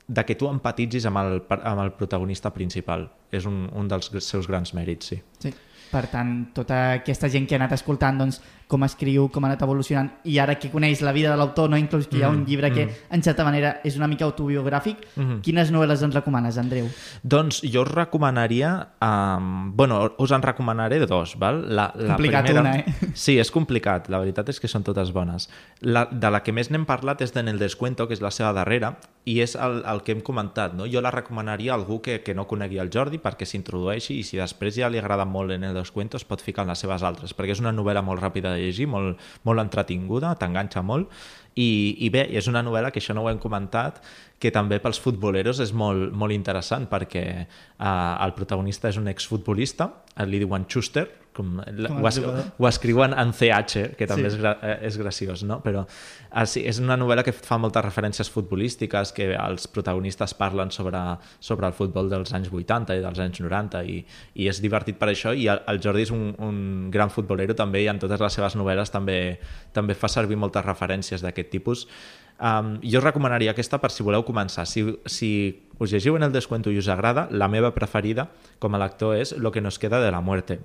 de 0.06 0.24
que 0.28 0.36
tu 0.38 0.50
empatitzis 0.50 1.08
amb 1.10 1.22
el, 1.24 1.38
amb 1.56 1.86
el 1.86 1.94
protagonista 1.98 2.52
principal. 2.54 3.08
És 3.34 3.48
un, 3.50 3.64
un 3.74 3.88
dels 3.90 4.12
seus 4.22 4.50
grans 4.50 4.76
mèrits, 4.76 5.14
sí. 5.14 5.22
Sí. 5.42 5.54
Per 5.94 6.08
tant, 6.10 6.30
tota 6.56 6.78
aquesta 6.96 7.28
gent 7.30 7.44
que 7.46 7.54
ha 7.54 7.60
anat 7.60 7.76
escoltant 7.76 8.16
doncs, 8.18 8.40
com 8.68 8.84
escriu, 8.84 9.28
com 9.30 9.44
ha 9.44 9.48
anat 9.48 9.62
evolucionant, 9.62 10.10
i 10.24 10.38
ara 10.38 10.56
que 10.58 10.70
coneix 10.72 11.02
la 11.02 11.12
vida 11.12 11.30
de 11.30 11.36
l'autor, 11.36 11.68
no 11.70 11.76
inclús 11.78 12.06
que 12.08 12.18
hi 12.18 12.22
ha 12.22 12.28
un 12.30 12.42
Mm, 12.42 12.46
llibre 12.46 12.72
que, 12.72 12.86
mm. 12.86 12.90
en 13.14 13.22
certa 13.22 13.44
manera, 13.44 13.80
és 13.84 13.96
una 13.96 14.06
mica 14.08 14.24
autobiogràfic, 14.24 14.96
Mhm. 15.16 15.40
quines 15.42 15.70
novel·les 15.72 16.02
ens 16.02 16.14
recomanes, 16.14 16.58
Andreu? 16.58 16.88
Doncs 17.22 17.62
jo 17.62 17.82
us 17.82 17.88
recomanaria... 17.88 18.88
Um, 19.00 19.76
bueno, 19.76 20.12
us 20.18 20.30
en 20.30 20.42
recomanaré 20.42 20.98
dos, 21.06 21.38
val? 21.38 21.74
La, 21.74 21.92
la 21.94 22.14
Complicat 22.14 22.44
primera, 22.44 22.60
una, 22.60 22.76
eh? 22.78 22.84
Sí, 23.14 23.38
és 23.38 23.50
complicat. 23.50 24.08
La 24.08 24.18
veritat 24.18 24.48
és 24.48 24.60
que 24.60 24.68
són 24.68 24.82
totes 24.82 25.12
bones. 25.12 25.48
La, 25.80 26.06
de 26.10 26.30
la 26.30 26.42
que 26.42 26.52
més 26.52 26.70
n'hem 26.70 26.86
parlat 26.86 27.20
és 27.22 27.32
d'En 27.34 27.48
el 27.48 27.58
Descuento, 27.58 28.08
que 28.08 28.14
és 28.14 28.22
la 28.24 28.30
seva 28.30 28.52
darrera, 28.52 28.96
i 29.24 29.40
és 29.40 29.54
el, 29.56 29.82
el 29.86 30.02
que 30.02 30.12
hem 30.12 30.20
comentat. 30.20 30.74
No? 30.74 30.86
Jo 30.90 31.00
la 31.04 31.10
recomanaria 31.10 31.72
a 31.72 31.76
algú 31.76 32.00
que, 32.02 32.22
que 32.22 32.34
no 32.34 32.46
conegui 32.46 32.78
el 32.78 32.90
Jordi 32.92 33.18
perquè 33.18 33.46
s'introdueixi 33.48 34.18
i 34.18 34.24
si 34.26 34.36
després 34.40 34.76
ja 34.76 34.88
li 34.88 34.98
agrada 34.98 35.24
molt 35.24 35.52
En 35.54 35.64
el 35.64 35.74
Descuento 35.74 36.16
es 36.16 36.24
pot 36.24 36.40
ficar 36.42 36.64
en 36.64 36.72
les 36.72 36.78
seves 36.78 37.02
altres, 37.02 37.34
perquè 37.36 37.52
és 37.52 37.60
una 37.60 37.72
novel·la 37.72 38.02
molt 38.02 38.20
ràpida 38.22 38.53
de 38.54 38.62
llegir, 38.62 38.88
molt, 38.90 39.20
molt 39.44 39.62
entretinguda, 39.62 40.34
t'enganxa 40.40 40.82
molt, 40.86 41.12
i, 41.54 41.68
i 42.02 42.10
bé, 42.10 42.24
és 42.34 42.48
una 42.50 42.64
novel·la 42.66 42.90
que 42.90 43.02
això 43.02 43.14
no 43.14 43.22
ho 43.24 43.30
hem 43.30 43.38
comentat, 43.42 44.00
que 44.44 44.52
també 44.52 44.80
pels 44.84 45.00
futboleros 45.00 45.62
és 45.64 45.72
molt, 45.72 46.12
molt 46.12 46.36
interessant 46.36 46.88
perquè 46.90 47.26
eh, 47.40 47.88
el 47.88 48.36
protagonista 48.36 48.92
és 48.92 49.00
un 49.00 49.08
exfutbolista, 49.08 49.90
li 50.28 50.42
diuen 50.42 50.68
Schuster, 50.68 51.08
com, 51.34 51.58
ho, 51.58 52.08
es, 52.08 52.20
ho 52.22 52.68
escriuen 52.68 53.12
en 53.18 53.32
CH, 53.34 53.96
que 53.98 54.06
també 54.06 54.30
Sí. 54.30 54.30
sí. 54.30 54.36
és, 54.36 54.36
gra, 54.38 54.52
eh, 54.62 54.76
és 54.86 54.96
graciós, 54.96 55.42
no? 55.42 55.58
Però 55.64 55.82
ah, 56.30 56.44
sí, 56.46 56.62
és 56.64 56.78
una 56.78 56.96
novel·la 56.96 57.24
que 57.26 57.34
fa 57.34 57.58
moltes 57.58 57.82
referències 57.84 58.30
futbolístiques, 58.30 59.10
que 59.16 59.32
els 59.34 59.66
protagonistes 59.66 60.36
parlen 60.38 60.70
sobre, 60.70 61.00
sobre 61.40 61.66
el 61.66 61.74
futbol 61.74 62.08
dels 62.12 62.32
anys 62.38 62.52
80 62.52 62.94
i 62.94 63.02
dels 63.02 63.20
anys 63.26 63.42
90 63.42 63.82
i, 63.90 63.98
i 64.38 64.48
és 64.48 64.62
divertit 64.62 65.00
per 65.00 65.10
això 65.10 65.34
i 65.34 65.48
el, 65.50 65.64
el 65.72 65.82
Jordi 65.82 66.06
és 66.06 66.14
un, 66.14 66.30
un 66.38 66.90
gran 66.94 67.10
futbolero 67.10 67.58
també 67.58 67.82
i 67.82 67.90
en 67.90 67.98
totes 67.98 68.22
les 68.22 68.38
seves 68.38 68.54
novel·les 68.60 68.94
també, 68.94 69.40
també 69.74 69.98
fa 69.98 70.08
servir 70.12 70.38
moltes 70.38 70.64
referències 70.64 71.24
d'aquest 71.24 71.50
tipus. 71.50 71.88
Um, 72.34 72.80
jo 72.82 72.98
us 72.98 73.04
recomanaria 73.04 73.52
aquesta 73.54 73.78
per 73.78 73.92
si 73.94 74.02
voleu 74.02 74.24
començar. 74.26 74.66
Si, 74.66 74.82
si 75.06 75.30
us 75.78 75.92
llegiu 75.92 76.16
en 76.18 76.26
el 76.26 76.32
descuento 76.34 76.72
i 76.72 76.78
us 76.78 76.88
agrada, 76.88 77.28
la 77.30 77.48
meva 77.48 77.74
preferida 77.74 78.30
com 78.58 78.74
a 78.74 78.80
lector 78.82 79.16
és 79.16 79.36
Lo 79.38 79.52
que 79.52 79.62
nos 79.62 79.78
queda 79.78 80.00
de 80.00 80.10
la 80.10 80.20
muerte 80.20 80.60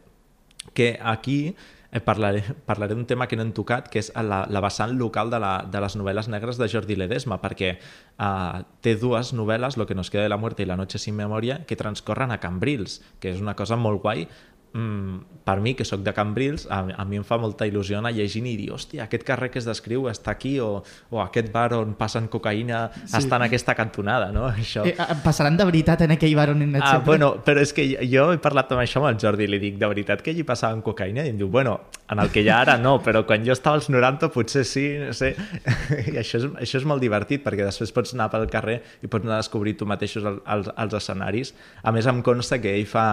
que 0.74 1.00
aquí 1.02 1.56
eh, 1.92 2.00
parlaré, 2.00 2.44
parlaré 2.66 2.94
d'un 2.94 3.06
tema 3.06 3.28
que 3.28 3.36
no 3.36 3.44
hem 3.44 3.54
tocat, 3.56 3.90
que 3.90 4.02
és 4.02 4.12
la, 4.14 4.44
la 4.50 4.62
vessant 4.62 4.94
local 5.00 5.32
de, 5.34 5.40
la, 5.42 5.54
de 5.66 5.82
les 5.82 5.96
novel·les 5.98 6.30
negres 6.30 6.60
de 6.60 6.68
Jordi 6.70 6.98
Ledesma, 7.00 7.40
perquè 7.42 7.72
eh, 7.76 8.60
té 8.86 8.96
dues 9.00 9.34
novel·les, 9.34 9.78
Lo 9.78 9.88
que 9.88 9.96
nos 9.96 10.10
queda 10.10 10.24
de 10.28 10.30
la 10.30 10.38
muerte 10.38 10.64
i 10.64 10.70
La 10.70 10.78
noche 10.78 11.00
sin 11.00 11.16
memoria, 11.16 11.64
que 11.66 11.80
transcorren 11.80 12.32
a 12.32 12.40
Cambrils, 12.40 13.02
que 13.20 13.34
és 13.34 13.42
una 13.42 13.56
cosa 13.56 13.78
molt 13.80 14.04
guai, 14.04 14.28
mm, 14.74 15.44
per 15.44 15.60
mi, 15.62 15.74
que 15.74 15.86
sóc 15.86 16.04
de 16.06 16.14
Cambrils, 16.14 16.68
a, 16.70 16.84
a 16.94 17.06
mi 17.10 17.18
em 17.18 17.24
fa 17.26 17.40
molta 17.42 17.66
il·lusió 17.66 17.98
anar 17.98 18.12
llegint 18.14 18.46
i 18.46 18.56
dir, 18.60 18.68
hòstia, 18.76 19.08
aquest 19.08 19.24
carrer 19.26 19.50
que 19.50 19.58
es 19.62 19.66
descriu 19.66 20.06
està 20.12 20.36
aquí, 20.36 20.60
o, 20.62 20.84
o 21.10 21.22
aquest 21.24 21.50
bar 21.54 21.74
on 21.78 21.96
passen 21.98 22.28
cocaïna 22.30 22.84
sí. 23.00 23.16
està 23.18 23.40
en 23.40 23.48
aquesta 23.48 23.76
cantonada, 23.78 24.30
no? 24.36 24.46
Això... 24.54 24.86
Eh, 24.86 24.96
passaran 25.24 25.58
de 25.58 25.66
veritat 25.66 26.06
en 26.06 26.14
aquell 26.18 26.36
bar 26.38 26.52
on 26.54 26.62
hem 26.62 26.76
anat 26.76 26.86
Ah, 26.86 26.92
sempre? 26.98 27.12
bueno, 27.14 27.32
però 27.46 27.64
és 27.66 27.74
que 27.74 27.88
jo 28.12 28.30
he 28.34 28.42
parlat 28.44 28.72
amb 28.76 28.84
això 28.84 29.02
amb 29.02 29.10
el 29.10 29.20
Jordi 29.22 29.48
i 29.48 29.52
li 29.52 29.62
dic, 29.62 29.80
de 29.82 29.90
veritat 29.90 30.22
que 30.26 30.34
allí 30.36 30.46
passaven 30.48 30.84
cocaïna? 30.86 31.26
I 31.26 31.34
em 31.34 31.42
diu, 31.42 31.50
bueno, 31.50 31.80
en 32.10 32.22
el 32.22 32.32
que 32.34 32.46
ha 32.50 32.62
ara 32.62 32.78
no, 32.82 32.98
però 33.06 33.24
quan 33.26 33.46
jo 33.46 33.54
estava 33.54 33.78
als 33.80 33.90
90 33.90 34.30
potser 34.34 34.66
sí, 34.66 34.86
no 35.02 35.14
sé. 35.18 35.34
I 36.14 36.18
això 36.22 36.42
és, 36.42 36.50
això 36.66 36.82
és 36.82 36.88
molt 36.90 37.02
divertit 37.02 37.44
perquè 37.46 37.66
després 37.66 37.94
pots 37.96 38.14
anar 38.14 38.30
pel 38.34 38.48
carrer 38.50 38.80
i 39.02 39.10
pots 39.10 39.26
anar 39.26 39.40
a 39.40 39.44
descobrir 39.44 39.76
tu 39.78 39.88
mateixos 39.90 40.26
el, 40.26 40.42
els, 40.46 40.70
els 40.78 40.98
escenaris. 41.02 41.54
A 41.84 41.94
més, 41.96 42.08
em 42.10 42.22
consta 42.26 42.58
que 42.62 42.74
ell 42.78 42.88
fa, 42.90 43.06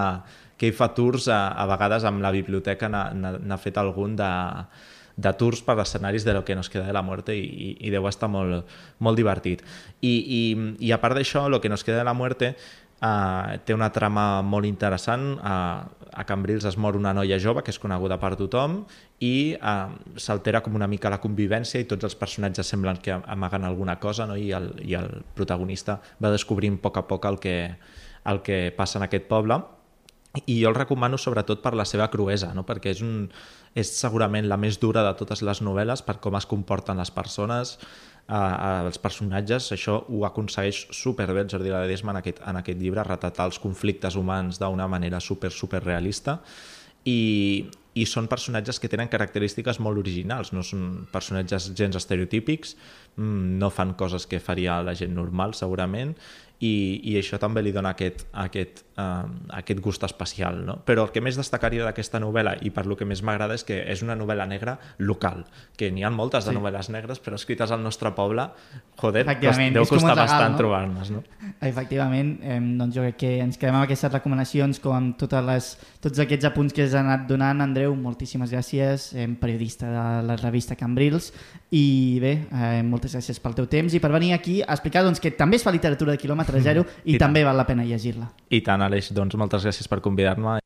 que 0.57 0.71
ell 0.71 0.77
fa 0.77 0.91
tours 0.97 1.29
a, 1.29 1.49
a 1.53 1.67
vegades 1.69 2.05
amb 2.09 2.23
la 2.25 2.33
biblioteca, 2.35 2.89
n'ha- 2.89 3.59
fet 3.61 3.77
algun 3.81 4.17
de, 4.17 4.31
de 5.17 5.33
tours 5.37 5.63
per 5.65 5.79
escenaris 5.81 6.25
de 6.25 6.35
lo 6.35 6.45
que 6.45 6.57
nos 6.57 6.71
queda 6.71 6.87
de 6.87 6.93
la 6.97 7.03
muerte 7.03 7.37
i, 7.37 7.45
i, 7.45 7.69
i 7.89 7.93
deu 7.93 8.09
estar 8.09 8.29
molt, 8.29 8.67
molt 8.99 9.17
divertit. 9.17 9.63
I, 10.01 10.15
i, 10.17 10.41
I 10.89 10.93
a 10.93 11.01
part 11.01 11.17
d'això, 11.17 11.49
lo 11.49 11.61
que 11.61 11.69
nos 11.73 11.85
queda 11.85 11.99
de 11.99 12.09
la 12.09 12.15
muerte 12.17 12.55
uh, 13.01 13.57
té 13.65 13.75
una 13.77 13.93
trama 13.93 14.43
molt 14.43 14.69
interessant. 14.69 15.37
Uh, 15.37 16.07
a 16.17 16.25
Cambrils 16.25 16.65
es 16.65 16.79
mor 16.81 16.97
una 16.97 17.13
noia 17.13 17.37
jove 17.37 17.61
que 17.61 17.69
és 17.75 17.79
coneguda 17.79 18.17
per 18.17 18.31
tothom 18.41 18.79
i 19.21 19.53
uh, 19.61 19.93
s'altera 20.17 20.63
com 20.65 20.77
una 20.79 20.89
mica 20.89 21.11
la 21.13 21.21
convivència 21.21 21.83
i 21.83 21.85
tots 21.85 22.09
els 22.09 22.17
personatges 22.17 22.71
semblen 22.73 23.03
que 23.05 23.13
amaguen 23.13 23.67
alguna 23.69 23.99
cosa 24.01 24.25
no? 24.25 24.37
I, 24.41 24.49
el, 24.57 24.71
i 24.81 24.97
el 24.97 25.11
protagonista 25.37 25.99
va 26.23 26.33
descobrint 26.33 26.79
a 26.79 26.83
poc 26.87 26.97
a 26.97 27.05
poc 27.11 27.29
el 27.29 27.37
que, 27.43 27.57
el 28.33 28.41
que 28.41 28.73
passa 28.77 28.97
en 28.97 29.05
aquest 29.05 29.29
poble 29.29 29.61
i 30.45 30.59
jo 30.61 30.69
el 30.69 30.77
recomano 30.77 31.19
sobretot 31.19 31.63
per 31.65 31.75
la 31.79 31.87
seva 31.89 32.11
cruesa, 32.13 32.53
no? 32.55 32.67
perquè 32.69 32.93
és, 32.93 33.01
un, 33.05 33.27
és 33.75 33.93
segurament 33.97 34.49
la 34.49 34.59
més 34.61 34.81
dura 34.83 35.05
de 35.07 35.15
totes 35.19 35.43
les 35.47 35.63
novel·les 35.65 36.05
per 36.05 36.19
com 36.21 36.37
es 36.37 36.47
comporten 36.51 37.01
les 37.01 37.13
persones, 37.15 37.77
eh, 38.29 38.37
els 38.85 39.01
personatges, 39.03 39.71
això 39.73 39.99
ho 40.09 40.25
aconsegueix 40.29 40.87
superbé 40.95 41.47
el 41.47 41.51
Jordi 41.53 41.73
Ledesma 41.73 42.13
en 42.15 42.21
aquest, 42.23 42.43
en 42.45 42.61
aquest 42.61 42.81
llibre, 42.83 43.07
retratar 43.07 43.49
els 43.51 43.61
conflictes 43.63 44.17
humans 44.17 44.61
d'una 44.61 44.89
manera 44.91 45.21
super, 45.21 45.53
super 45.55 45.83
realista 45.85 46.41
i, 47.07 47.67
i 47.97 48.05
són 48.05 48.29
personatges 48.29 48.81
que 48.83 48.91
tenen 48.93 49.09
característiques 49.09 49.79
molt 49.81 50.03
originals, 50.03 50.53
no 50.53 50.65
són 50.67 51.07
personatges 51.13 51.71
gens 51.79 51.97
estereotípics, 51.97 52.75
mm, 53.17 53.57
no 53.63 53.71
fan 53.71 53.95
coses 53.97 54.27
que 54.29 54.43
faria 54.43 54.83
la 54.85 54.97
gent 54.99 55.15
normal 55.17 55.55
segurament 55.55 56.17
i, 56.61 57.01
i 57.05 57.17
això 57.21 57.41
també 57.41 57.63
li 57.63 57.73
dona 57.73 57.95
aquest, 57.95 58.27
aquest, 58.47 58.86
aquest 58.97 59.81
gust 59.85 60.03
especial. 60.05 60.65
No? 60.67 60.79
Però 60.85 61.05
el 61.05 61.11
que 61.13 61.21
més 61.21 61.37
destacaria 61.37 61.85
d'aquesta 61.85 62.21
novel·la, 62.23 62.57
i 62.65 62.71
per 62.71 62.87
lo 62.87 62.97
que 62.97 63.05
més 63.05 63.23
m'agrada, 63.23 63.55
és 63.55 63.65
que 63.65 63.83
és 63.93 64.03
una 64.03 64.17
novel·la 64.17 64.47
negra 64.49 64.79
local, 64.99 65.45
que 65.77 65.91
n'hi 65.93 66.03
ha 66.05 66.11
moltes 66.11 66.47
de 66.47 66.53
Sí. 66.53 66.57
novel·les 66.57 66.89
negres, 66.91 67.21
però 67.23 67.35
escrites 67.37 67.71
al 67.71 67.83
nostre 67.83 68.11
poble, 68.17 68.49
joder, 68.97 69.27
deu 69.27 69.85
costar 69.85 69.99
un 69.99 70.09
regal, 70.09 70.17
bastant 70.17 70.53
no? 70.53 70.57
trobar-les. 70.59 71.11
No? 71.11 71.23
Efectivament, 71.61 72.39
eh, 72.43 72.61
doncs 72.61 72.95
jo 72.97 73.03
crec 73.03 73.17
que 73.21 73.39
ens 73.43 73.59
quedem 73.59 73.75
amb 73.75 73.85
aquestes 73.85 74.13
recomanacions 74.13 74.81
com 74.81 74.95
amb 74.97 75.17
totes 75.21 75.45
les, 75.45 75.69
tots 76.01 76.19
aquests 76.23 76.49
apunts 76.49 76.73
que 76.73 76.85
has 76.87 76.95
anat 76.95 77.27
donant, 77.29 77.61
Andreu, 77.61 77.95
moltíssimes 77.95 78.51
gràcies, 78.53 79.13
eh, 79.15 79.29
periodista 79.41 79.87
de 79.91 80.27
la 80.27 80.37
revista 80.37 80.77
Cambrils, 80.77 81.33
i 81.71 82.19
bé, 82.23 82.33
eh, 82.53 82.83
moltes 82.87 83.15
gràcies 83.17 83.41
pel 83.43 83.55
teu 83.59 83.67
temps 83.67 83.93
i 83.93 84.01
per 84.01 84.11
venir 84.13 84.33
aquí 84.33 84.61
a 84.63 84.73
explicar 84.73 85.03
doncs, 85.05 85.21
que 85.21 85.33
també 85.33 85.57
es 85.57 85.65
fa 85.67 85.73
literatura 85.75 86.13
de 86.13 86.19
quilòmetre 86.19 86.61
zero 86.63 86.85
i, 87.05 87.17
I 87.17 87.19
tant. 87.19 87.27
també 87.29 87.45
val 87.45 87.57
la 87.57 87.67
pena 87.67 87.85
llegir-la. 87.85 88.31
I 88.51 88.61
tant, 88.63 88.86
Aleix, 88.89 89.11
doncs 89.19 89.37
moltes 89.43 89.65
gràcies 89.67 89.89
per 89.93 90.01
convidar-me. 90.09 90.59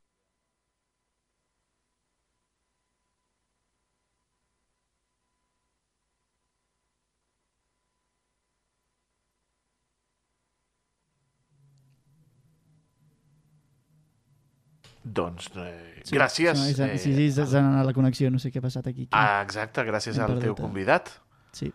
Doncs, 15.03 15.49
eh, 15.57 16.03
gràcies. 16.12 16.59
Sí, 16.61 16.75
sí, 16.75 16.83
eh, 16.85 16.99
sí, 17.01 17.14
sí, 17.16 17.31
s'ha 17.33 17.59
anat 17.62 17.87
la 17.89 17.95
connexió, 17.97 18.29
no 18.31 18.39
sé 18.39 18.51
què 18.53 18.61
ha 18.61 18.64
passat 18.66 18.87
aquí. 18.91 19.07
Ah, 19.16 19.41
exacte, 19.43 19.83
gràcies 19.89 20.18
Hem 20.18 20.27
al 20.27 20.43
teu 20.43 20.53
eh? 20.53 20.57
convidat. 20.61 21.09
Sí. 21.57 21.73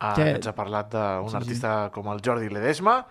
Ah, 0.00 0.14
Que- 0.16 0.30
Ens 0.38 0.46
ha 0.48 0.54
parlat 0.56 0.88
d'un 0.90 1.28
Sí, 1.28 1.32
sí. 1.32 1.36
artista 1.36 1.90
com 1.92 2.08
el 2.08 2.20
Jordi 2.24 2.48
Ledesma, 2.48 3.06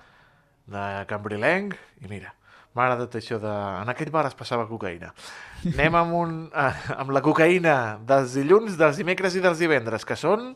de 0.65 1.05
Cambrilenc, 1.07 1.75
i 2.01 2.07
mira, 2.09 2.33
m'ha 2.73 2.85
agradat 2.85 3.17
això 3.19 3.39
de... 3.41 3.51
En 3.81 3.91
aquell 3.91 4.11
bar 4.13 4.25
es 4.29 4.37
passava 4.37 4.67
cocaïna. 4.69 5.11
Anem 5.73 5.97
amb, 5.99 6.17
un, 6.17 6.35
eh, 6.55 6.73
amb 6.95 7.13
la 7.15 7.21
cocaïna 7.25 7.75
dels 8.07 8.35
dilluns, 8.39 8.77
dels 8.79 8.99
dimecres 9.01 9.35
i 9.35 9.43
dels 9.43 9.59
divendres, 9.61 10.07
que 10.07 10.17
són 10.19 10.51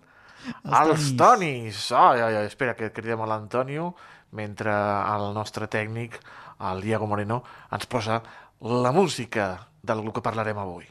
els, 0.45 0.63
Tonis. 0.63 1.13
tonis. 1.20 1.84
Ai, 1.91 2.22
ai, 2.22 2.41
ai, 2.41 2.49
espera, 2.49 2.76
que 2.78 2.91
cridem 2.95 3.22
a 3.22 3.30
l'Antonio, 3.30 3.93
mentre 4.36 4.74
el 4.74 5.32
nostre 5.36 5.68
tècnic, 5.72 6.20
el 6.72 6.84
Diego 6.86 7.07
Moreno, 7.07 7.41
ens 7.76 7.88
posa 7.91 8.22
la 8.61 8.91
música 8.95 9.49
del 9.84 10.05
que 10.11 10.24
parlarem 10.24 10.61
avui. 10.61 10.88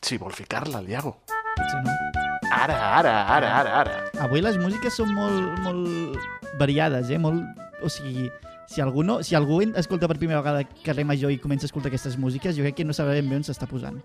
Si 0.00 0.16
vol 0.18 0.32
ficar-la, 0.32 0.80
el 0.80 0.90
Diego. 0.90 1.18
Sí, 1.28 1.76
no? 1.84 2.19
Ara, 2.50 2.76
ara, 2.98 3.14
ara, 3.36 3.50
ara, 3.60 3.74
ara. 3.80 3.96
Avui 4.26 4.42
les 4.42 4.58
músiques 4.58 4.94
són 4.98 5.12
molt, 5.14 5.58
molt 5.64 6.18
variades, 6.58 7.10
eh? 7.10 7.18
Molt... 7.22 7.44
O 7.80 7.88
sigui, 7.88 8.26
si 8.68 8.82
algú, 8.84 9.02
no, 9.06 9.22
si 9.24 9.34
algú 9.38 9.62
escolta 9.62 10.08
per 10.10 10.18
primera 10.20 10.42
vegada 10.42 10.66
Carrer 10.84 11.06
Major 11.08 11.32
i 11.32 11.38
comença 11.40 11.64
a 11.64 11.70
escoltar 11.70 11.88
aquestes 11.88 12.18
músiques, 12.20 12.58
jo 12.58 12.66
crec 12.66 12.76
que 12.82 12.84
no 12.84 12.92
sabrà 12.96 13.16
ben 13.16 13.30
bé 13.30 13.38
on 13.40 13.46
s'està 13.46 13.66
posant. 13.70 13.96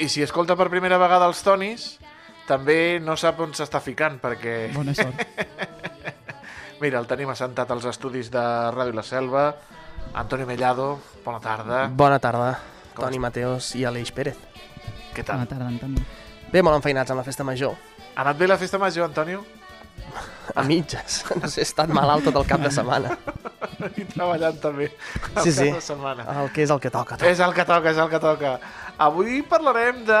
I 0.00 0.08
si 0.08 0.22
escolta 0.24 0.56
per 0.56 0.70
primera 0.72 0.96
vegada 1.02 1.28
els 1.28 1.42
tonis, 1.44 1.88
també 2.48 2.98
no 3.02 3.18
sap 3.20 3.42
on 3.44 3.52
s'està 3.56 3.82
ficant, 3.84 4.18
perquè... 4.22 4.72
Bona 4.74 4.94
sort. 4.96 5.20
Mira, 6.82 6.98
el 7.00 7.06
tenim 7.10 7.30
assentat 7.32 7.70
als 7.70 7.86
estudis 7.90 8.30
de 8.32 8.42
Ràdio 8.74 8.96
La 8.96 9.04
Selva. 9.06 9.46
Antonio 10.14 10.46
Mellado, 10.46 11.00
bona 11.24 11.40
tarda. 11.42 11.86
Bona 11.90 12.18
tarda, 12.22 12.58
Com 12.94 13.06
Toni 13.08 13.18
Mateos 13.18 13.72
i 13.74 13.84
Aleix 13.88 14.12
Pérez. 14.14 14.38
Què 15.14 15.22
Bona 15.22 15.46
tal? 15.46 15.48
tarda, 15.54 15.70
Antoni. 15.70 16.02
Bé, 16.54 16.62
molt 16.62 16.78
enfeinats 16.78 17.10
amb 17.10 17.18
la 17.18 17.26
festa 17.26 17.42
major. 17.42 17.74
Ha 18.14 18.22
anat 18.22 18.38
bé 18.38 18.46
la 18.46 18.54
festa 18.60 18.78
major, 18.78 19.08
Antonio? 19.08 19.40
A 20.54 20.62
mitges. 20.62 21.24
No 21.42 21.48
sé, 21.50 21.62
he 21.62 21.66
estat 21.66 21.90
malalt 21.90 22.22
tot 22.28 22.36
el 22.38 22.44
cap 22.46 22.60
de 22.62 22.70
setmana. 22.70 23.16
I 23.98 24.04
treballant 24.06 24.60
també. 24.62 24.86
el 24.86 25.42
Sí, 25.42 25.50
cap 25.50 25.56
sí. 25.56 25.66
de 25.74 25.80
setmana. 25.82 26.26
El 26.44 26.52
que 26.54 26.62
és 26.62 26.70
el 26.70 26.78
que 26.78 26.92
toca. 26.94 27.16
tu. 27.18 27.26
És 27.26 27.40
el 27.42 27.54
que 27.56 27.64
toca, 27.66 27.90
és 27.90 27.98
el 27.98 28.06
que 28.12 28.20
toca. 28.22 28.52
Avui 29.02 29.40
parlarem 29.50 30.04
de 30.06 30.20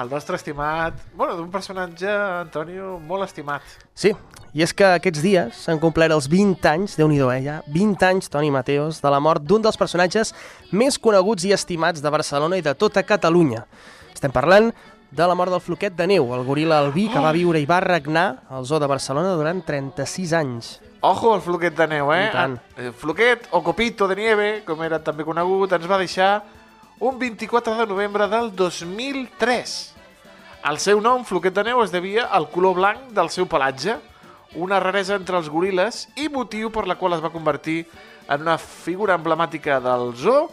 el 0.00 0.08
nostre 0.08 0.38
estimat, 0.40 0.96
bueno, 1.12 1.36
d'un 1.36 1.50
personatge, 1.52 2.08
Antonio, 2.40 2.94
molt 3.04 3.26
estimat. 3.28 3.60
Sí, 3.92 4.14
i 4.56 4.64
és 4.64 4.72
que 4.72 4.88
aquests 4.96 5.20
dies 5.20 5.60
s'han 5.66 5.82
complert 5.82 6.16
els 6.16 6.30
20 6.32 6.64
anys, 6.70 6.96
déu 6.96 7.10
nhi 7.12 7.20
eh, 7.20 7.42
ja, 7.44 7.58
20 7.68 8.06
anys, 8.08 8.30
Toni 8.32 8.48
Mateos, 8.50 9.02
de 9.04 9.12
la 9.12 9.20
mort 9.20 9.44
d'un 9.44 9.60
dels 9.60 9.76
personatges 9.76 10.32
més 10.72 10.96
coneguts 10.96 11.44
i 11.44 11.52
estimats 11.52 12.00
de 12.00 12.08
Barcelona 12.10 12.56
i 12.56 12.64
de 12.64 12.72
tota 12.74 13.04
Catalunya. 13.04 13.66
Estem 14.16 14.32
parlant 14.32 14.72
de 15.10 15.26
la 15.26 15.34
mort 15.34 15.50
del 15.50 15.60
Floquet 15.60 15.96
de 15.96 16.06
Neu, 16.06 16.28
el 16.34 16.44
goril 16.46 16.72
albí 16.72 17.08
que 17.10 17.18
va 17.22 17.32
viure 17.34 17.58
i 17.58 17.66
va 17.66 17.80
regnar 17.82 18.44
al 18.48 18.66
zoo 18.66 18.78
de 18.78 18.86
Barcelona 18.90 19.34
durant 19.34 19.64
36 19.66 20.32
anys. 20.38 20.70
Ojo 21.00 21.32
al 21.34 21.40
floquet 21.40 21.74
de 21.76 21.86
neu, 21.88 22.10
eh? 22.12 22.26
I 22.28 22.32
tant. 22.34 22.58
El 22.76 22.92
floquet, 22.92 23.48
o 23.56 23.62
copito 23.64 24.06
de 24.06 24.16
nieve, 24.18 24.48
com 24.66 24.82
era 24.84 24.98
també 25.00 25.24
conegut, 25.24 25.72
ens 25.72 25.88
va 25.88 25.98
deixar 25.98 26.42
un 27.00 27.18
24 27.18 27.78
de 27.78 27.86
novembre 27.88 28.28
del 28.28 28.52
2003. 28.54 29.74
El 30.68 30.78
seu 30.78 31.00
nom, 31.00 31.24
floquet 31.24 31.56
de 31.56 31.64
neu, 31.70 31.80
es 31.82 31.90
devia 31.90 32.28
al 32.28 32.50
color 32.52 32.76
blanc 32.76 33.14
del 33.16 33.32
seu 33.32 33.48
pelatge, 33.48 33.96
una 34.60 34.80
raresa 34.82 35.16
entre 35.16 35.38
els 35.40 35.48
goril·les 35.48 36.04
i 36.20 36.28
motiu 36.28 36.68
per 36.74 36.84
la 36.86 36.98
qual 37.00 37.16
es 37.16 37.24
va 37.24 37.32
convertir 37.32 37.86
en 38.28 38.42
una 38.44 38.58
figura 38.58 39.16
emblemàtica 39.16 39.80
del 39.80 40.12
zoo 40.18 40.50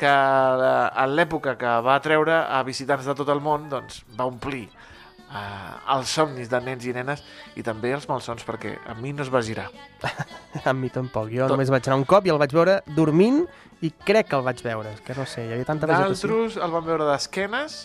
que 0.00 0.10
eh, 0.10 1.02
en 1.04 1.14
l'època 1.16 1.56
que 1.60 1.74
va 1.86 1.98
treure 2.04 2.40
a 2.48 2.62
visitants 2.66 3.06
de 3.08 3.14
tot 3.18 3.28
el 3.32 3.42
món 3.44 3.68
doncs, 3.72 4.00
va 4.18 4.26
omplir 4.30 4.64
eh, 4.66 5.94
els 5.94 6.10
somnis 6.16 6.50
de 6.50 6.60
nens 6.64 6.86
i 6.88 6.94
nenes 6.96 7.22
i 7.60 7.64
també 7.66 7.92
els 7.96 8.08
malsons 8.10 8.44
perquè 8.48 8.76
a 8.88 8.96
mi 8.98 9.12
no 9.16 9.22
es 9.26 9.30
va 9.32 9.42
girar. 9.46 9.68
A 10.64 10.72
mi 10.74 10.88
tampoc, 10.90 11.28
jo 11.30 11.44
Tot- 11.46 11.54
només 11.54 11.70
vaig 11.70 11.86
anar 11.86 12.00
un 12.00 12.08
cop 12.08 12.26
i 12.26 12.32
el 12.34 12.40
vaig 12.40 12.52
veure 12.56 12.80
dormint 12.96 13.44
i 13.86 13.92
crec 14.04 14.28
que 14.32 14.36
el 14.40 14.42
vaig 14.44 14.58
veure, 14.64 14.90
és 14.96 15.00
que 15.06 15.14
no 15.16 15.24
sé, 15.28 15.46
hi 15.46 15.54
havia 15.54 15.68
tanta 15.68 15.86
vegetació. 15.88 16.28
D'altres 16.28 16.58
el 16.64 16.74
van 16.74 16.84
veure 16.88 17.06
d'esquenes 17.12 17.78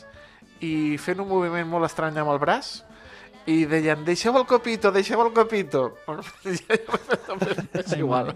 i 0.66 0.74
fent 1.01 1.22
un 1.22 1.30
moviment 1.30 1.68
molt 1.70 1.86
estrany 1.88 2.18
amb 2.20 2.32
el 2.34 2.39
braç 2.41 2.80
i 3.45 3.65
deien, 3.69 4.03
deixeu 4.05 4.35
el 4.39 4.45
copito, 4.49 4.91
deixeu 4.91 5.21
el 5.21 5.31
copito. 5.35 5.83
És 6.49 7.93
igual. 8.01 8.31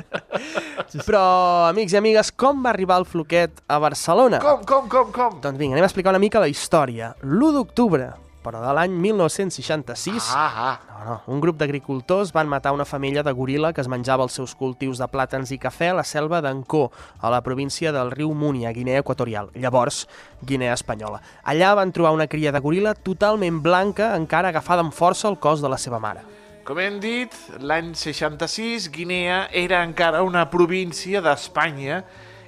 Però, 1.05 1.23
amics 1.69 1.95
i 1.95 1.99
amigues, 1.99 2.31
com 2.31 2.61
va 2.65 2.73
arribar 2.73 2.99
el 3.01 3.07
Floquet 3.09 3.63
a 3.67 3.79
Barcelona? 3.81 4.39
Com, 4.43 4.63
com, 4.69 4.89
com, 4.91 5.11
com? 5.15 5.39
Doncs 5.41 5.59
vinga, 5.59 5.77
anem 5.77 5.87
a 5.87 5.89
explicar 5.89 6.13
una 6.13 6.21
mica 6.21 6.41
la 6.43 6.49
història. 6.51 7.13
L'1 7.25 7.55
d'octubre, 7.57 8.11
però 8.43 8.61
de 8.63 8.71
l'any 8.73 8.93
1966, 8.95 10.29
Ah, 10.33 10.51
ah. 10.55 10.79
no, 10.89 11.05
no, 11.09 11.15
un 11.35 11.41
grup 11.43 11.57
d'agricultors 11.59 12.31
van 12.33 12.47
matar 12.47 12.71
una 12.73 12.85
família 12.85 13.23
de 13.23 13.33
goril·la 13.35 13.73
que 13.73 13.81
es 13.81 13.87
menjava 13.91 14.23
els 14.23 14.33
seus 14.33 14.55
cultius 14.55 14.97
de 15.01 15.07
plàtans 15.11 15.51
i 15.51 15.57
cafè 15.59 15.89
a 15.91 15.97
la 15.99 16.03
selva 16.07 16.39
d'Ancó, 16.41 16.91
a 17.19 17.29
la 17.29 17.41
província 17.43 17.91
del 17.91 18.11
riu 18.11 18.33
Muni, 18.33 18.65
a 18.65 18.71
Guinea 18.71 18.99
Equatorial, 19.03 19.49
llavors 19.55 20.07
Guinea 20.41 20.73
Espanyola. 20.73 21.21
Allà 21.43 21.73
van 21.75 21.91
trobar 21.91 22.13
una 22.15 22.27
cria 22.27 22.51
de 22.51 22.61
goril·la 22.63 22.95
totalment 22.95 23.61
blanca, 23.61 24.15
encara 24.15 24.49
agafada 24.49 24.81
amb 24.85 24.93
força 24.93 25.27
al 25.27 25.39
cos 25.39 25.61
de 25.61 25.69
la 25.69 25.77
seva 25.77 25.99
mare. 25.99 26.23
Com 26.63 26.77
hem 26.77 26.99
dit, 27.01 27.33
l'any 27.59 27.95
66 27.97 28.89
Guinea 28.93 29.47
era 29.51 29.83
encara 29.83 30.21
una 30.23 30.43
província 30.51 31.19
d'Espanya 31.21 32.03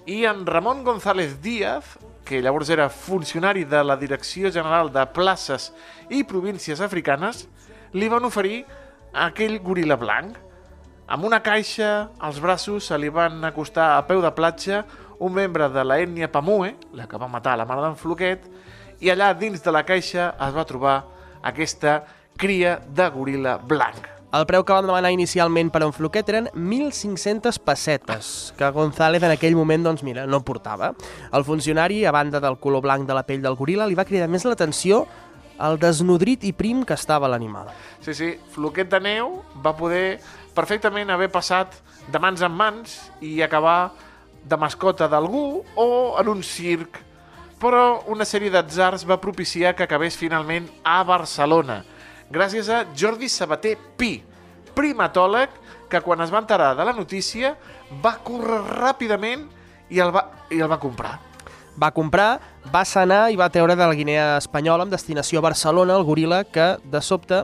i 0.06 0.26
en 0.30 0.46
Ramon 0.46 0.84
González 0.86 1.39
Díaz, 1.42 1.98
que 2.26 2.41
llavors 2.41 2.69
era 2.69 2.89
funcionari 2.89 3.65
de 3.65 3.84
la 3.84 3.97
Direcció 3.97 4.51
General 4.51 4.91
de 4.93 5.05
Places 5.13 5.72
i 6.09 6.24
Províncies 6.24 6.82
Africanes, 6.82 7.47
li 7.93 8.07
van 8.11 8.26
oferir 8.28 8.63
aquell 9.13 9.59
goril·la 9.63 9.97
blanc. 9.99 10.38
Amb 11.11 11.28
una 11.28 11.41
caixa 11.43 12.11
als 12.19 12.39
braços 12.39 12.88
se 12.88 12.97
li 12.97 13.09
van 13.11 13.43
acostar 13.43 13.97
a 13.97 14.05
peu 14.07 14.22
de 14.24 14.32
platja 14.32 14.86
un 15.19 15.34
membre 15.34 15.67
de 15.69 15.84
la 15.84 15.99
ètnia 16.01 16.32
Pamue, 16.32 16.76
la 16.93 17.07
que 17.07 17.19
va 17.19 17.30
matar 17.30 17.57
la 17.59 17.67
mare 17.67 17.84
d'en 17.84 17.99
Floquet, 17.99 18.47
i 19.01 19.11
allà 19.11 19.34
dins 19.38 19.61
de 19.61 19.74
la 19.74 19.84
caixa 19.86 20.32
es 20.38 20.55
va 20.55 20.65
trobar 20.65 20.95
aquesta 21.43 21.99
cria 22.38 22.80
de 22.88 23.11
goril·la 23.11 23.57
blanc. 23.59 24.20
El 24.32 24.46
preu 24.48 24.64
que 24.64 24.72
van 24.72 24.86
demanar 24.88 25.10
inicialment 25.12 25.68
per 25.74 25.82
un 25.84 25.92
floquet 25.92 26.30
eren 26.32 26.46
1.500 26.56 27.58
pessetes, 27.68 28.30
que 28.56 28.70
González 28.72 29.26
en 29.28 29.34
aquell 29.34 29.58
moment, 29.60 29.84
doncs 29.84 30.06
mira, 30.08 30.24
no 30.24 30.40
portava. 30.48 30.94
El 31.36 31.44
funcionari, 31.44 32.06
a 32.06 32.14
banda 32.16 32.40
del 32.40 32.56
color 32.64 32.86
blanc 32.86 33.04
de 33.10 33.18
la 33.18 33.26
pell 33.28 33.44
del 33.44 33.60
goril·la, 33.60 33.90
li 33.92 34.00
va 34.00 34.08
cridar 34.08 34.30
més 34.32 34.48
l'atenció 34.48 35.04
el 35.62 35.76
desnodrit 35.84 36.48
i 36.48 36.54
prim 36.56 36.86
que 36.88 36.96
estava 36.96 37.28
l'animal. 37.28 37.74
Sí, 38.00 38.16
sí, 38.16 38.32
Floquet 38.56 38.88
de 38.94 39.02
Neu 39.04 39.42
va 39.60 39.76
poder 39.76 40.22
perfectament 40.56 41.12
haver 41.12 41.28
passat 41.34 41.76
de 42.08 42.24
mans 42.24 42.42
en 42.42 42.56
mans 42.56 42.98
i 43.20 43.42
acabar 43.44 43.92
de 44.48 44.58
mascota 44.58 45.12
d'algú 45.12 45.62
o 45.76 45.88
en 46.24 46.32
un 46.32 46.42
circ. 46.42 47.04
Però 47.60 48.06
una 48.10 48.24
sèrie 48.26 48.50
d'atzars 48.50 49.04
va 49.06 49.20
propiciar 49.22 49.76
que 49.76 49.84
acabés 49.84 50.16
finalment 50.18 50.72
a 50.88 51.02
Barcelona, 51.04 51.84
gràcies 52.32 52.70
a 52.72 52.84
Jordi 52.98 53.30
Sabater 53.30 53.76
Pi, 54.00 54.22
primatòleg 54.76 55.52
que 55.92 56.00
quan 56.02 56.24
es 56.24 56.32
va 56.32 56.40
enterar 56.40 56.72
de 56.78 56.86
la 56.88 56.96
notícia 56.96 57.56
va 58.04 58.16
córrer 58.24 58.62
ràpidament 58.80 59.44
i 59.92 60.00
el 60.00 60.14
va, 60.16 60.26
i 60.50 60.62
el 60.64 60.72
va 60.72 60.80
comprar. 60.80 61.18
Va 61.82 61.92
comprar, 61.96 62.40
va 62.72 62.84
sanar 62.88 63.30
i 63.32 63.38
va 63.40 63.50
treure 63.52 63.76
de 63.76 63.88
la 63.88 63.96
Guinea 63.96 64.26
espanyola 64.40 64.86
amb 64.88 64.96
destinació 64.96 65.40
a 65.40 65.46
Barcelona 65.50 65.98
el 66.00 66.08
goril·la 66.08 66.44
que, 66.48 66.76
de 66.84 67.02
sobte, 67.04 67.44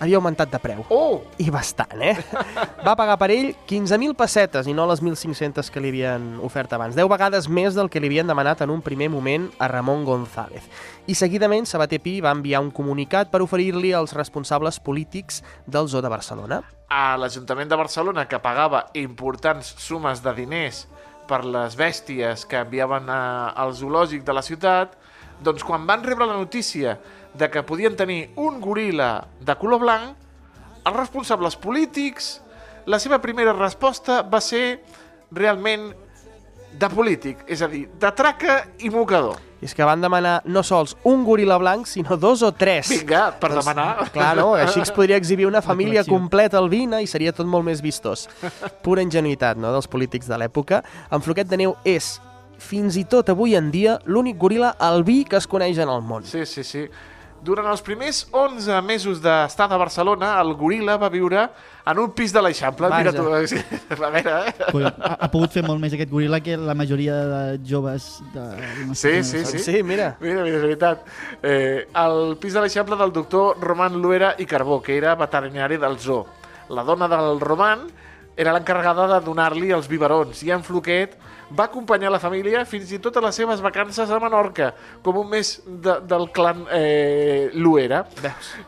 havia 0.00 0.16
augmentat 0.18 0.50
de 0.50 0.58
preu. 0.62 0.82
Oh! 0.88 1.20
I 1.38 1.50
bastant, 1.52 2.00
eh? 2.00 2.16
Va 2.86 2.96
pagar 2.98 3.18
per 3.20 3.30
ell 3.34 3.52
15.000 3.68 4.16
pessetes 4.18 4.66
i 4.66 4.74
no 4.74 4.88
les 4.90 5.02
1.500 5.04 5.70
que 5.70 5.82
li 5.84 5.92
havien 5.92 6.32
ofert 6.46 6.72
abans. 6.72 6.96
10 6.98 7.08
vegades 7.12 7.48
més 7.52 7.76
del 7.76 7.92
que 7.92 8.00
li 8.02 8.10
havien 8.10 8.26
demanat 8.26 8.64
en 8.64 8.72
un 8.72 8.82
primer 8.82 9.10
moment 9.12 9.50
a 9.60 9.68
Ramon 9.70 10.04
González. 10.08 10.66
I 11.06 11.14
seguidament 11.14 11.68
Sabater 11.68 12.00
Pi 12.02 12.18
va 12.24 12.34
enviar 12.34 12.64
un 12.64 12.72
comunicat 12.74 13.30
per 13.30 13.44
oferir-li 13.44 13.92
als 13.94 14.16
responsables 14.16 14.80
polítics 14.80 15.44
del 15.66 15.88
Zoo 15.88 16.02
de 16.02 16.12
Barcelona. 16.12 16.62
a 16.90 17.14
l'Ajuntament 17.16 17.70
de 17.70 17.76
Barcelona 17.78 18.24
que 18.26 18.40
pagava 18.42 18.88
importants 18.98 19.76
sumes 19.78 20.24
de 20.24 20.32
diners 20.34 20.88
per 21.30 21.44
les 21.46 21.76
bèsties 21.78 22.42
que 22.50 22.58
enviaven 22.64 23.06
a, 23.06 23.54
al 23.54 23.70
zoològic 23.78 24.24
de 24.26 24.34
la 24.34 24.42
ciutat, 24.42 24.96
doncs 25.40 25.62
quan 25.64 25.86
van 25.86 26.02
rebre 26.02 26.26
la 26.26 26.36
notícia 26.36 26.96
de 27.34 27.50
que 27.50 27.62
podien 27.62 27.96
tenir 27.96 28.30
un 28.36 28.60
goril·la 28.62 29.26
de 29.40 29.56
color 29.60 29.82
blanc, 29.82 30.16
els 30.84 30.96
responsables 30.96 31.56
polítics, 31.60 32.40
la 32.86 32.98
seva 32.98 33.20
primera 33.22 33.52
resposta 33.52 34.22
va 34.22 34.40
ser 34.40 34.80
realment 35.30 35.90
de 36.70 36.88
polític, 36.90 37.44
és 37.50 37.62
a 37.62 37.68
dir, 37.68 37.84
de 38.00 38.10
traca 38.16 38.60
i 38.78 38.90
mocador. 38.90 39.38
I 39.60 39.66
és 39.68 39.74
que 39.76 39.84
van 39.84 40.00
demanar 40.00 40.38
no 40.48 40.62
sols 40.64 40.94
un 41.04 41.24
goril·la 41.26 41.58
blanc, 41.60 41.84
sinó 41.90 42.16
dos 42.16 42.40
o 42.46 42.48
tres. 42.56 42.88
Vinga, 42.88 43.26
per 43.36 43.50
demanar. 43.52 44.06
Clar, 44.14 44.30
no? 44.38 44.54
Així 44.56 44.80
es 44.80 44.92
podria 44.94 45.18
exhibir 45.20 45.44
una 45.50 45.60
família 45.60 46.04
completa 46.08 46.56
albina 46.58 47.02
i 47.04 47.08
seria 47.10 47.34
tot 47.36 47.48
molt 47.50 47.66
més 47.66 47.82
vistós. 47.84 48.24
Pura 48.86 49.04
ingenuïtat, 49.04 49.60
no?, 49.60 49.74
dels 49.74 49.90
polítics 49.90 50.30
de 50.30 50.38
l'època. 50.40 50.80
En 51.12 51.20
Floquet 51.20 51.50
de 51.50 51.60
Neu 51.60 51.76
és, 51.84 52.14
fins 52.56 52.96
i 52.96 53.04
tot 53.04 53.28
avui 53.34 53.58
en 53.58 53.68
dia, 53.74 53.98
l'únic 54.06 54.38
goril·la 54.40 54.76
albí 54.80 55.24
que 55.28 55.36
es 55.36 55.48
coneix 55.50 55.82
en 55.82 55.92
el 55.92 56.00
món. 56.06 56.24
Sí, 56.24 56.46
sí, 56.48 56.64
sí. 56.64 56.86
Durant 57.40 57.66
els 57.70 57.80
primers 57.80 58.26
11 58.36 58.80
mesos 58.84 59.20
d'estar 59.24 59.66
a 59.72 59.76
Barcelona, 59.80 60.34
el 60.42 60.50
goril·la 60.58 60.98
va 61.00 61.08
viure 61.08 61.46
en 61.88 61.98
un 62.02 62.10
pis 62.12 62.34
de 62.36 62.42
l'Eixample. 62.44 62.90
Mira 62.92 63.12
tu, 63.16 63.22
Vaja. 63.30 63.46
sí, 63.48 63.60
a 63.96 64.10
veure, 64.12 64.34
eh? 64.50 64.82
Ha, 64.90 65.14
ha 65.24 65.28
pogut 65.32 65.54
fer 65.56 65.62
molt 65.64 65.80
més 65.80 65.94
aquest 65.96 66.12
goril·la 66.12 66.42
que 66.44 66.58
la 66.60 66.74
majoria 66.76 67.16
de 67.30 67.40
joves 67.64 68.10
de 68.34 68.44
la 68.44 68.94
Sí, 68.94 69.14
sí, 69.24 69.44
sí. 69.48 69.62
Sí, 69.64 69.82
mira. 69.82 70.10
Mira, 70.20 70.44
mira, 70.44 70.58
és 70.58 70.66
veritat. 70.66 71.08
Eh, 71.42 71.86
el 72.04 72.36
pis 72.42 72.52
de 72.58 72.66
l'Eixample 72.66 73.00
del 73.00 73.14
doctor 73.16 73.56
Roman 73.64 73.96
Luera 73.96 74.34
i 74.38 74.44
Carbó, 74.44 74.82
que 74.84 74.98
era 75.00 75.16
veterinari 75.16 75.80
del 75.80 75.98
zoo. 75.98 76.26
La 76.76 76.84
dona 76.84 77.08
del 77.08 77.40
Roman 77.40 77.88
era 78.36 78.52
l'encarregada 78.52 79.08
de 79.14 79.24
donar-li 79.24 79.72
els 79.74 79.88
biberons 79.90 80.44
i 80.46 80.52
en 80.54 80.62
Floquet 80.64 81.16
va 81.56 81.66
acompanyar 81.66 82.10
la 82.12 82.20
família 82.22 82.64
fins 82.68 82.92
i 82.94 83.00
tot 83.02 83.16
a 83.18 83.24
les 83.24 83.36
seves 83.36 83.62
vacances 83.64 84.10
a 84.10 84.20
Menorca, 84.22 84.72
com 85.02 85.18
un 85.20 85.28
mes 85.30 85.56
de, 85.66 85.98
del 86.06 86.28
clan 86.34 86.64
eh, 86.72 87.50
Luera. 87.54 88.04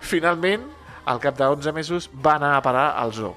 Finalment, 0.01 0.66
al 1.05 1.22
cap 1.22 1.39
de 1.39 1.47
11 1.47 1.72
mesos, 1.72 2.11
va 2.12 2.37
anar 2.41 2.57
a 2.57 2.62
parar 2.62 2.91
al 2.99 3.14
zoo. 3.14 3.35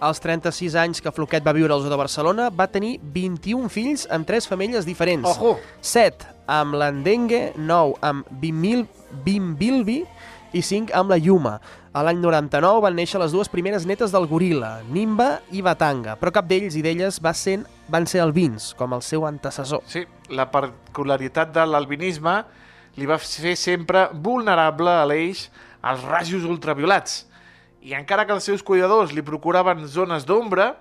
Als 0.00 0.20
36 0.24 0.74
anys 0.80 1.02
que 1.04 1.12
Floquet 1.12 1.44
va 1.44 1.52
viure 1.52 1.74
al 1.74 1.82
Zoo 1.84 1.92
de 1.92 1.98
Barcelona, 2.00 2.48
va 2.48 2.66
tenir 2.72 2.94
21 3.02 3.68
fills 3.68 4.06
amb 4.08 4.24
tres 4.26 4.48
femelles 4.48 4.88
diferents. 4.88 5.28
Ojo! 5.28 5.58
7 5.84 6.30
amb 6.50 6.78
l'Endengue, 6.80 7.50
9 7.60 7.98
amb 8.08 8.30
Bimil, 8.40 8.86
Bimbilbi 9.26 10.00
i 10.56 10.62
5 10.64 10.96
amb 10.96 11.12
la 11.12 11.20
Yuma. 11.20 11.58
A 11.90 12.04
l'any 12.06 12.20
99 12.22 12.84
van 12.84 12.94
néixer 12.94 13.18
les 13.18 13.32
dues 13.34 13.48
primeres 13.50 13.82
netes 13.82 14.12
del 14.14 14.28
goril·la, 14.30 14.84
Nimba 14.94 15.40
i 15.50 15.58
Batanga, 15.58 16.12
però 16.20 16.30
cap 16.36 16.46
d'ells 16.46 16.76
i 16.78 16.84
d'elles 16.86 17.18
va 17.18 17.32
ser, 17.34 17.56
van 17.90 18.06
ser 18.06 18.20
albins, 18.22 18.68
com 18.78 18.94
el 18.94 19.02
seu 19.02 19.26
antecessor. 19.26 19.82
Sí, 19.90 20.04
la 20.30 20.46
particularitat 20.52 21.50
de 21.56 21.66
l'albinisme 21.66 22.36
li 22.94 23.10
va 23.10 23.18
fer 23.18 23.56
sempre 23.58 24.06
vulnerable 24.14 24.94
a 24.94 25.02
l'eix 25.10 25.48
als 25.82 26.06
rajos 26.06 26.46
ultraviolats. 26.46 27.24
I 27.82 27.98
encara 27.98 28.22
que 28.22 28.38
els 28.38 28.46
seus 28.46 28.62
cuidadors 28.62 29.10
li 29.10 29.26
procuraven 29.26 29.82
zones 29.90 30.22
d'ombra, 30.30 30.76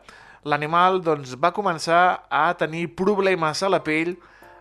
l'animal 0.46 1.02
doncs, 1.02 1.34
va 1.42 1.56
començar 1.58 2.28
a 2.30 2.52
tenir 2.54 2.92
problemes 2.94 3.66
a 3.66 3.74
la 3.74 3.82
pell 3.82 4.14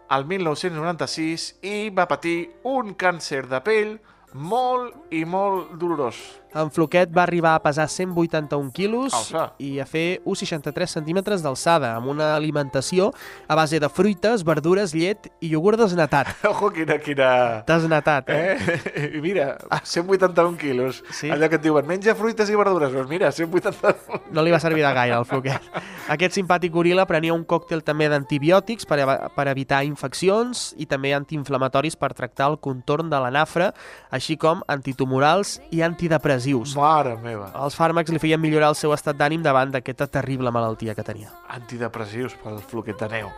al 0.09 0.25
1996 0.25 1.51
i 1.61 1.91
va 1.93 2.09
patir 2.09 2.39
un 2.65 2.97
càncer 2.97 3.45
de 3.53 3.61
pell 3.61 3.99
molt 4.33 5.13
i 5.15 5.25
molt 5.25 5.75
dolorós. 5.81 6.19
En 6.57 6.71
Floquet 6.73 7.11
va 7.13 7.23
arribar 7.27 7.55
a 7.55 7.63
pesar 7.63 7.89
181 7.93 8.71
quilos 8.73 9.13
Alça. 9.13 9.51
i 9.61 9.77
a 9.83 9.87
fer 9.87 10.21
1,63 10.25 10.95
centímetres 10.97 11.43
d'alçada, 11.45 11.93
amb 11.99 12.09
una 12.09 12.31
alimentació 12.37 13.11
a 13.47 13.55
base 13.59 13.81
de 13.81 13.89
fruites, 13.93 14.45
verdures, 14.49 14.95
llet 14.97 15.29
i 15.45 15.53
iogurt 15.53 15.81
desnatat. 15.83 16.31
Ojo, 16.53 16.71
quina... 16.73 16.97
quina... 17.05 17.29
Desnatat, 17.69 18.33
eh? 18.33 18.57
Eh? 18.57 19.21
Mira, 19.25 19.59
181 19.83 20.57
quilos. 20.57 21.03
Sí. 21.13 21.29
Allò 21.31 21.51
que 21.53 21.61
et 21.61 21.67
diuen, 21.67 21.85
menja 21.89 22.17
fruites 22.17 22.49
i 22.49 22.57
verdures. 22.57 22.95
Doncs 22.97 23.11
mira, 23.13 23.31
181. 23.33 24.33
No 24.33 24.45
li 24.45 24.55
va 24.55 24.61
servir 24.63 24.87
de 24.87 24.95
gaire, 24.97 25.19
al 25.19 25.29
Floquet. 25.29 25.69
Aquest 26.09 26.39
simpàtic 26.39 26.73
goril·la 26.73 27.05
prenia 27.09 27.37
un 27.37 27.45
còctel 27.45 27.85
també 27.85 28.09
d'antibiòtics 28.09 28.89
per, 28.89 29.03
per 29.37 29.49
evitar 29.53 29.83
infeccions 29.85 30.71
i 30.81 30.89
també 30.89 31.13
antiinflamatoris 31.17 31.99
per 32.01 32.15
tractar 32.17 32.49
el 32.55 32.59
contorn 32.65 33.13
de 33.13 33.21
la 33.21 33.33
nafra, 33.35 33.75
així 34.11 34.39
com 34.41 34.65
antitumorals 34.73 35.59
i 35.71 35.85
antidepressius. 35.85 36.38
Mare 36.79 37.17
meva. 37.23 37.51
Els 37.65 37.77
fàrmacs 37.79 38.13
li 38.15 38.21
feien 38.23 38.41
millorar 38.41 38.73
el 38.73 38.79
seu 38.79 38.93
estat 38.95 39.19
d'ànim 39.19 39.43
davant 39.43 39.73
d'aquesta 39.75 40.07
terrible 40.19 40.53
malaltia 40.55 40.95
que 40.95 41.07
tenia. 41.07 41.33
Antidepressius 41.57 42.37
pel 42.43 42.61
floquet 42.61 43.01
de 43.01 43.11
neu. 43.17 43.33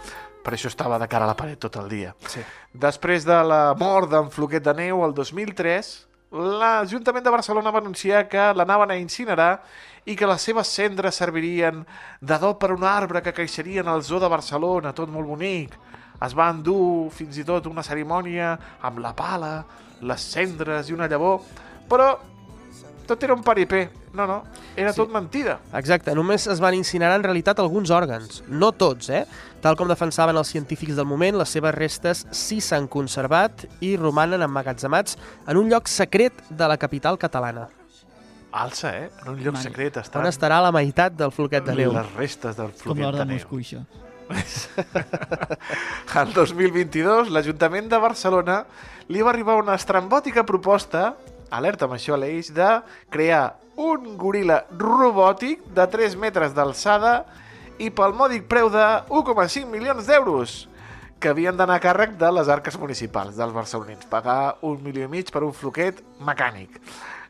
Per 0.44 0.54
això 0.56 0.70
estava 0.70 0.98
de 0.98 1.08
cara 1.08 1.26
a 1.26 1.30
la 1.30 1.36
paret 1.36 1.60
tot 1.60 1.76
el 1.76 1.88
dia. 1.90 2.14
Sí. 2.28 2.40
Després 2.72 3.26
de 3.28 3.36
la 3.44 3.74
mort 3.78 4.08
d'en 4.10 4.30
Floquet 4.32 4.64
de 4.64 4.72
Neu 4.78 5.02
el 5.04 5.12
2003, 5.12 5.90
l'Ajuntament 6.30 7.24
de 7.26 7.34
Barcelona 7.34 7.72
va 7.74 7.82
anunciar 7.82 8.26
que 8.30 8.46
l'anaven 8.54 8.94
a 8.94 8.96
incinerar 8.96 9.50
i 10.06 10.14
que 10.16 10.28
les 10.30 10.42
seves 10.46 10.70
cendres 10.72 11.18
servirien 11.20 11.82
d'adob 12.22 12.60
per 12.62 12.70
un 12.72 12.86
arbre 12.88 13.20
que 13.22 13.34
creixeria 13.36 13.82
en 13.84 13.90
el 13.92 14.04
zoo 14.06 14.20
de 14.22 14.30
Barcelona, 14.32 14.94
tot 14.96 15.10
molt 15.12 15.28
bonic. 15.28 15.76
Es 16.24 16.36
va 16.36 16.50
endur 16.52 17.10
fins 17.12 17.36
i 17.40 17.44
tot 17.44 17.66
una 17.68 17.84
cerimònia 17.84 18.54
amb 18.86 19.00
la 19.04 19.12
pala, 19.16 19.64
les 20.00 20.24
cendres 20.32 20.88
i 20.88 20.96
una 20.96 21.08
llavor, 21.08 21.42
però 21.90 22.14
tot 23.10 23.22
era 23.26 23.34
un 23.34 23.42
paripé. 23.42 23.88
No, 24.14 24.26
no, 24.26 24.40
era 24.78 24.92
Sí. 24.92 25.00
tot 25.02 25.10
mentida. 25.14 25.58
Exacte, 25.74 26.14
només 26.14 26.46
es 26.50 26.60
van 26.62 26.74
incinerar 26.78 27.16
en 27.18 27.24
realitat 27.26 27.58
alguns 27.62 27.90
òrgans, 27.94 28.42
no 28.48 28.70
tots, 28.72 29.10
eh? 29.10 29.24
Tal 29.60 29.76
com 29.76 29.88
defensaven 29.90 30.36
els 30.40 30.48
científics 30.48 30.96
del 30.96 31.04
moment, 31.06 31.36
les 31.36 31.48
seves 31.52 31.74
restes 31.74 32.24
sí 32.30 32.60
s'han 32.64 32.86
conservat 32.88 33.66
i 33.80 33.96
romanen 34.00 34.42
emmagatzemats 34.46 35.18
en 35.46 35.56
un 35.60 35.68
lloc 35.68 35.86
secret 35.90 36.32
de 36.48 36.68
la 36.70 36.78
capital 36.78 37.18
catalana. 37.18 37.68
Alça, 38.52 38.90
eh? 38.98 39.10
En 39.22 39.28
un 39.34 39.36
lloc 39.44 39.54
Mare. 39.54 39.62
secret 39.68 39.96
estan 40.00 40.22
On 40.24 40.26
estarà 40.28 40.60
la 40.62 40.72
meitat 40.72 41.12
del 41.14 41.30
floquet 41.30 41.62
de 41.64 41.74
neu? 41.76 41.92
les 41.92 42.14
restes 42.16 42.56
del 42.56 42.72
Com 42.72 42.80
floquet 42.82 43.02
l'hora 43.04 43.18
de 43.18 43.24
de 43.24 43.34
neu. 43.34 43.38
Moscou, 43.38 43.58
això. 43.60 43.84
El 46.20 46.32
2022, 46.34 47.30
l'Ajuntament 47.34 47.88
de 47.90 47.98
Barcelona 47.98 48.64
li 49.10 49.22
va 49.22 49.30
arribar 49.32 49.56
una 49.58 49.74
estrambòtica 49.78 50.44
proposta, 50.46 51.14
alerta 51.50 51.86
amb 51.86 51.96
això 51.98 52.16
l'Eix, 52.18 52.52
de 52.54 52.70
crear 53.10 53.56
un 53.80 54.16
goril·la 54.20 54.64
robòtic 54.78 55.62
de 55.76 55.86
3 55.90 56.16
metres 56.20 56.56
d'alçada 56.56 57.24
i 57.80 57.88
pel 57.90 58.12
mòdic 58.16 58.48
preu 58.50 58.68
de 58.72 58.86
1,5 59.08 59.66
milions 59.70 60.06
d'euros 60.06 60.66
que 61.20 61.28
havien 61.28 61.56
d'anar 61.56 61.76
a 61.76 61.84
càrrec 61.84 62.16
de 62.16 62.30
les 62.32 62.48
arques 62.48 62.76
municipals 62.80 63.36
dels 63.36 63.52
barcelonins, 63.52 64.08
pagar 64.08 64.56
un 64.64 64.80
milió 64.82 65.04
i 65.04 65.12
mig 65.12 65.32
per 65.32 65.44
un 65.44 65.52
floquet 65.52 66.00
mecànic. 66.24 66.80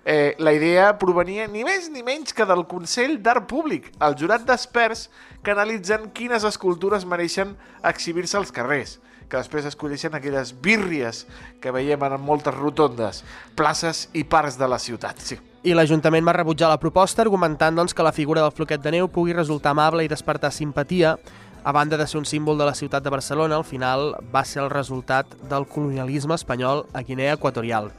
Eh, 0.05 0.35
la 0.39 0.55
idea 0.57 0.95
provenia 0.99 1.45
ni 1.51 1.65
més 1.67 1.91
ni 1.93 2.03
menys 2.07 2.33
que 2.33 2.47
del 2.49 2.65
Consell 2.71 3.19
d'Art 3.21 3.49
Públic, 3.51 3.91
el 4.01 4.17
jurat 4.17 4.47
d'experts 4.47 5.09
que 5.45 5.53
analitzen 5.53 6.09
quines 6.17 6.47
escultures 6.47 7.05
mereixen 7.05 7.53
exhibir-se 7.85 8.39
als 8.39 8.55
carrers, 8.55 8.97
que 9.31 9.39
després 9.39 9.69
escolleixen 9.69 10.17
aquelles 10.17 10.53
bírries 10.61 11.25
que 11.63 11.73
veiem 11.73 12.03
en 12.03 12.19
moltes 12.21 12.57
rotondes, 12.57 13.23
places 13.57 14.09
i 14.13 14.25
parcs 14.27 14.59
de 14.59 14.69
la 14.69 14.81
ciutat. 14.83 15.23
Sí. 15.23 15.39
I 15.63 15.77
l'Ajuntament 15.77 16.27
va 16.27 16.35
rebutjar 16.35 16.71
la 16.73 16.81
proposta 16.81 17.23
argumentant 17.23 17.77
doncs, 17.77 17.95
que 17.95 18.05
la 18.05 18.15
figura 18.17 18.43
del 18.43 18.55
floquet 18.57 18.83
de 18.83 18.95
neu 18.97 19.11
pugui 19.13 19.37
resultar 19.37 19.75
amable 19.77 20.05
i 20.05 20.11
despertar 20.11 20.53
simpatia. 20.53 21.19
A 21.63 21.73
banda 21.77 21.99
de 22.01 22.07
ser 22.09 22.17
un 22.17 22.25
símbol 22.25 22.57
de 22.57 22.65
la 22.65 22.75
ciutat 22.75 23.05
de 23.05 23.13
Barcelona, 23.13 23.57
al 23.57 23.67
final 23.69 24.15
va 24.33 24.45
ser 24.49 24.63
el 24.63 24.71
resultat 24.73 25.35
del 25.51 25.67
colonialisme 25.69 26.35
espanyol 26.35 26.87
a 26.97 27.03
Guinea 27.05 27.35
Equatorial. 27.37 27.91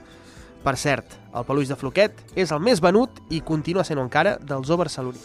Per 0.65 0.73
cert, 0.77 1.13
el 1.33 1.45
peluix 1.45 1.69
de 1.69 1.77
floquet 1.77 2.17
és 2.37 2.51
el 2.51 2.59
més 2.61 2.81
venut 2.81 3.21
i 3.29 3.41
continua 3.45 3.85
sent 3.85 4.01
encara 4.01 4.35
del 4.41 4.65
zoo 4.65 4.81
barceloní. 4.81 5.21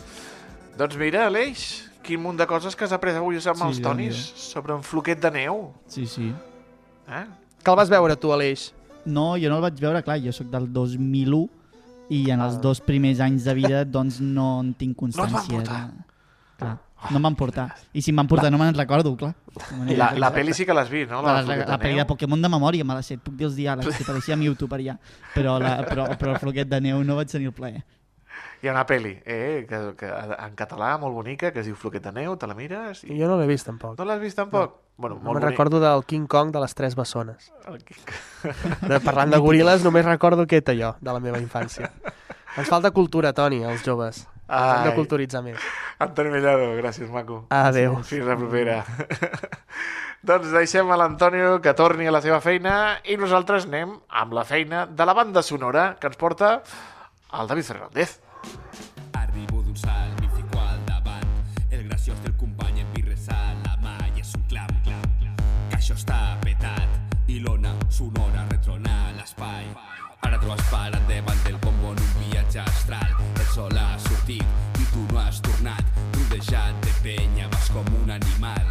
Doncs 0.76 0.96
mira, 1.00 1.26
Aleix, 1.30 1.85
quin 2.06 2.22
munt 2.22 2.38
de 2.38 2.46
coses 2.48 2.76
que 2.78 2.86
has 2.86 2.92
après 2.94 3.16
avui 3.18 3.36
amb 3.36 3.58
Sí, 3.58 3.66
els 3.68 3.82
tonis 3.82 4.14
Déu-n'hi-do. 4.14 4.38
sobre 4.46 4.72
un 4.78 4.82
floquet 4.86 5.20
de 5.20 5.30
neu. 5.34 5.72
Sí, 5.90 6.06
sí. 6.06 6.30
Eh? 7.08 7.24
Que 7.62 7.70
el 7.74 7.76
vas 7.76 7.90
veure 7.90 8.16
tu, 8.16 8.32
Aleix? 8.32 8.70
No, 9.04 9.34
jo 9.38 9.50
no 9.50 9.56
el 9.60 9.62
vaig 9.62 9.78
veure, 9.80 10.02
clar, 10.02 10.18
jo 10.22 10.32
sóc 10.34 10.48
del 10.50 10.70
2001 10.72 11.48
i 12.08 12.30
en 12.30 12.40
els 12.40 12.54
Ah. 12.56 12.60
dos 12.62 12.80
primers 12.80 13.20
anys 13.20 13.44
de 13.44 13.54
vida 13.54 13.84
doncs 13.98 14.20
no 14.20 14.60
en 14.60 14.72
tinc 14.74 14.96
No 15.02 15.08
et 15.08 15.16
van 15.16 15.30
constància. 15.30 15.56
portar? 15.58 15.86
de... 15.90 16.04
clar. 16.58 16.78
No 17.10 17.18
em 17.18 17.22
van 17.22 17.34
portar. 17.36 17.66
I 17.92 18.00
si 18.02 18.10
em 18.10 18.16
van 18.16 18.26
portar 18.26 18.50
no 18.50 18.58
me'n 18.58 18.74
recordo, 18.74 19.14
clar. 19.16 19.34
No 19.76 19.84
La, 19.94 20.12
la 20.16 20.30
pel·li 20.32 20.54
sí 20.56 20.64
que 20.64 20.72
l'has 20.74 20.88
vist, 20.90 21.10
no? 21.10 21.20
La, 21.22 21.42
la, 21.42 21.56
la, 21.56 21.64
de 21.66 21.76
pel·li 21.78 21.96
de 22.00 22.06
Pokémon 22.08 22.40
de 22.40 22.48
memòria 22.48 22.84
me 22.84 22.94
la 22.96 23.02
sé, 23.02 23.18
puc 23.18 23.34
dir 23.36 23.44
els 23.46 23.54
diàlegs, 23.54 23.96
que 23.98 24.02
apareixia 24.02 24.34
a 24.34 24.38
YouTube 24.38 24.72
allà. 24.74 24.96
Però, 25.34 25.58
la, 25.60 25.76
però, 25.86 26.06
però 26.16 26.32
el 26.32 26.38
floquet 26.40 26.66
de 26.68 26.80
neu 26.80 27.04
no 27.04 27.14
vaig 27.16 27.28
tenir 27.30 27.46
el 27.46 27.52
plaer. 27.52 27.84
Hi 28.62 28.68
ha 28.68 28.72
una 28.72 28.86
pel·li 28.88 29.12
eh, 29.24 29.66
que, 29.68 29.78
que, 30.00 30.08
en 30.08 30.54
català 30.56 30.94
molt 30.98 31.14
bonica 31.14 31.50
que 31.52 31.60
es 31.60 31.66
diu 31.68 31.76
Floquet 31.76 32.02
de 32.02 32.12
neu, 32.16 32.36
te 32.40 32.46
la 32.48 32.54
mires 32.56 33.02
i... 33.04 33.12
Jo 33.18 33.28
no 33.28 33.36
l'he 33.38 33.46
vist, 33.50 33.66
tampoc. 33.68 33.98
No 33.98 34.06
l'has 34.08 34.20
vist 34.22 34.36
tampoc? 34.40 34.78
Bueno, 34.96 35.18
No 35.18 35.26
molt 35.28 35.36
me'n 35.36 35.42
bonic. 35.44 35.50
recordo 35.52 35.80
del 35.82 36.04
King 36.08 36.24
Kong 36.26 36.54
de 36.54 36.60
les 36.64 36.74
tres 36.74 36.96
bessones. 36.96 37.50
El 37.68 37.82
King- 37.84 38.00
De, 38.88 39.00
parlant 39.04 39.30
de 39.34 39.38
goril·les, 39.44 39.84
només 39.84 40.06
recordo 40.08 40.46
aquest 40.48 40.72
allò, 40.72 40.94
de 41.00 41.12
la 41.12 41.20
meva 41.20 41.38
infància. 41.42 41.90
Ens 42.56 42.70
falta 42.72 42.90
cultura, 42.96 43.34
Toni, 43.36 43.60
els 43.68 43.84
joves. 43.84 44.22
Ens 44.48 44.72
hem 44.72 44.84
de 44.86 44.90
Ai. 44.92 44.96
culturitzar 44.96 45.42
més. 45.44 45.60
Antoni 46.00 46.30
Mellado, 46.32 46.70
gràcies, 46.78 47.10
maco. 47.12 47.42
Adéu. 47.52 47.98
Fins 48.08 48.24
la 48.24 48.36
propera. 48.40 48.78
doncs 50.26 50.48
deixem 50.54 50.88
a 50.90 50.96
l'Antonio 50.96 51.58
que 51.60 51.74
torni 51.76 52.06
a 52.08 52.12
la 52.14 52.22
seva 52.24 52.40
feina 52.40 52.96
i 53.04 53.18
nosaltres 53.20 53.66
anem 53.68 53.92
amb 54.08 54.32
la 54.36 54.44
feina 54.48 54.86
de 54.86 55.04
la 55.06 55.14
banda 55.14 55.42
sonora 55.44 55.90
que 56.00 56.08
ens 56.08 56.16
porta 56.16 56.62
el 57.36 57.46
David 57.50 57.68
Fernández. 57.68 58.16
Això 65.86 65.94
està 65.94 66.18
petat 66.42 67.30
i 67.30 67.38
l'ona 67.38 67.70
sonora 67.94 68.42
retrona 68.50 68.94
l'espai. 69.16 69.66
Ara 70.26 70.38
trobes 70.42 70.62
parat 70.70 71.02
davant 71.06 71.38
del 71.44 71.58
bombo 71.62 71.92
en 71.94 72.00
un 72.02 72.14
viatge 72.24 72.58
astral. 72.58 73.12
El 73.38 73.46
sol 73.54 73.76
ha 73.78 73.92
sortit 74.02 74.42
i 74.82 74.86
tu 74.90 75.04
no 75.12 75.20
has 75.22 75.38
tornat. 75.46 75.84
Rodejat 76.16 76.74
de 76.82 76.94
penya, 77.04 77.46
vas 77.52 77.70
com 77.70 77.86
un 78.02 78.10
animal. 78.10 78.66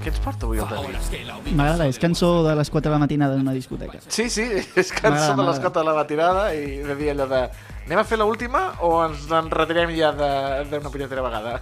Què 0.00 0.12
ens 0.14 0.20
porta 0.24 0.46
avui 0.46 0.62
el 0.62 0.70
David? 0.70 1.52
M'agrada, 1.58 1.88
és 1.92 1.98
cançó 2.00 2.30
de 2.46 2.54
les 2.56 2.70
4 2.72 2.88
de 2.88 2.94
la 2.94 3.02
matinada 3.04 3.36
d'una 3.36 3.52
discoteca. 3.52 4.00
Sí, 4.08 4.30
sí, 4.32 4.46
és 4.48 4.92
cançó 4.94 5.34
de 5.34 5.36
m'agrada. 5.36 5.50
l'escota 5.50 5.80
de 5.82 5.86
la 5.90 5.96
matinada 5.98 6.48
i 6.54 6.78
de 6.86 6.96
dir 6.96 7.10
allò 7.12 7.28
de 7.28 7.42
anem 7.88 8.00
a 8.00 8.04
fer 8.08 8.16
l'última 8.20 8.70
o 8.84 8.94
ens 9.04 9.28
en 9.32 9.50
retirem 9.50 9.92
ja 9.96 10.12
de- 10.16 10.64
d'una 10.70 10.88
punyetera 10.88 11.20
vegada? 11.24 11.60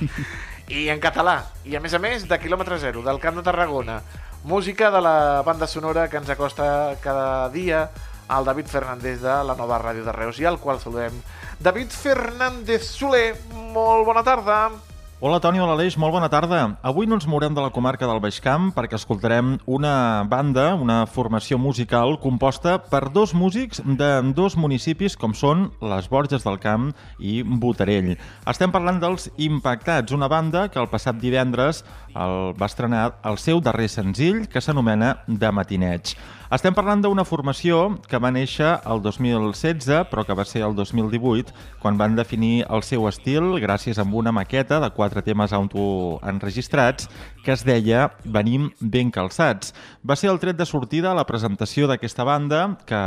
I 0.66 0.88
en 0.90 0.98
català, 0.98 1.44
i 1.62 1.76
a 1.78 1.80
més 1.80 1.92
a 1.94 2.00
més 2.02 2.24
de 2.26 2.38
quilòmetre 2.42 2.80
zero, 2.82 3.04
del 3.06 3.20
Camp 3.22 3.36
de 3.38 3.44
Tarragona. 3.46 4.00
Música 4.42 4.90
de 4.90 4.98
la 5.00 5.42
banda 5.46 5.68
sonora 5.70 6.08
que 6.10 6.18
ens 6.18 6.30
acosta 6.30 6.96
cada 7.04 7.48
dia 7.54 7.84
al 8.26 8.44
David 8.44 8.66
Fernández 8.66 9.20
de 9.22 9.36
la 9.46 9.54
nova 9.54 9.78
ràdio 9.78 10.02
de 10.02 10.14
Reus 10.16 10.40
i 10.42 10.46
al 10.50 10.58
qual 10.58 10.82
saludem. 10.82 11.14
David 11.62 11.94
Fernández 11.94 12.90
Soler, 12.90 13.36
molt 13.54 14.06
bona 14.10 14.26
tarda. 14.26 14.58
Hola 15.18 15.38
Toni, 15.40 15.56
hola 15.56 15.72
Aleix, 15.72 15.94
molt 15.96 16.12
bona 16.12 16.28
tarda. 16.28 16.58
Avui 16.84 17.06
no 17.08 17.16
ens 17.16 17.24
mourem 17.24 17.54
de 17.56 17.62
la 17.64 17.70
comarca 17.72 18.04
del 18.04 18.18
Baix 18.20 18.36
Camp 18.44 18.66
perquè 18.76 18.98
escoltarem 18.98 19.54
una 19.64 20.26
banda, 20.28 20.66
una 20.76 20.98
formació 21.08 21.56
musical 21.56 22.18
composta 22.20 22.74
per 22.92 23.06
dos 23.14 23.32
músics 23.32 23.80
de 23.80 24.10
dos 24.36 24.58
municipis 24.60 25.16
com 25.16 25.32
són 25.32 25.70
les 25.80 26.12
Borges 26.12 26.44
del 26.44 26.60
Camp 26.60 26.90
i 27.16 27.40
Botarell. 27.40 28.12
Estem 28.44 28.76
parlant 28.76 29.00
dels 29.00 29.30
Impactats, 29.40 30.12
una 30.12 30.28
banda 30.28 30.68
que 30.68 30.84
el 30.84 30.92
passat 30.92 31.16
divendres 31.16 31.80
el 32.12 32.52
va 32.60 32.68
estrenar 32.68 33.14
el 33.24 33.40
seu 33.40 33.64
darrer 33.64 33.88
senzill 33.88 34.44
que 34.52 34.60
s'anomena 34.60 35.22
De 35.26 35.48
Matineig. 35.48 36.12
Estem 36.46 36.76
parlant 36.76 37.00
d'una 37.02 37.24
formació 37.26 37.96
que 38.06 38.20
va 38.22 38.30
néixer 38.30 38.68
el 38.86 39.00
2016, 39.02 40.04
però 40.12 40.22
que 40.22 40.34
va 40.38 40.44
ser 40.46 40.60
el 40.62 40.76
2018, 40.78 41.50
quan 41.82 41.98
van 41.98 42.14
definir 42.14 42.60
el 42.70 42.84
seu 42.86 43.08
estil 43.10 43.56
gràcies 43.58 43.98
a 43.98 44.06
una 44.06 44.30
maqueta 44.30 44.78
de 44.78 44.92
quatre 44.94 45.24
temes 45.26 45.52
autoenregistrats 45.52 47.08
que 47.42 47.50
es 47.54 47.64
deia 47.66 48.12
Venim 48.22 48.70
ben 48.80 49.10
calçats. 49.10 49.74
Va 50.06 50.14
ser 50.14 50.30
el 50.30 50.38
tret 50.38 50.58
de 50.58 50.66
sortida 50.66 51.10
a 51.10 51.18
la 51.18 51.26
presentació 51.26 51.90
d'aquesta 51.90 52.22
banda 52.22 52.78
que 52.86 53.02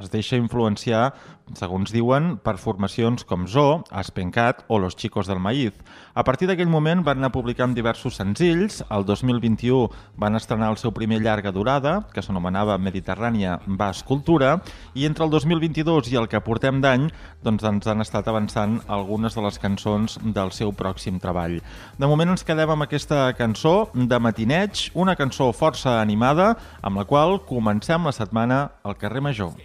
es 0.00 0.08
deixa 0.12 0.40
influenciar, 0.40 1.12
segons 1.56 1.92
diuen, 1.92 2.38
per 2.40 2.56
formacions 2.62 3.24
com 3.28 3.44
Zo, 3.48 3.82
Aspencat 3.90 4.64
o 4.68 4.78
Los 4.78 4.96
Chicos 4.96 5.26
del 5.26 5.40
Maíz. 5.40 5.76
A 6.14 6.24
partir 6.24 6.48
d'aquell 6.48 6.70
moment 6.70 7.04
van 7.04 7.20
anar 7.20 7.32
publicant 7.34 7.74
diversos 7.74 8.20
senzills. 8.20 8.84
El 8.88 9.04
2021 9.04 9.88
van 10.16 10.36
estrenar 10.36 10.70
el 10.70 10.78
seu 10.78 10.92
primer 10.96 11.20
llarga 11.20 11.52
durada, 11.52 12.06
que 12.12 12.22
s'anomenava 12.22 12.69
Mediterrània 12.78 13.56
va 13.66 13.90
escultura, 13.94 14.58
i 14.94 15.06
entre 15.08 15.24
el 15.24 15.32
2022 15.32 16.12
i 16.12 16.18
el 16.20 16.28
que 16.30 16.42
portem 16.44 16.82
d'any 16.84 17.08
doncs 17.42 17.64
ens 17.64 17.90
han 17.90 18.04
estat 18.04 18.28
avançant 18.28 18.78
algunes 18.86 19.34
de 19.34 19.44
les 19.46 19.58
cançons 19.58 20.18
del 20.22 20.52
seu 20.52 20.74
pròxim 20.76 21.18
treball. 21.22 21.58
De 21.98 22.06
moment 22.06 22.36
ens 22.36 22.46
quedem 22.46 22.70
amb 22.70 22.86
aquesta 22.86 23.30
cançó 23.38 23.90
de 23.94 24.18
Matineig, 24.18 24.90
una 24.94 25.16
cançó 25.16 25.50
força 25.56 25.98
animada, 26.00 26.54
amb 26.82 27.00
la 27.00 27.08
qual 27.08 27.40
comencem 27.48 28.06
la 28.06 28.14
setmana 28.14 28.62
al 28.82 28.98
carrer 29.00 29.24
Major. 29.24 29.56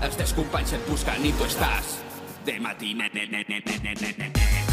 Els 0.00 0.16
teus 0.16 0.32
companys 0.32 0.72
et 0.72 0.86
busquen 0.88 1.26
i 1.28 1.32
tu 1.36 1.44
estàs 1.44 1.98
de 2.46 2.56
matinet. 2.62 4.69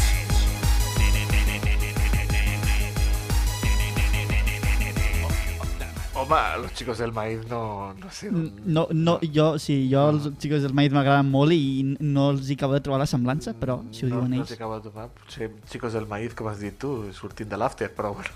Home, 6.18 6.62
los 6.62 6.72
chicos 6.74 6.98
del 6.98 7.12
maíz 7.12 7.46
no, 7.48 7.94
no 7.94 8.10
sé... 8.10 8.28
No, 8.32 8.88
no, 8.90 9.20
jo, 9.22 9.52
sí, 9.62 9.76
jo 9.92 10.00
els 10.10 10.24
xicos 10.42 10.64
del 10.64 10.74
maïs 10.74 10.90
m'agraden 10.90 11.28
molt 11.30 11.54
i 11.54 11.94
no 12.00 12.30
els 12.32 12.48
hi 12.50 12.56
acabo 12.58 12.74
de 12.74 12.80
trobar 12.82 12.98
la 13.04 13.06
semblança, 13.06 13.54
però 13.54 13.76
si 13.94 14.02
ho 14.04 14.08
No, 14.08 14.16
diuen 14.16 14.32
no 14.34 14.40
ells... 14.40 14.50
t'he 14.50 14.58
acabat 14.58 14.82
de 14.82 14.90
tomar. 14.90 15.06
Potser 15.20 15.50
xicos 15.70 15.94
del 15.94 16.08
maíz, 16.10 16.34
com 16.34 16.48
has 16.50 16.58
dit 16.58 16.74
tu, 16.82 16.90
sortint 17.14 17.48
de 17.52 17.60
l'after, 17.60 17.92
però 17.94 18.10
bueno. 18.18 18.34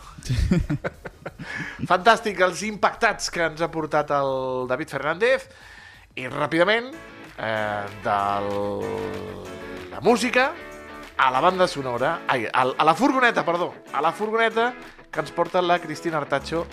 Fantàstic, 1.91 2.39
els 2.47 2.63
impactats 2.69 3.31
que 3.35 3.43
ens 3.49 3.63
ha 3.67 3.71
portat 3.75 4.13
el 4.15 4.69
David 4.71 4.93
Fernández. 4.95 5.49
I 6.15 6.29
ràpidament, 6.31 6.91
eh, 7.41 7.85
de 8.05 8.17
la 9.91 10.01
música 10.05 10.53
a 11.17 11.31
la 11.35 11.41
banda 11.41 11.67
sonora, 11.67 12.21
ai, 12.29 12.47
a, 12.47 12.63
a 12.79 12.85
la 12.85 12.95
furgoneta, 12.95 13.45
perdó, 13.45 13.73
a 13.93 14.01
la 14.05 14.13
furgoneta 14.13 14.73
que 15.13 15.21
ens 15.21 15.31
porta 15.35 15.61
la 15.63 15.79
Cristina 15.81 16.19
Artacho 16.23 16.67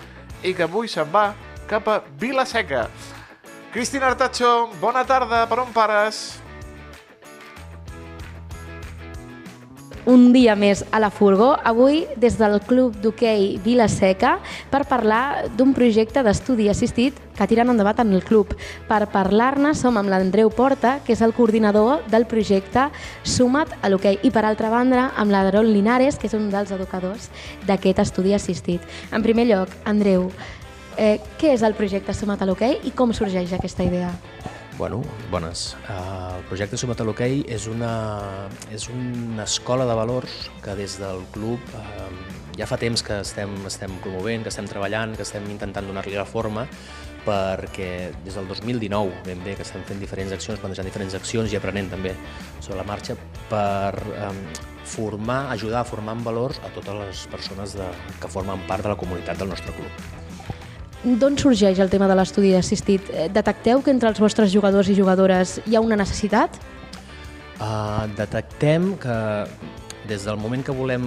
i 0.44 0.54
que 0.56 0.66
avui 0.68 0.88
se'n 0.92 1.10
va 1.12 1.32
cap 1.70 1.88
a 1.88 2.00
Vilaseca. 2.20 2.88
Cristina 3.74 4.10
Artacho, 4.10 4.70
bona 4.82 5.06
tarda, 5.06 5.44
per 5.46 5.60
on 5.62 5.74
pares? 5.76 6.40
Un 10.10 10.32
dia 10.34 10.56
més 10.58 10.82
a 10.90 10.98
la 10.98 11.12
Furgó, 11.14 11.52
avui 11.64 12.02
des 12.18 12.34
del 12.40 12.58
Club 12.66 12.96
d'Hoquei 13.04 13.60
Vila 13.62 13.86
Seca 13.88 14.40
per 14.72 14.88
parlar 14.90 15.50
d'un 15.54 15.76
projecte 15.78 16.24
d'estudi 16.26 16.66
assistit 16.72 17.20
que 17.38 17.48
tiren 17.48 17.70
endavant 17.70 18.02
en 18.02 18.16
el 18.18 18.24
club. 18.26 18.56
Per 18.90 19.04
parlar-ne 19.14 19.76
som 19.78 20.00
amb 20.02 20.10
l'Andreu 20.10 20.50
Porta, 20.50 20.98
que 21.06 21.14
és 21.14 21.22
el 21.22 21.36
coordinador 21.38 22.02
del 22.10 22.26
projecte 22.26 22.88
Suma't 23.22 23.78
a 23.84 23.94
l'Hoquei, 23.94 24.18
i 24.26 24.34
per 24.34 24.48
altra 24.50 24.74
banda 24.74 25.12
amb 25.16 25.32
l'Adron 25.32 25.70
Linares, 25.70 26.18
que 26.18 26.26
és 26.28 26.34
un 26.34 26.50
dels 26.50 26.74
educadors 26.74 27.30
d'aquest 27.70 28.02
estudi 28.02 28.34
assistit. 28.34 28.82
En 29.14 29.22
primer 29.22 29.46
lloc, 29.46 29.78
Andreu, 29.86 30.32
eh, 30.98 31.20
què 31.38 31.54
és 31.54 31.62
el 31.62 31.78
projecte 31.78 32.18
Suma't 32.18 32.42
a 32.42 32.50
l'Hoquei 32.50 32.80
i 32.84 32.96
com 32.98 33.14
sorgeix 33.14 33.54
aquesta 33.54 33.86
idea? 33.86 34.10
Bueno, 34.80 35.04
bones. 35.30 35.76
Uh, 35.90 36.38
el 36.38 36.44
projecte 36.48 36.78
Sumat 36.80 37.02
a 37.04 37.06
l'Hoquei 37.06 37.42
és, 37.52 37.66
una, 37.68 37.90
és 38.72 38.86
una 38.88 39.44
escola 39.44 39.84
de 39.84 39.96
valors 40.00 40.38
que 40.64 40.72
des 40.80 40.94
del 41.02 41.20
club 41.34 41.60
uh, 41.76 42.06
ja 42.56 42.64
fa 42.64 42.78
temps 42.80 43.04
que 43.04 43.18
estem, 43.20 43.58
estem 43.68 43.98
promovent, 44.00 44.46
que 44.48 44.54
estem 44.54 44.70
treballant, 44.72 45.18
que 45.20 45.26
estem 45.28 45.50
intentant 45.52 45.84
donar-li 45.84 46.16
la 46.16 46.24
forma 46.24 46.64
perquè 47.26 47.90
des 48.24 48.40
del 48.40 48.48
2019 48.48 49.26
ben 49.28 49.44
bé 49.44 49.58
que 49.60 49.68
estem 49.68 49.84
fent 49.84 50.00
diferents 50.00 50.32
accions, 50.32 50.64
plantejant 50.64 50.88
diferents 50.88 51.20
accions 51.20 51.52
i 51.52 51.60
aprenent 51.60 51.92
també 51.92 52.16
sobre 52.62 52.80
la 52.80 52.88
marxa 52.88 53.18
per 53.52 54.00
um, 54.30 54.40
formar, 54.88 55.42
ajudar 55.58 55.84
a 55.84 55.92
formar 55.92 56.16
en 56.16 56.24
valors 56.24 56.64
a 56.64 56.72
totes 56.72 56.96
les 57.04 57.28
persones 57.36 57.76
de, 57.76 57.92
que 58.24 58.32
formen 58.32 58.64
part 58.72 58.88
de 58.88 58.96
la 58.96 59.00
comunitat 59.04 59.44
del 59.44 59.52
nostre 59.52 59.76
club. 59.76 60.29
D'on 61.00 61.38
sorgeix 61.40 61.80
el 61.80 61.88
tema 61.88 62.10
de 62.12 62.16
l'estudi 62.20 62.52
assistit? 62.58 63.06
Eh, 63.14 63.30
Detecteu 63.32 63.80
que 63.84 63.94
entre 63.94 64.10
els 64.12 64.20
vostres 64.20 64.52
jugadors 64.52 64.90
i 64.92 64.96
jugadores 64.98 65.60
hi 65.66 65.78
ha 65.78 65.84
una 65.84 65.96
necessitat? 66.00 66.60
Uh, 67.60 68.08
detectem 68.18 68.94
que 69.00 69.16
des 70.10 70.26
del 70.26 70.40
moment 70.42 70.64
que 70.66 70.74
volem 70.76 71.06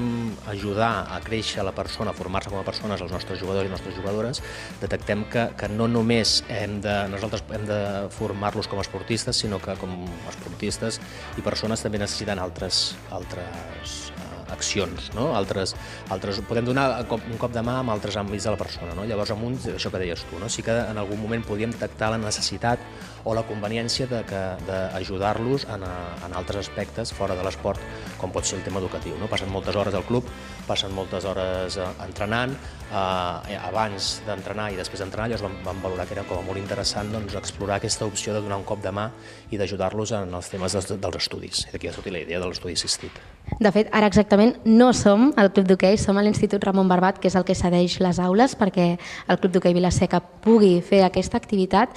ajudar 0.49 1.09
a 1.13 1.19
créixer 1.25 1.65
la 1.67 1.75
persona, 1.77 2.13
a 2.13 2.17
formar-se 2.17 2.53
com 2.53 2.61
a 2.61 2.65
persones, 2.65 3.03
els 3.03 3.13
nostres 3.13 3.41
jugadors 3.41 3.69
i 3.69 3.73
nostres 3.73 3.97
jugadores, 3.99 4.41
detectem 4.81 5.27
que, 5.33 5.49
que 5.59 5.69
no 5.69 5.91
només 5.91 6.39
hem 6.49 6.79
de, 6.85 6.97
nosaltres 7.13 7.45
hem 7.53 7.67
de 7.69 7.81
formar-los 8.15 8.71
com 8.71 8.81
a 8.81 8.87
esportistes, 8.87 9.43
sinó 9.45 9.61
que 9.61 9.77
com 9.81 9.97
a 10.07 10.33
esportistes 10.33 11.03
i 11.37 11.45
persones 11.45 11.83
també 11.85 12.01
necessiten 12.01 12.41
altres, 12.41 12.93
altres 13.11 14.13
accions, 14.53 15.11
no? 15.17 15.33
altres, 15.39 15.75
altres, 16.13 16.41
podem 16.49 16.69
donar 16.69 16.89
un 17.01 17.09
cop, 17.11 17.25
un 17.27 17.55
de 17.55 17.65
mà 17.65 17.79
amb 17.81 17.95
altres 17.95 18.19
àmbits 18.21 18.49
de 18.49 18.55
la 18.55 18.61
persona. 18.61 18.95
No? 18.99 19.07
Llavors, 19.09 19.33
amb 19.35 19.49
uns, 19.49 19.69
això 19.75 19.93
que 19.93 20.03
deies 20.03 20.25
tu, 20.29 20.39
no? 20.43 20.51
sí 20.53 20.65
que 20.67 20.77
en 20.85 21.01
algun 21.01 21.21
moment 21.23 21.45
podíem 21.47 21.75
detectar 21.75 22.13
la 22.15 22.21
necessitat 22.23 22.83
o 23.25 23.35
la 23.35 23.45
conveniència 23.47 24.09
d'ajudar-los 24.11 25.67
en, 25.71 25.85
en 25.87 26.37
altres 26.37 26.67
aspectes 26.67 27.13
fora 27.15 27.37
de 27.39 27.45
l'esport, 27.47 27.81
com 28.21 28.33
pot 28.35 28.47
ser 28.47 28.59
el 28.59 28.65
tema 28.67 28.81
educatiu. 28.83 29.17
No? 29.21 29.29
Passen 29.31 29.51
moltes 29.53 29.77
hores 29.79 29.95
al 29.95 30.07
club, 30.09 30.29
passen 30.67 30.95
moltes 30.95 31.27
hores 31.29 31.79
eh, 31.79 31.89
entrenant, 32.05 32.55
eh, 32.91 33.59
abans 33.63 34.15
d'entrenar 34.27 34.71
i 34.73 34.79
després 34.81 35.03
d'entrenar 35.03 35.31
llavors 35.33 35.47
vam, 35.47 35.59
vam 35.67 35.83
valorar 35.85 36.07
que 36.09 36.17
era 36.19 36.27
com 36.29 36.45
molt 36.47 36.61
interessant 36.61 37.13
doncs, 37.13 37.37
explorar 37.39 37.79
aquesta 37.79 38.07
opció 38.07 38.35
de 38.35 38.43
donar 38.43 38.59
un 38.61 38.67
cop 38.69 38.83
de 38.83 38.93
mà 38.95 39.09
i 39.51 39.61
d'ajudar-los 39.61 40.15
en 40.19 40.35
els 40.35 40.51
temes 40.53 40.77
dels, 40.77 40.93
dels 41.03 41.21
estudis. 41.23 41.67
D'aquí 41.73 41.89
ha 41.89 41.95
sortit 41.95 42.15
la 42.15 42.25
idea 42.25 42.41
de 42.43 42.51
l'estudi 42.51 42.77
assistit. 42.79 43.23
De 43.61 43.73
fet, 43.75 43.91
ara 43.93 44.09
exactament 44.11 44.57
no 44.65 44.93
som 44.97 45.31
al 45.37 45.53
Club 45.55 45.69
d'Hoquei, 45.71 45.99
som 46.01 46.19
a 46.19 46.25
l'Institut 46.25 46.63
Ramon 46.65 46.91
Barbat, 46.91 47.19
que 47.21 47.31
és 47.31 47.37
el 47.39 47.47
que 47.47 47.57
cedeix 47.59 47.99
les 48.03 48.21
aules 48.23 48.57
perquè 48.59 48.95
el 48.97 49.41
Club 49.41 49.57
d'Hoquei 49.57 49.77
Vilaseca 49.77 50.23
pugui 50.45 50.79
fer 50.85 51.03
aquesta 51.07 51.39
activitat. 51.41 51.97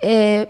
Eh, 0.00 0.46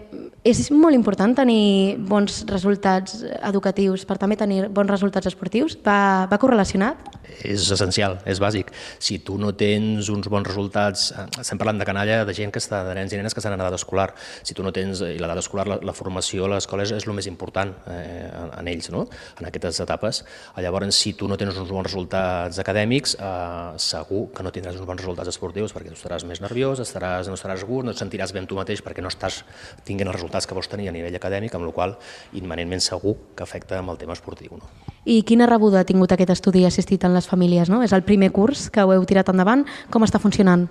és 0.47 0.69
molt 0.71 0.95
important 0.95 1.33
tenir 1.35 1.97
bons 2.07 2.43
resultats 2.47 3.19
educatius 3.49 4.05
per 4.07 4.19
també 4.21 4.37
tenir 4.39 4.67
bons 4.71 4.91
resultats 4.93 5.27
esportius? 5.33 5.75
Va, 5.83 6.27
va 6.31 6.39
correlacionat? 6.39 7.17
és 7.43 7.67
essencial, 7.71 8.17
és 8.25 8.39
bàsic. 8.41 8.71
Si 9.03 9.19
tu 9.25 9.37
no 9.41 9.53
tens 9.57 10.09
uns 10.09 10.27
bons 10.31 10.47
resultats, 10.47 11.11
eh, 11.11 11.25
estem 11.41 11.57
parlant 11.57 11.77
de 11.79 11.85
canalla, 11.85 12.23
de 12.25 12.33
gent 12.33 12.51
que 12.51 12.59
està, 12.59 12.83
de 12.87 12.95
nens 12.95 13.13
i 13.13 13.17
nenes 13.17 13.33
que 13.33 13.39
estan 13.39 13.53
en 13.53 13.61
edat 13.61 13.73
escolar, 13.73 14.13
si 14.43 14.53
tu 14.53 14.63
no 14.63 14.71
tens, 14.71 15.01
i 15.01 15.17
l'edat 15.19 15.37
escolar, 15.37 15.67
la, 15.67 15.79
la 15.81 15.93
formació 15.93 16.45
a 16.45 16.51
l'escola 16.55 16.83
és, 16.83 16.91
és 16.91 17.07
el 17.07 17.13
més 17.13 17.27
important 17.27 17.73
eh, 17.87 18.29
en, 18.31 18.51
en 18.59 18.67
ells, 18.67 18.89
no? 18.93 19.07
en 19.39 19.49
aquestes 19.49 19.81
etapes. 19.85 20.23
Llavors, 20.57 20.95
si 20.95 21.13
tu 21.13 21.27
no 21.27 21.37
tens 21.37 21.57
uns 21.57 21.69
bons 21.69 21.87
resultats 21.87 22.59
acadèmics, 22.59 23.17
eh, 23.19 23.77
segur 23.77 24.27
que 24.33 24.45
no 24.45 24.53
tindràs 24.53 24.77
uns 24.79 24.87
bons 24.87 25.01
resultats 25.01 25.33
esportius 25.33 25.75
perquè 25.75 25.91
tu 25.91 25.99
estaràs 25.99 26.25
més 26.27 26.41
nerviós, 26.41 26.81
estaràs, 26.83 27.29
no 27.29 27.37
estaràs 27.37 27.61
segur, 27.65 27.83
no 27.85 27.93
et 27.93 28.01
sentiràs 28.01 28.33
bé 28.33 28.41
amb 28.43 28.49
tu 28.49 28.57
mateix 28.57 28.83
perquè 28.85 29.03
no 29.03 29.11
estàs 29.11 29.43
tinguent 29.85 30.09
els 30.09 30.17
resultats 30.17 30.36
que 30.45 30.53
vols 30.53 30.69
tenir 30.69 30.91
a 30.91 30.93
nivell 30.93 31.15
acadèmic, 31.17 31.55
amb 31.57 31.65
la 31.65 31.73
qual 31.73 31.97
immanentment 32.37 32.83
segur 32.83 33.15
que 33.33 33.47
afecta 33.47 33.79
amb 33.79 33.95
el 33.95 33.97
tema 33.97 34.13
esportiu. 34.13 34.59
No? 34.59 34.69
I 35.07 35.23
quina 35.23 35.47
rebuda 35.49 35.81
ha 35.81 35.87
tingut 35.87 36.11
aquest 36.13 36.35
estudi 36.35 36.65
assistit 36.67 37.07
en 37.07 37.15
les 37.15 37.25
famílies? 37.25 37.71
No? 37.73 37.81
És 37.81 37.95
el 37.95 38.03
primer 38.03 38.33
curs 38.35 38.67
que 38.69 38.83
ho 38.83 38.93
heu 38.93 39.05
tirat 39.07 39.31
endavant. 39.33 39.65
Com 39.89 40.05
està 40.05 40.19
funcionant? 40.19 40.67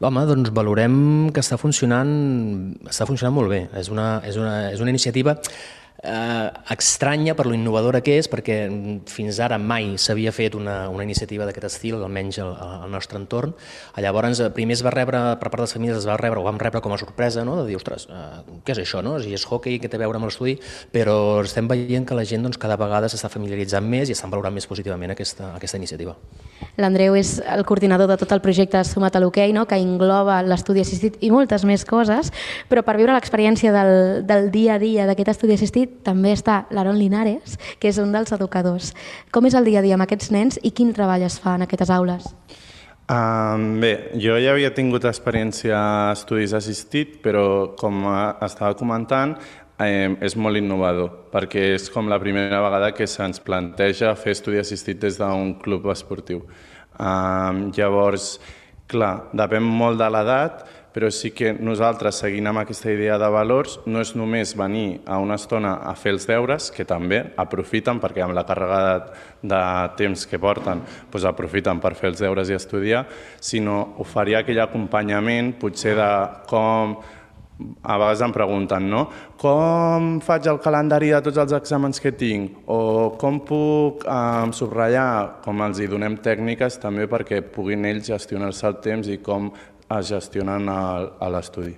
Home, 0.00 0.22
doncs 0.24 0.48
valorem 0.56 0.94
que 1.32 1.42
està 1.44 1.58
funcionant, 1.60 2.10
està 2.88 3.04
funcionant 3.08 3.36
molt 3.36 3.52
bé. 3.52 3.66
És 3.76 3.90
una, 3.92 4.18
és 4.26 4.38
una, 4.40 4.70
és 4.72 4.80
una 4.80 4.92
iniciativa 4.92 5.36
eh, 6.02 6.50
estranya 6.70 7.34
per 7.34 7.46
lo 7.46 7.54
innovadora 7.54 8.00
que 8.00 8.16
és, 8.18 8.28
perquè 8.30 8.56
fins 9.10 9.40
ara 9.40 9.58
mai 9.58 9.96
s'havia 10.00 10.32
fet 10.32 10.56
una, 10.56 10.88
una 10.92 11.04
iniciativa 11.04 11.46
d'aquest 11.46 11.66
estil, 11.68 11.98
almenys 12.00 12.40
al, 12.42 12.54
al 12.56 12.90
nostre 12.92 13.18
entorn. 13.20 13.54
Llavors, 14.00 14.40
eh, 14.40 14.50
primer 14.54 14.78
es 14.78 14.84
va 14.86 14.94
rebre, 14.94 15.20
per 15.40 15.50
part 15.50 15.60
de 15.60 15.68
les 15.68 15.74
famílies, 15.76 15.98
es 16.00 16.08
va 16.08 16.16
rebre, 16.20 16.40
ho 16.40 16.46
vam 16.46 16.60
rebre 16.60 16.80
com 16.80 16.94
a 16.94 17.00
sorpresa, 17.00 17.44
no? 17.44 17.58
de 17.60 17.68
dir, 17.68 17.76
ostres, 17.76 18.08
eh, 18.10 18.60
què 18.64 18.76
és 18.76 18.82
això, 18.84 19.04
no? 19.04 19.18
Si 19.20 19.34
és 19.36 19.44
hockey, 19.46 19.80
què 19.80 19.90
té 19.90 19.98
a 19.98 20.04
veure 20.04 20.20
amb 20.20 20.30
l'estudi? 20.30 20.56
Però 20.92 21.16
estem 21.44 21.68
veient 21.70 22.06
que 22.08 22.16
la 22.16 22.24
gent 22.24 22.46
doncs, 22.46 22.60
cada 22.60 22.78
vegada 22.80 23.10
s'està 23.10 23.30
familiaritzant 23.32 23.86
més 23.86 24.08
i 24.08 24.16
estan 24.16 24.32
valorant 24.32 24.54
més 24.56 24.68
positivament 24.70 25.12
aquesta, 25.14 25.54
aquesta 25.58 25.80
iniciativa. 25.80 26.16
L'Andreu 26.80 27.16
és 27.18 27.38
el 27.50 27.64
coordinador 27.68 28.08
de 28.08 28.16
tot 28.20 28.32
el 28.32 28.42
projecte 28.44 28.82
Sumat 28.84 29.16
a 29.16 29.20
l'Hoquei, 29.22 29.52
no? 29.52 29.66
que 29.68 29.78
engloba 29.80 30.40
l'estudi 30.46 30.82
assistit 30.84 31.18
i 31.24 31.30
moltes 31.32 31.64
més 31.68 31.84
coses, 31.88 32.30
però 32.70 32.84
per 32.86 32.96
viure 33.00 33.16
l'experiència 33.16 33.72
del, 33.74 33.92
del 34.28 34.50
dia 34.54 34.76
a 34.76 34.80
dia 34.80 35.08
d'aquest 35.08 35.34
estudi 35.34 35.56
assistit 35.56 35.89
també 36.06 36.32
està 36.36 36.64
l'Aaron 36.70 36.98
Linares, 36.98 37.58
que 37.78 37.90
és 37.90 37.98
un 38.02 38.12
dels 38.12 38.32
educadors. 38.32 38.94
Com 39.32 39.46
és 39.46 39.54
el 39.54 39.68
dia 39.68 39.80
a 39.80 39.84
dia 39.86 39.98
amb 39.98 40.06
aquests 40.06 40.30
nens 40.34 40.58
i 40.62 40.72
quin 40.72 40.94
treball 40.96 41.22
es 41.26 41.38
fa 41.42 41.56
en 41.58 41.66
aquestes 41.66 41.90
aules? 41.90 42.28
Um, 43.10 43.80
bé, 43.82 44.12
jo 44.22 44.36
ja 44.38 44.52
havia 44.52 44.70
tingut 44.70 45.02
experiència 45.08 45.74
a 45.74 46.12
estudis 46.14 46.52
assistit, 46.54 47.16
però 47.24 47.74
com 47.78 48.04
estava 48.46 48.76
comentant, 48.78 49.34
eh, 49.82 50.14
és 50.22 50.36
molt 50.36 50.60
innovador, 50.60 51.10
perquè 51.32 51.72
és 51.74 51.88
com 51.90 52.08
la 52.08 52.20
primera 52.22 52.60
vegada 52.62 52.92
que 52.94 53.08
se'ns 53.10 53.42
planteja 53.42 54.14
fer 54.14 54.36
estudi 54.36 54.60
assistit 54.62 55.00
des 55.02 55.18
d'un 55.18 55.56
club 55.58 55.88
esportiu. 55.90 56.44
Um, 57.00 57.70
llavors, 57.74 58.36
clar, 58.86 59.30
depèn 59.32 59.64
molt 59.64 59.98
de 59.98 60.10
l'edat, 60.12 60.62
però 60.94 61.10
sí 61.14 61.30
que 61.36 61.52
nosaltres, 61.54 62.18
seguint 62.22 62.50
amb 62.50 62.62
aquesta 62.62 62.90
idea 62.90 63.18
de 63.20 63.28
valors, 63.30 63.78
no 63.86 64.02
és 64.02 64.14
només 64.18 64.56
venir 64.58 65.00
a 65.06 65.20
una 65.22 65.38
estona 65.38 65.76
a 65.86 65.94
fer 65.98 66.14
els 66.16 66.26
deures, 66.26 66.70
que 66.74 66.86
també 66.88 67.22
aprofiten, 67.38 68.00
perquè 68.02 68.24
amb 68.24 68.34
la 68.34 68.46
càrrega 68.48 68.80
de, 68.82 69.22
de 69.54 69.62
temps 70.00 70.26
que 70.26 70.42
porten, 70.42 70.82
doncs 71.12 71.28
aprofiten 71.30 71.80
per 71.82 71.94
fer 71.98 72.10
els 72.10 72.24
deures 72.24 72.50
i 72.50 72.58
estudiar, 72.58 73.04
sinó 73.40 73.94
oferir 74.02 74.40
aquell 74.40 74.64
acompanyament, 74.66 75.54
potser 75.62 75.94
de 75.98 76.10
com 76.50 76.98
a 77.82 77.96
vegades 77.98 78.22
em 78.24 78.32
pregunten, 78.32 78.86
no? 78.90 79.02
Com 79.40 80.18
faig 80.24 80.48
el 80.50 80.60
calendari 80.64 81.10
de 81.12 81.20
tots 81.24 81.40
els 81.42 81.54
exàmens 81.56 82.00
que 82.02 82.12
tinc? 82.16 82.60
O 82.72 83.16
com 83.20 83.40
puc 83.46 84.04
eh, 84.04 84.52
subratllar? 84.56 85.42
Com 85.44 85.60
els 85.66 85.80
hi 85.80 85.88
donem 85.90 86.16
tècniques 86.24 86.80
també 86.82 87.08
perquè 87.10 87.42
puguin 87.54 87.86
ells 87.88 88.08
gestionar-se 88.10 88.66
el 88.68 88.78
temps 88.84 89.10
i 89.12 89.18
com 89.24 89.50
es 89.98 90.10
gestionen 90.12 90.68
a, 90.68 90.80
a 91.18 91.30
l'estudi. 91.32 91.74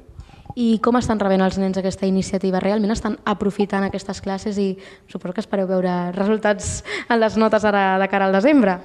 I 0.59 0.77
com 0.85 0.99
estan 0.99 1.21
rebent 1.21 1.41
els 1.41 1.57
nens 1.61 1.79
aquesta 1.81 2.05
iniciativa? 2.05 2.61
Realment 2.61 2.93
estan 2.93 3.17
aprofitant 3.25 3.87
aquestes 3.87 4.21
classes 4.21 4.59
i 4.61 4.75
suposo 5.09 5.33
que 5.33 5.41
espereu 5.41 5.71
veure 5.71 6.13
resultats 6.13 6.83
en 7.09 7.23
les 7.23 7.39
notes 7.41 7.65
ara 7.65 7.97
de 8.03 8.09
cara 8.13 8.29
al 8.29 8.37
desembre. 8.37 8.77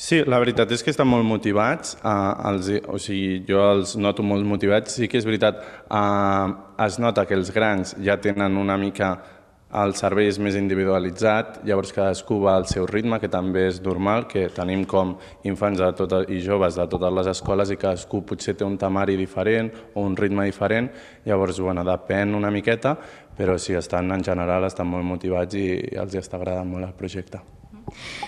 Sí, 0.00 0.20
la 0.22 0.38
veritat 0.38 0.70
és 0.70 0.84
que 0.86 0.92
estan 0.94 1.08
molt 1.10 1.26
motivats, 1.26 1.96
eh, 1.98 2.12
els, 2.48 2.70
o 2.86 2.98
sigui, 3.02 3.42
jo 3.48 3.58
els 3.72 3.96
noto 3.98 4.22
molt 4.22 4.46
motivats, 4.46 4.94
sí 4.96 5.08
que 5.10 5.18
és 5.18 5.26
veritat, 5.26 5.58
eh, 5.90 6.46
es 6.86 6.98
nota 7.02 7.26
que 7.26 7.34
els 7.34 7.50
grans 7.50 7.96
ja 7.98 8.16
tenen 8.22 8.56
una 8.56 8.78
mica 8.78 9.16
el 9.70 9.92
servei 9.94 10.26
és 10.26 10.38
més 10.42 10.56
individualitzat, 10.58 11.60
llavors 11.66 11.92
cadascú 11.94 12.40
va 12.42 12.56
al 12.58 12.66
seu 12.70 12.88
ritme, 12.90 13.20
que 13.22 13.30
també 13.30 13.68
és 13.68 13.78
normal, 13.84 14.26
que 14.30 14.48
tenim 14.54 14.82
com 14.90 15.14
infants 15.46 15.78
de 15.78 15.92
tot, 15.98 16.16
i 16.30 16.40
joves 16.42 16.80
de 16.80 16.88
totes 16.90 17.14
les 17.20 17.30
escoles 17.30 17.70
i 17.70 17.78
cadascú 17.78 18.24
potser 18.26 18.56
té 18.58 18.66
un 18.66 18.76
temari 18.80 19.16
diferent 19.20 19.70
o 19.94 20.02
un 20.02 20.18
ritme 20.18 20.48
diferent, 20.50 20.90
llavors 21.26 21.62
bueno, 21.62 21.86
depèn 21.86 22.34
una 22.34 22.50
miqueta, 22.50 22.96
però 23.38 23.56
sí, 23.58 23.78
estan 23.78 24.10
en 24.10 24.26
general 24.26 24.66
estan 24.66 24.90
molt 24.90 25.06
motivats 25.06 25.54
i, 25.54 25.70
i 25.94 25.96
els 26.02 26.18
està 26.18 26.40
agradant 26.40 26.68
molt 26.68 26.90
el 26.90 26.98
projecte. 26.98 27.59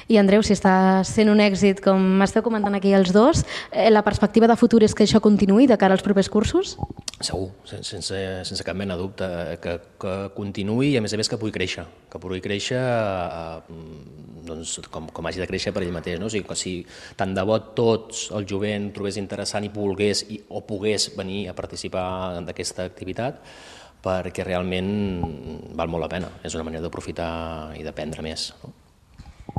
I 0.09 0.19
Andreu, 0.21 0.43
si 0.43 0.53
està 0.57 1.03
sent 1.09 1.31
un 1.33 1.41
èxit, 1.41 1.81
com 1.85 2.01
m'esteu 2.21 2.43
comentant 2.43 2.75
aquí 2.75 2.93
els 2.95 3.13
dos, 3.13 3.45
eh, 3.71 3.91
la 3.91 4.03
perspectiva 4.03 4.47
de 4.51 4.57
futur 4.57 4.83
és 4.85 4.95
que 4.95 5.05
això 5.05 5.21
continuï 5.21 5.67
de 5.67 5.77
cara 5.79 5.95
als 5.95 6.03
propers 6.03 6.29
cursos? 6.29 6.77
Segur, 7.23 7.51
sen- 7.65 7.85
sense, 7.87 8.19
sense 8.45 8.65
cap 8.67 8.75
mena 8.77 8.97
de 8.97 9.03
dubte, 9.03 9.29
que, 9.63 9.77
que 10.03 10.15
continuï 10.35 10.93
i 10.93 10.97
a 10.99 11.03
més 11.05 11.13
a 11.15 11.17
més 11.21 11.29
que 11.31 11.39
pugui 11.39 11.53
créixer, 11.55 11.85
que 12.11 12.19
pugui 12.19 12.41
créixer 12.43 12.81
eh, 12.83 13.61
doncs, 14.47 14.81
com, 14.91 15.07
com 15.15 15.27
hagi 15.31 15.39
de 15.39 15.47
créixer 15.47 15.73
per 15.73 15.85
ell 15.85 15.93
mateix. 15.95 16.19
No? 16.19 16.27
O 16.27 16.33
sigui, 16.33 16.47
que 16.49 16.57
si 16.59 16.75
tant 17.17 17.35
de 17.37 17.45
bo 17.47 17.61
tots 17.79 18.27
el 18.35 18.47
jovent 18.51 18.91
trobés 18.97 19.17
interessant 19.21 19.65
i 19.65 19.71
volgués 19.73 20.25
i, 20.35 20.41
o 20.51 20.65
pogués 20.67 21.13
venir 21.17 21.45
a 21.49 21.55
participar 21.55 22.43
d'aquesta 22.43 22.85
activitat, 22.91 23.39
perquè 24.03 24.43
realment 24.43 25.71
val 25.79 25.87
molt 25.89 26.03
la 26.03 26.11
pena. 26.11 26.33
És 26.43 26.57
una 26.59 26.65
manera 26.67 26.83
d'aprofitar 26.83 27.77
i 27.79 27.85
d'aprendre 27.87 28.25
més. 28.27 28.49
No? 28.65 28.73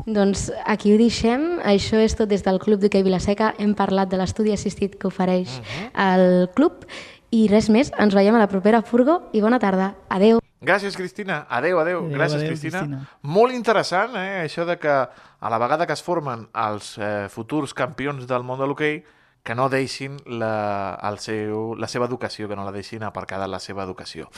Doncs 0.06 0.50
aquí 0.66 0.94
ho 0.94 0.98
deixem. 1.00 1.60
Això 1.64 2.00
és 2.02 2.16
tot 2.18 2.30
des 2.30 2.44
del 2.44 2.60
Club 2.60 2.82
d'Hockey 2.82 3.06
Vilaseca. 3.06 3.54
Hem 3.62 3.74
parlat 3.78 4.12
de 4.12 4.20
l'estudi 4.20 4.54
assistit 4.54 4.98
que 5.00 5.08
ofereix 5.08 5.60
el 5.94 6.50
club. 6.56 6.86
I 7.34 7.48
res 7.50 7.70
més, 7.74 7.89
ens 7.98 8.14
veiem 8.14 8.36
a 8.38 8.41
la 8.44 8.50
propera 8.52 8.84
furgo 8.86 9.24
i 9.34 9.41
bona 9.41 9.58
tarda. 9.62 9.94
Adeu. 10.14 10.39
Gràcies, 10.64 10.96
Cristina. 10.96 11.41
Adeu, 11.50 11.80
adeu. 11.82 12.06
Adéu, 12.06 12.14
Gràcies, 12.14 12.39
adéu, 12.39 12.54
Cristina. 12.54 12.84
Cristina. 12.84 13.00
Molt 13.22 13.56
interessant, 13.56 14.16
eh, 14.16 14.44
això 14.46 14.68
de 14.70 14.78
que 14.80 14.94
a 14.94 15.50
la 15.52 15.60
vegada 15.60 15.88
que 15.88 15.94
es 15.98 16.04
formen 16.04 16.48
els 16.54 16.94
eh, 16.98 17.28
futurs 17.30 17.74
campions 17.74 18.28
del 18.30 18.46
món 18.48 18.62
de 18.62 18.70
l'hoquei, 18.70 19.02
que 19.44 19.56
no 19.56 19.68
deixin 19.68 20.16
la, 20.26 20.98
el 21.04 21.20
seu, 21.20 21.74
la 21.76 21.89
seva 21.91 22.08
educació, 22.08 22.48
que 22.48 22.56
no 22.56 22.64
la 22.64 22.72
deixin 22.72 23.04
aparcada 23.04 23.48
la 23.48 23.60
seva 23.60 23.84
educació. 23.84 24.30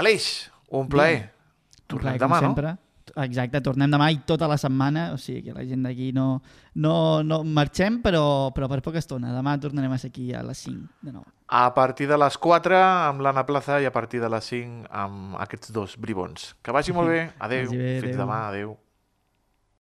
Aleix, 0.00 0.48
un 0.70 0.88
plaer. 0.88 1.26
Tornem 1.88 2.16
Clar, 2.16 2.20
com 2.20 2.28
demà, 2.28 2.40
no? 2.40 2.54
sempre. 2.54 2.76
Exacte, 3.24 3.60
tornem 3.64 3.90
demà 3.90 4.10
i 4.14 4.20
tota 4.28 4.46
la 4.50 4.56
setmana, 4.60 5.08
o 5.14 5.18
sigui 5.18 5.48
que 5.48 5.54
la 5.56 5.64
gent 5.66 5.82
d'aquí 5.86 6.12
no, 6.14 6.40
no, 6.78 6.94
no 7.26 7.40
marxem, 7.44 8.00
però, 8.04 8.50
però 8.54 8.68
per 8.70 8.80
poca 8.84 9.02
estona. 9.02 9.32
Demà 9.34 9.56
tornarem 9.60 9.92
a 9.92 9.98
ser 9.98 10.12
aquí 10.12 10.30
a 10.36 10.44
les 10.46 10.64
5 10.68 11.06
de 11.08 11.14
nou. 11.16 11.24
A 11.48 11.66
partir 11.74 12.06
de 12.10 12.18
les 12.20 12.36
4 12.38 12.76
amb 12.78 13.24
l'Anna 13.24 13.46
Plaza 13.48 13.80
i 13.80 13.88
a 13.88 13.92
partir 13.94 14.20
de 14.20 14.28
les 14.30 14.50
5 14.52 14.90
amb 14.90 15.38
aquests 15.40 15.72
dos 15.72 15.96
bribons. 15.96 16.52
Que 16.62 16.74
vagi 16.76 16.92
molt 16.92 17.08
bé. 17.10 17.22
Vagi 17.40 17.64
bé, 17.72 17.94
Fins 18.02 18.12
adéu. 18.12 18.20
demà. 18.20 18.42
Adéu. 18.52 18.76